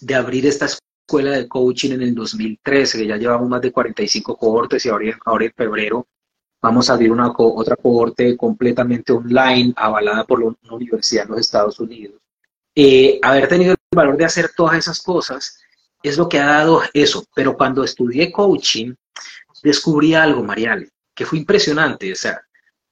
de 0.00 0.14
abrir 0.14 0.46
esta 0.46 0.66
escuela 0.66 1.30
de 1.30 1.48
coaching 1.48 1.92
en 1.92 2.02
el 2.02 2.14
2013, 2.14 2.98
que 2.98 3.06
ya 3.06 3.16
llevamos 3.16 3.48
más 3.48 3.62
de 3.62 3.72
45 3.72 4.36
cohortes 4.36 4.84
y 4.84 4.88
ahora, 4.90 5.18
ahora 5.24 5.44
en 5.46 5.52
febrero 5.52 6.06
Vamos 6.62 6.90
a 6.90 6.92
abrir 6.92 7.10
una 7.10 7.32
otra 7.36 7.76
cohorte 7.76 8.36
completamente 8.36 9.12
online, 9.12 9.72
avalada 9.76 10.24
por 10.24 10.42
una 10.42 10.56
universidad 10.70 11.24
en 11.24 11.30
los 11.30 11.40
Estados 11.40 11.80
Unidos. 11.80 12.20
Eh, 12.74 13.18
haber 13.22 13.48
tenido 13.48 13.72
el 13.72 13.78
valor 13.94 14.16
de 14.16 14.26
hacer 14.26 14.50
todas 14.54 14.76
esas 14.76 15.00
cosas 15.02 15.58
es 16.02 16.18
lo 16.18 16.28
que 16.28 16.38
ha 16.38 16.46
dado 16.46 16.82
eso. 16.92 17.24
Pero 17.34 17.56
cuando 17.56 17.82
estudié 17.82 18.30
coaching, 18.30 18.94
descubrí 19.62 20.14
algo, 20.14 20.42
Mariale, 20.42 20.90
que 21.14 21.24
fue 21.24 21.38
impresionante. 21.38 22.12
O 22.12 22.16
sea, 22.16 22.40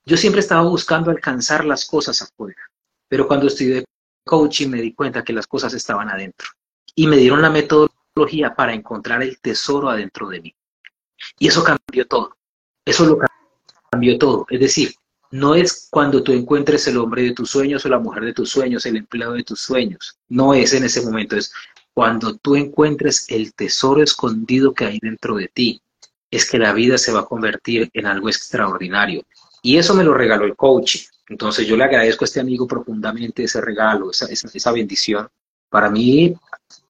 yo 0.04 0.16
siempre 0.16 0.40
estaba 0.40 0.62
buscando 0.62 1.10
alcanzar 1.10 1.64
las 1.64 1.84
cosas 1.84 2.22
afuera. 2.22 2.62
Pero 3.06 3.26
cuando 3.26 3.48
estudié 3.48 3.84
coaching 4.24 4.68
me 4.68 4.80
di 4.80 4.94
cuenta 4.94 5.22
que 5.22 5.32
las 5.32 5.46
cosas 5.46 5.74
estaban 5.74 6.08
adentro. 6.08 6.48
Y 6.94 7.06
me 7.06 7.16
dieron 7.16 7.42
la 7.42 7.50
metodología 7.50 8.54
para 8.54 8.74
encontrar 8.74 9.22
el 9.22 9.38
tesoro 9.40 9.90
adentro 9.90 10.28
de 10.28 10.40
mí. 10.40 10.54
Y 11.38 11.48
eso 11.48 11.62
cambió 11.62 12.06
todo. 12.06 12.36
Eso 12.84 13.04
lo 13.04 13.18
cambió 13.18 13.37
todo. 14.18 14.46
Es 14.50 14.60
decir, 14.60 14.94
no 15.30 15.54
es 15.54 15.88
cuando 15.90 16.22
tú 16.22 16.32
encuentres 16.32 16.86
el 16.86 16.98
hombre 16.98 17.22
de 17.22 17.32
tus 17.32 17.50
sueños 17.50 17.84
o 17.84 17.88
la 17.88 17.98
mujer 17.98 18.24
de 18.24 18.32
tus 18.32 18.50
sueños, 18.50 18.86
el 18.86 18.96
empleado 18.96 19.34
de 19.34 19.44
tus 19.44 19.60
sueños. 19.60 20.16
No 20.28 20.54
es 20.54 20.72
en 20.72 20.84
ese 20.84 21.02
momento, 21.02 21.36
es 21.36 21.52
cuando 21.92 22.36
tú 22.36 22.56
encuentres 22.56 23.26
el 23.28 23.52
tesoro 23.54 24.02
escondido 24.02 24.72
que 24.72 24.84
hay 24.84 24.98
dentro 25.00 25.36
de 25.36 25.48
ti. 25.48 25.82
Es 26.30 26.48
que 26.48 26.58
la 26.58 26.72
vida 26.72 26.98
se 26.98 27.12
va 27.12 27.20
a 27.20 27.24
convertir 27.26 27.90
en 27.92 28.06
algo 28.06 28.28
extraordinario. 28.28 29.22
Y 29.62 29.76
eso 29.76 29.94
me 29.94 30.04
lo 30.04 30.14
regaló 30.14 30.44
el 30.44 30.56
coaching. 30.56 31.00
Entonces 31.28 31.66
yo 31.66 31.76
le 31.76 31.84
agradezco 31.84 32.24
a 32.24 32.26
este 32.26 32.40
amigo 32.40 32.66
profundamente 32.66 33.44
ese 33.44 33.60
regalo, 33.60 34.10
esa, 34.10 34.26
esa, 34.26 34.72
bendición. 34.72 35.28
Para 35.68 35.90
mí 35.90 36.34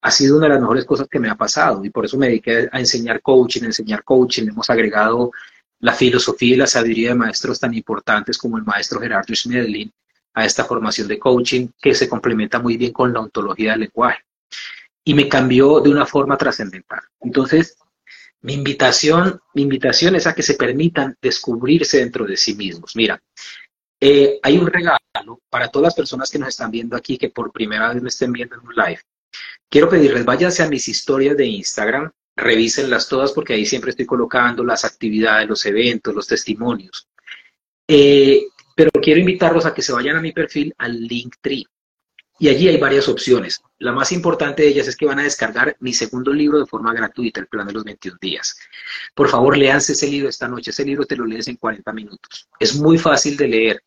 ha 0.03 0.11
sido 0.11 0.37
una 0.37 0.47
de 0.47 0.55
las 0.55 0.61
mejores 0.61 0.85
cosas 0.85 1.09
que 1.09 1.19
me 1.19 1.29
ha 1.29 1.35
pasado 1.35 1.85
y 1.85 1.91
por 1.91 2.05
eso 2.05 2.17
me 2.17 2.29
dediqué 2.29 2.69
a 2.71 2.79
enseñar 2.79 3.21
coaching, 3.21 3.63
a 3.63 3.67
enseñar 3.67 4.05
coaching. 4.05 4.49
Hemos 4.49 4.71
agregado 4.71 5.33
la 5.81 5.93
filosofía 5.93 6.55
y 6.55 6.59
la 6.59 6.67
sabiduría 6.67 7.11
de 7.11 7.15
maestros 7.15 7.61
tan 7.61 7.75
importantes 7.75 8.39
como 8.39 8.59
el 8.59 8.65
maestro 8.65 9.01
Gerardo 9.01 9.35
Schmedlin 9.35 9.93
a 10.35 10.45
esta 10.45 10.65
formación 10.65 11.09
de 11.09 11.19
coaching 11.19 11.69
que 11.81 11.95
se 11.95 12.09
complementa 12.09 12.59
muy 12.59 12.77
bien 12.77 12.93
con 12.93 13.13
la 13.13 13.21
ontología 13.21 13.73
del 13.73 13.81
lenguaje. 13.81 14.23
Y 15.05 15.15
me 15.15 15.29
cambió 15.29 15.81
de 15.81 15.91
una 15.91 16.05
forma 16.07 16.37
trascendental. 16.37 17.01
Entonces, 17.21 17.77
mi 18.43 18.55
invitación, 18.55 19.41
mi 19.55 19.63
invitación 19.63 20.15
es 20.17 20.27
a 20.27 20.35
que 20.35 20.43
se 20.43 20.55
permitan 20.55 21.17
descubrirse 21.21 21.99
dentro 21.99 22.27
de 22.27 22.37
sí 22.37 22.55
mismos. 22.55 22.95
Mira, 22.95 23.21
eh, 24.01 24.39
hay 24.43 24.59
un 24.59 24.67
regalo 24.67 24.99
para 25.51 25.69
todas 25.69 25.87
las 25.87 25.95
personas 25.95 26.31
que 26.31 26.39
nos 26.39 26.51
están 26.51 26.71
viendo 26.71 26.97
aquí, 26.97 27.19
que 27.19 27.31
por 27.31 27.51
primera 27.51 27.93
vez 27.93 28.03
me 28.03 28.11
estén 28.11 28.33
viendo 28.33 28.57
en 28.57 28.67
un 28.67 28.75
live. 28.75 29.01
Quiero 29.69 29.89
pedirles, 29.89 30.25
váyanse 30.25 30.63
a 30.63 30.69
mis 30.69 30.89
historias 30.89 31.37
de 31.37 31.47
Instagram 31.47 32.11
revísenlas 32.39 33.09
todas 33.09 33.33
porque 33.33 33.55
ahí 33.55 33.67
siempre 33.67 33.91
estoy 33.91 34.07
colocando 34.07 34.65
las 34.65 34.85
actividades, 34.85 35.49
los 35.49 35.65
eventos, 35.67 36.15
los 36.15 36.27
testimonios. 36.27 37.09
Eh, 37.87 38.45
pero 38.75 38.91
quiero 39.03 39.21
invitarlos 39.21 39.67
a 39.67 39.75
que 39.75 39.83
se 39.83 39.93
vayan 39.93 40.17
a 40.17 40.21
mi 40.21 40.33
perfil 40.33 40.75
al 40.79 41.01
Linktree. 41.01 41.67
Y 42.41 42.49
allí 42.49 42.69
hay 42.69 42.77
varias 42.77 43.09
opciones. 43.09 43.61
La 43.79 43.91
más 43.91 44.13
importante 44.13 44.63
de 44.63 44.69
ellas 44.69 44.87
es 44.87 44.97
que 44.97 45.07
van 45.07 45.19
a 45.19 45.25
descargar 45.25 45.77
mi 45.81 45.93
segundo 45.93 46.33
libro 46.33 46.61
de 46.61 46.67
forma 46.67 46.95
gratuita, 46.95 47.41
El 47.41 47.49
Plan 47.49 47.67
de 47.67 47.73
los 47.73 47.83
21 47.83 48.17
Días. 48.21 48.57
Por 49.13 49.29
favor, 49.29 49.59
léanse 49.59 49.93
ese 49.93 50.07
libro 50.07 50.29
esta 50.29 50.47
noche. 50.47 50.71
Ese 50.71 50.85
libro 50.85 51.05
te 51.05 51.17
lo 51.17 51.27
lees 51.27 51.49
en 51.49 51.57
40 51.57 51.93
minutos. 51.93 52.49
Es 52.61 52.77
muy 52.77 52.97
fácil 52.97 53.37
de 53.37 53.49
leer 53.49 53.83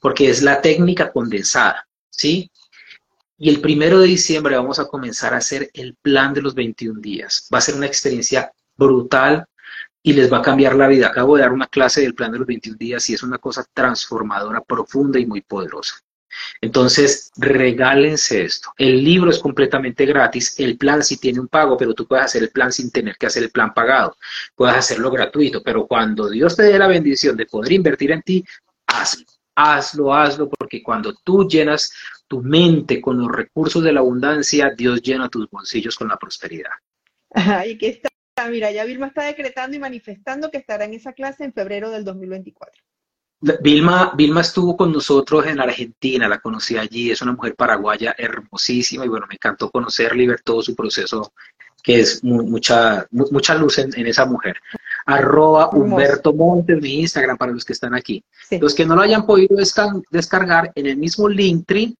porque 0.00 0.28
es 0.28 0.42
la 0.42 0.60
técnica 0.60 1.12
condensada, 1.12 1.86
¿sí? 2.10 2.50
Y 3.42 3.48
el 3.48 3.60
primero 3.60 3.98
de 3.98 4.06
diciembre 4.06 4.54
vamos 4.54 4.78
a 4.78 4.86
comenzar 4.86 5.34
a 5.34 5.38
hacer 5.38 5.68
el 5.74 5.96
plan 5.96 6.32
de 6.32 6.42
los 6.42 6.54
21 6.54 7.00
días. 7.00 7.48
Va 7.52 7.58
a 7.58 7.60
ser 7.60 7.74
una 7.74 7.86
experiencia 7.86 8.52
brutal 8.76 9.46
y 10.00 10.12
les 10.12 10.32
va 10.32 10.38
a 10.38 10.42
cambiar 10.42 10.76
la 10.76 10.86
vida. 10.86 11.08
Acabo 11.08 11.34
de 11.34 11.42
dar 11.42 11.52
una 11.52 11.66
clase 11.66 12.02
del 12.02 12.14
plan 12.14 12.30
de 12.30 12.38
los 12.38 12.46
21 12.46 12.78
días 12.78 13.10
y 13.10 13.14
es 13.14 13.22
una 13.24 13.38
cosa 13.38 13.66
transformadora, 13.74 14.60
profunda 14.60 15.18
y 15.18 15.26
muy 15.26 15.40
poderosa. 15.40 15.96
Entonces, 16.60 17.32
regálense 17.36 18.44
esto. 18.44 18.68
El 18.78 19.02
libro 19.02 19.28
es 19.28 19.40
completamente 19.40 20.06
gratis. 20.06 20.54
El 20.60 20.78
plan 20.78 21.02
sí 21.02 21.16
tiene 21.16 21.40
un 21.40 21.48
pago, 21.48 21.76
pero 21.76 21.94
tú 21.94 22.06
puedes 22.06 22.26
hacer 22.26 22.44
el 22.44 22.50
plan 22.50 22.72
sin 22.72 22.92
tener 22.92 23.16
que 23.16 23.26
hacer 23.26 23.42
el 23.42 23.50
plan 23.50 23.74
pagado. 23.74 24.16
Puedes 24.54 24.76
hacerlo 24.76 25.10
gratuito, 25.10 25.64
pero 25.64 25.88
cuando 25.88 26.30
Dios 26.30 26.54
te 26.54 26.62
dé 26.62 26.78
la 26.78 26.86
bendición 26.86 27.36
de 27.36 27.46
poder 27.46 27.72
invertir 27.72 28.12
en 28.12 28.22
ti, 28.22 28.44
hazlo. 28.86 29.26
Hazlo, 29.54 30.14
hazlo, 30.14 30.48
porque 30.48 30.82
cuando 30.82 31.14
tú 31.22 31.46
llenas 31.46 31.92
tu 32.26 32.42
mente 32.42 33.00
con 33.00 33.18
los 33.18 33.30
recursos 33.30 33.82
de 33.82 33.92
la 33.92 34.00
abundancia, 34.00 34.70
Dios 34.76 35.02
llena 35.02 35.28
tus 35.28 35.48
bolsillos 35.50 35.96
con 35.96 36.08
la 36.08 36.16
prosperidad. 36.16 36.72
y 37.66 37.76
que 37.76 37.88
está, 37.88 38.08
mira, 38.50 38.70
ya 38.70 38.84
Vilma 38.84 39.08
está 39.08 39.24
decretando 39.24 39.76
y 39.76 39.80
manifestando 39.80 40.50
que 40.50 40.58
estará 40.58 40.84
en 40.84 40.94
esa 40.94 41.12
clase 41.12 41.44
en 41.44 41.52
febrero 41.52 41.90
del 41.90 42.04
2024. 42.04 42.82
Vilma, 43.60 44.12
Vilma 44.14 44.40
estuvo 44.40 44.76
con 44.76 44.92
nosotros 44.92 45.46
en 45.46 45.60
Argentina, 45.60 46.28
la 46.28 46.38
conocí 46.38 46.76
allí, 46.76 47.10
es 47.10 47.22
una 47.22 47.32
mujer 47.32 47.56
paraguaya 47.56 48.14
hermosísima 48.16 49.04
y 49.04 49.08
bueno, 49.08 49.26
me 49.28 49.34
encantó 49.34 49.68
conocerla 49.68 50.22
y 50.22 50.28
ver 50.28 50.42
todo 50.42 50.62
su 50.62 50.76
proceso, 50.76 51.32
que 51.82 52.00
es 52.00 52.22
mucha, 52.22 53.04
mucha 53.10 53.56
luz 53.56 53.78
en, 53.78 54.06
esa 54.06 54.26
mujer. 54.26 54.60
Arroba 55.06 55.70
Humberto 55.70 56.32
Montes, 56.32 56.80
mi 56.80 57.00
Instagram 57.00 57.36
para 57.36 57.52
los 57.52 57.64
que 57.64 57.72
están 57.72 57.94
aquí. 57.94 58.24
Los 58.60 58.74
que 58.74 58.86
no 58.86 58.94
lo 58.94 59.02
hayan 59.02 59.26
podido 59.26 59.56
descargar, 60.10 60.72
en 60.74 60.86
el 60.86 60.96
mismo 60.96 61.28
Linktree 61.28 61.94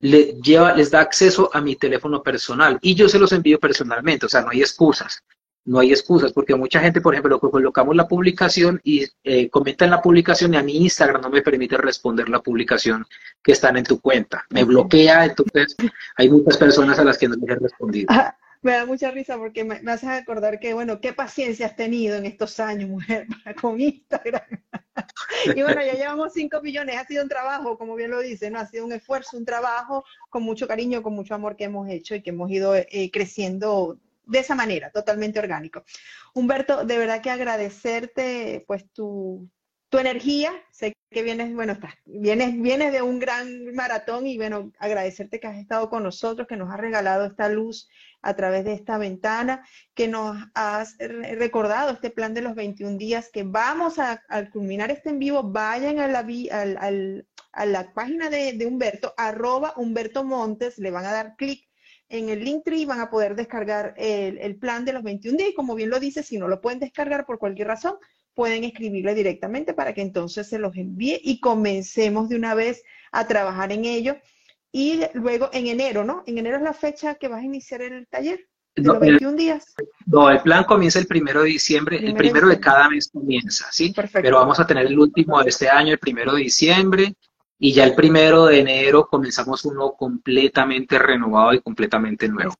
le 0.00 0.34
lleva, 0.42 0.74
les 0.74 0.90
da 0.90 1.00
acceso 1.00 1.50
a 1.52 1.60
mi 1.60 1.76
teléfono 1.76 2.22
personal 2.22 2.78
y 2.82 2.94
yo 2.94 3.08
se 3.08 3.18
los 3.18 3.32
envío 3.32 3.58
personalmente, 3.58 4.26
o 4.26 4.28
sea, 4.28 4.42
no 4.42 4.50
hay 4.50 4.60
excusas, 4.60 5.22
no 5.64 5.78
hay 5.78 5.92
excusas, 5.92 6.32
porque 6.32 6.54
mucha 6.54 6.80
gente, 6.80 7.00
por 7.00 7.14
ejemplo, 7.14 7.40
colocamos 7.40 7.96
la 7.96 8.06
publicación 8.06 8.80
y 8.84 9.06
eh, 9.22 9.48
comenta 9.48 9.86
en 9.86 9.92
la 9.92 10.02
publicación 10.02 10.52
y 10.52 10.56
a 10.58 10.62
mi 10.62 10.76
Instagram 10.76 11.22
no 11.22 11.30
me 11.30 11.40
permite 11.40 11.78
responder 11.78 12.28
la 12.28 12.40
publicación 12.40 13.06
que 13.42 13.52
están 13.52 13.78
en 13.78 13.84
tu 13.84 14.00
cuenta, 14.00 14.44
me 14.50 14.64
bloquea, 14.64 15.24
entonces 15.24 15.74
hay 16.16 16.28
muchas 16.28 16.58
personas 16.58 16.98
a 16.98 17.04
las 17.04 17.16
que 17.16 17.28
no 17.28 17.36
les 17.36 17.48
he 17.48 17.54
respondido. 17.54 18.06
Ah, 18.10 18.36
me 18.64 18.72
da 18.72 18.86
mucha 18.86 19.10
risa 19.10 19.36
porque 19.36 19.62
me, 19.62 19.76
haces 19.92 20.08
acordar 20.08 20.58
que, 20.58 20.72
bueno, 20.72 20.98
qué 21.00 21.12
paciencia 21.12 21.66
has 21.66 21.76
tenido 21.76 22.16
en 22.16 22.24
estos 22.24 22.58
años, 22.58 22.88
mujer, 22.88 23.26
con 23.60 23.78
Instagram. 23.78 24.42
y 25.54 25.62
bueno, 25.62 25.82
ya 25.84 25.92
llevamos 25.92 26.32
5 26.32 26.62
millones, 26.62 26.96
ha 26.96 27.04
sido 27.04 27.22
un 27.22 27.28
trabajo, 27.28 27.76
como 27.76 27.94
bien 27.94 28.10
lo 28.10 28.20
dice, 28.20 28.50
¿no? 28.50 28.58
Ha 28.58 28.66
sido 28.66 28.86
un 28.86 28.92
esfuerzo, 28.92 29.36
un 29.36 29.44
trabajo 29.44 30.04
con 30.30 30.42
mucho 30.42 30.66
cariño, 30.66 31.02
con 31.02 31.14
mucho 31.14 31.34
amor 31.34 31.56
que 31.56 31.64
hemos 31.64 31.88
hecho 31.90 32.14
y 32.14 32.22
que 32.22 32.30
hemos 32.30 32.50
ido 32.50 32.74
eh, 32.74 33.10
creciendo 33.12 33.98
de 34.26 34.38
esa 34.38 34.54
manera, 34.54 34.90
totalmente 34.90 35.38
orgánico. 35.38 35.84
Humberto, 36.32 36.86
de 36.86 36.96
verdad 36.96 37.20
que 37.20 37.30
agradecerte 37.30 38.64
pues 38.66 38.90
tu, 38.92 39.46
tu 39.90 39.98
energía, 39.98 40.52
sé 40.72 40.96
que 41.10 41.22
vienes, 41.22 41.54
bueno, 41.54 41.74
estás, 41.74 41.94
vienes, 42.06 42.60
vienes 42.60 42.92
de 42.92 43.02
un 43.02 43.18
gran 43.18 43.72
maratón 43.74 44.26
y 44.26 44.36
bueno, 44.36 44.72
agradecerte 44.78 45.38
que 45.38 45.46
has 45.46 45.58
estado 45.58 45.88
con 45.88 46.02
nosotros, 46.02 46.48
que 46.48 46.56
nos 46.56 46.68
has 46.72 46.80
regalado 46.80 47.26
esta 47.26 47.48
luz 47.48 47.88
a 48.24 48.34
través 48.34 48.64
de 48.64 48.72
esta 48.72 48.98
ventana, 48.98 49.64
que 49.94 50.08
nos 50.08 50.36
has 50.54 50.96
recordado 50.98 51.92
este 51.92 52.10
plan 52.10 52.34
de 52.34 52.40
los 52.40 52.54
21 52.54 52.96
días, 52.96 53.30
que 53.32 53.42
vamos 53.44 53.98
a, 53.98 54.22
culminar 54.52 54.90
este 54.90 55.10
en 55.10 55.18
vivo, 55.18 55.42
vayan 55.42 55.98
a 56.00 56.08
la, 56.08 56.26
a 57.52 57.66
la 57.66 57.92
página 57.92 58.30
de, 58.30 58.66
Humberto, 58.66 59.14
arroba 59.16 59.74
Humberto 59.76 60.24
Montes, 60.24 60.78
le 60.78 60.90
van 60.90 61.04
a 61.04 61.12
dar 61.12 61.36
clic 61.36 61.68
en 62.10 62.28
el 62.28 62.44
Linktree 62.44 62.86
van 62.86 63.00
a 63.00 63.10
poder 63.10 63.34
descargar 63.34 63.94
el, 63.96 64.38
el 64.38 64.56
plan 64.56 64.84
de 64.84 64.92
los 64.92 65.02
21 65.02 65.36
días. 65.36 65.50
Y 65.50 65.54
como 65.54 65.74
bien 65.74 65.90
lo 65.90 65.98
dice, 65.98 66.22
si 66.22 66.38
no 66.38 66.48
lo 66.48 66.60
pueden 66.60 66.78
descargar 66.78 67.24
por 67.24 67.38
cualquier 67.38 67.68
razón, 67.68 67.96
pueden 68.34 68.64
escribirle 68.64 69.14
directamente 69.14 69.74
para 69.74 69.94
que 69.94 70.02
entonces 70.02 70.48
se 70.48 70.58
los 70.58 70.76
envíe 70.76 71.20
y 71.22 71.40
comencemos 71.40 72.28
de 72.28 72.36
una 72.36 72.54
vez 72.54 72.82
a 73.10 73.26
trabajar 73.26 73.72
en 73.72 73.84
ello. 73.84 74.16
Y 74.76 75.02
luego 75.12 75.50
en 75.52 75.68
enero, 75.68 76.02
¿no? 76.02 76.24
En 76.26 76.36
enero 76.36 76.56
es 76.56 76.62
la 76.64 76.72
fecha 76.72 77.14
que 77.14 77.28
vas 77.28 77.42
a 77.42 77.44
iniciar 77.44 77.80
el 77.80 78.08
taller. 78.08 78.40
De 78.74 78.82
No, 78.82 78.94
los 78.94 79.02
21 79.02 79.36
días. 79.36 79.72
No, 80.04 80.28
el 80.28 80.42
plan 80.42 80.64
comienza 80.64 80.98
el 80.98 81.06
primero 81.06 81.44
de 81.44 81.50
diciembre, 81.50 81.96
el 82.04 82.12
Primero 82.16 82.48
de 82.48 82.58
cada 82.58 82.88
mes 82.88 83.08
comienza, 83.08 83.68
¿sí? 83.70 83.92
Perfecto. 83.92 84.22
Pero 84.22 84.38
vamos 84.38 84.58
a 84.58 84.66
tener 84.66 84.86
el 84.86 84.98
último 84.98 85.40
de 85.40 85.50
este 85.50 85.68
año, 85.68 85.92
el 85.92 86.00
primero 86.00 86.34
de 86.34 86.42
diciembre, 86.42 87.14
y 87.56 87.72
ya 87.72 87.84
el 87.84 87.94
primero 87.94 88.46
de 88.46 88.58
enero 88.58 89.06
comenzamos 89.06 89.64
uno 89.64 89.92
completamente 89.92 90.98
renovado 90.98 91.54
y 91.54 91.60
completamente 91.60 92.28
nuevo. 92.28 92.56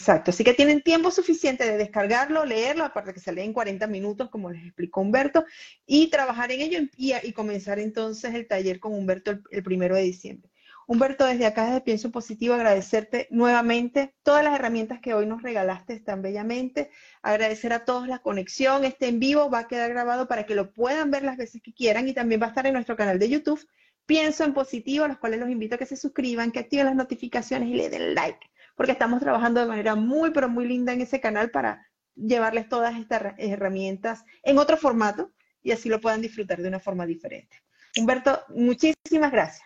Exacto, 0.00 0.30
así 0.30 0.42
que 0.42 0.54
tienen 0.54 0.80
tiempo 0.80 1.10
suficiente 1.10 1.70
de 1.70 1.76
descargarlo, 1.76 2.46
leerlo, 2.46 2.82
aparte 2.82 3.12
que 3.12 3.20
se 3.20 3.32
lee 3.32 3.42
en 3.42 3.52
40 3.52 3.86
minutos, 3.88 4.30
como 4.30 4.50
les 4.50 4.64
explicó 4.64 5.02
Humberto, 5.02 5.44
y 5.84 6.08
trabajar 6.08 6.50
en 6.50 6.62
ello 6.62 6.78
y, 6.96 7.12
y 7.12 7.32
comenzar 7.34 7.78
entonces 7.78 8.34
el 8.34 8.48
taller 8.48 8.80
con 8.80 8.94
Humberto 8.94 9.32
el, 9.32 9.42
el 9.50 9.62
primero 9.62 9.96
de 9.96 10.02
diciembre. 10.02 10.50
Humberto, 10.86 11.26
desde 11.26 11.46
acá, 11.46 11.66
desde 11.66 11.80
Pienso 11.80 12.10
Positivo, 12.12 12.54
agradecerte 12.54 13.26
nuevamente 13.30 14.14
todas 14.22 14.44
las 14.44 14.54
herramientas 14.54 15.00
que 15.00 15.14
hoy 15.14 15.26
nos 15.26 15.42
regalaste 15.42 15.98
tan 16.00 16.22
bellamente, 16.22 16.90
agradecer 17.22 17.72
a 17.72 17.84
todos 17.84 18.06
la 18.06 18.20
conexión, 18.20 18.84
este 18.84 19.08
en 19.08 19.18
vivo 19.18 19.50
va 19.50 19.60
a 19.60 19.68
quedar 19.68 19.90
grabado 19.90 20.28
para 20.28 20.46
que 20.46 20.54
lo 20.54 20.72
puedan 20.72 21.10
ver 21.10 21.24
las 21.24 21.36
veces 21.36 21.60
que 21.62 21.72
quieran 21.74 22.08
y 22.08 22.12
también 22.14 22.40
va 22.40 22.46
a 22.46 22.48
estar 22.50 22.66
en 22.66 22.74
nuestro 22.74 22.96
canal 22.96 23.18
de 23.18 23.28
YouTube, 23.28 23.66
Pienso 24.06 24.44
en 24.44 24.54
Positivo, 24.54 25.04
a 25.04 25.08
los 25.08 25.18
cuales 25.18 25.40
los 25.40 25.50
invito 25.50 25.74
a 25.74 25.78
que 25.78 25.86
se 25.86 25.96
suscriban, 25.96 26.52
que 26.52 26.60
activen 26.60 26.86
las 26.86 26.94
notificaciones 26.94 27.68
y 27.68 27.74
le 27.74 27.90
den 27.90 28.14
like 28.14 28.38
porque 28.76 28.92
estamos 28.92 29.20
trabajando 29.20 29.60
de 29.60 29.66
manera 29.66 29.94
muy, 29.96 30.30
pero 30.30 30.48
muy 30.48 30.68
linda 30.68 30.92
en 30.92 31.00
ese 31.00 31.18
canal 31.18 31.50
para 31.50 31.88
llevarles 32.14 32.68
todas 32.68 32.96
estas 32.96 33.20
herra- 33.20 33.34
herramientas 33.38 34.24
en 34.42 34.58
otro 34.58 34.76
formato 34.76 35.32
y 35.62 35.72
así 35.72 35.88
lo 35.88 36.00
puedan 36.00 36.20
disfrutar 36.20 36.60
de 36.62 36.68
una 36.68 36.78
forma 36.78 37.06
diferente. 37.06 37.56
Humberto, 37.98 38.44
muchísimas 38.50 39.32
gracias. 39.32 39.65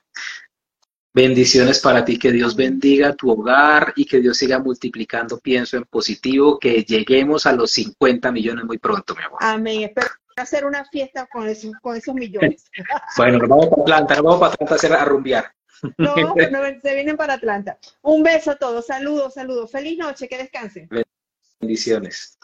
Bendiciones 1.12 1.80
para 1.80 2.04
ti, 2.04 2.18
que 2.18 2.30
Dios 2.30 2.54
bendiga 2.54 3.14
tu 3.14 3.30
hogar 3.30 3.92
y 3.96 4.04
que 4.04 4.20
Dios 4.20 4.36
siga 4.36 4.60
multiplicando, 4.60 5.38
pienso 5.38 5.76
en 5.76 5.84
positivo, 5.84 6.58
que 6.58 6.84
lleguemos 6.84 7.46
a 7.46 7.52
los 7.52 7.72
50 7.72 8.30
millones 8.30 8.64
muy 8.64 8.78
pronto, 8.78 9.16
mi 9.16 9.24
amor. 9.24 9.38
Amén. 9.40 9.82
Espero 9.82 10.08
hacer 10.36 10.64
una 10.64 10.84
fiesta 10.84 11.26
con 11.26 11.48
esos, 11.48 11.72
con 11.82 11.96
esos 11.96 12.14
millones. 12.14 12.70
Bueno, 13.16 13.38
nos 13.38 13.48
vamos 13.48 13.68
para 13.68 13.82
Atlanta, 13.82 14.14
nos 14.14 14.24
vamos 14.24 14.40
para 14.40 14.52
Atlanta 14.54 14.74
a 14.74 14.76
hacer 14.76 14.92
a 14.92 15.04
rumbear. 15.04 15.52
No, 15.96 16.14
no, 16.14 16.34
se 16.82 16.94
vienen 16.94 17.16
para 17.16 17.34
Atlanta. 17.34 17.78
Un 18.02 18.22
beso 18.22 18.52
a 18.52 18.56
todos. 18.56 18.86
Saludos, 18.86 19.34
saludos. 19.34 19.70
Feliz 19.72 19.98
noche, 19.98 20.28
que 20.28 20.38
descansen. 20.38 20.88
Bendiciones. 21.58 22.38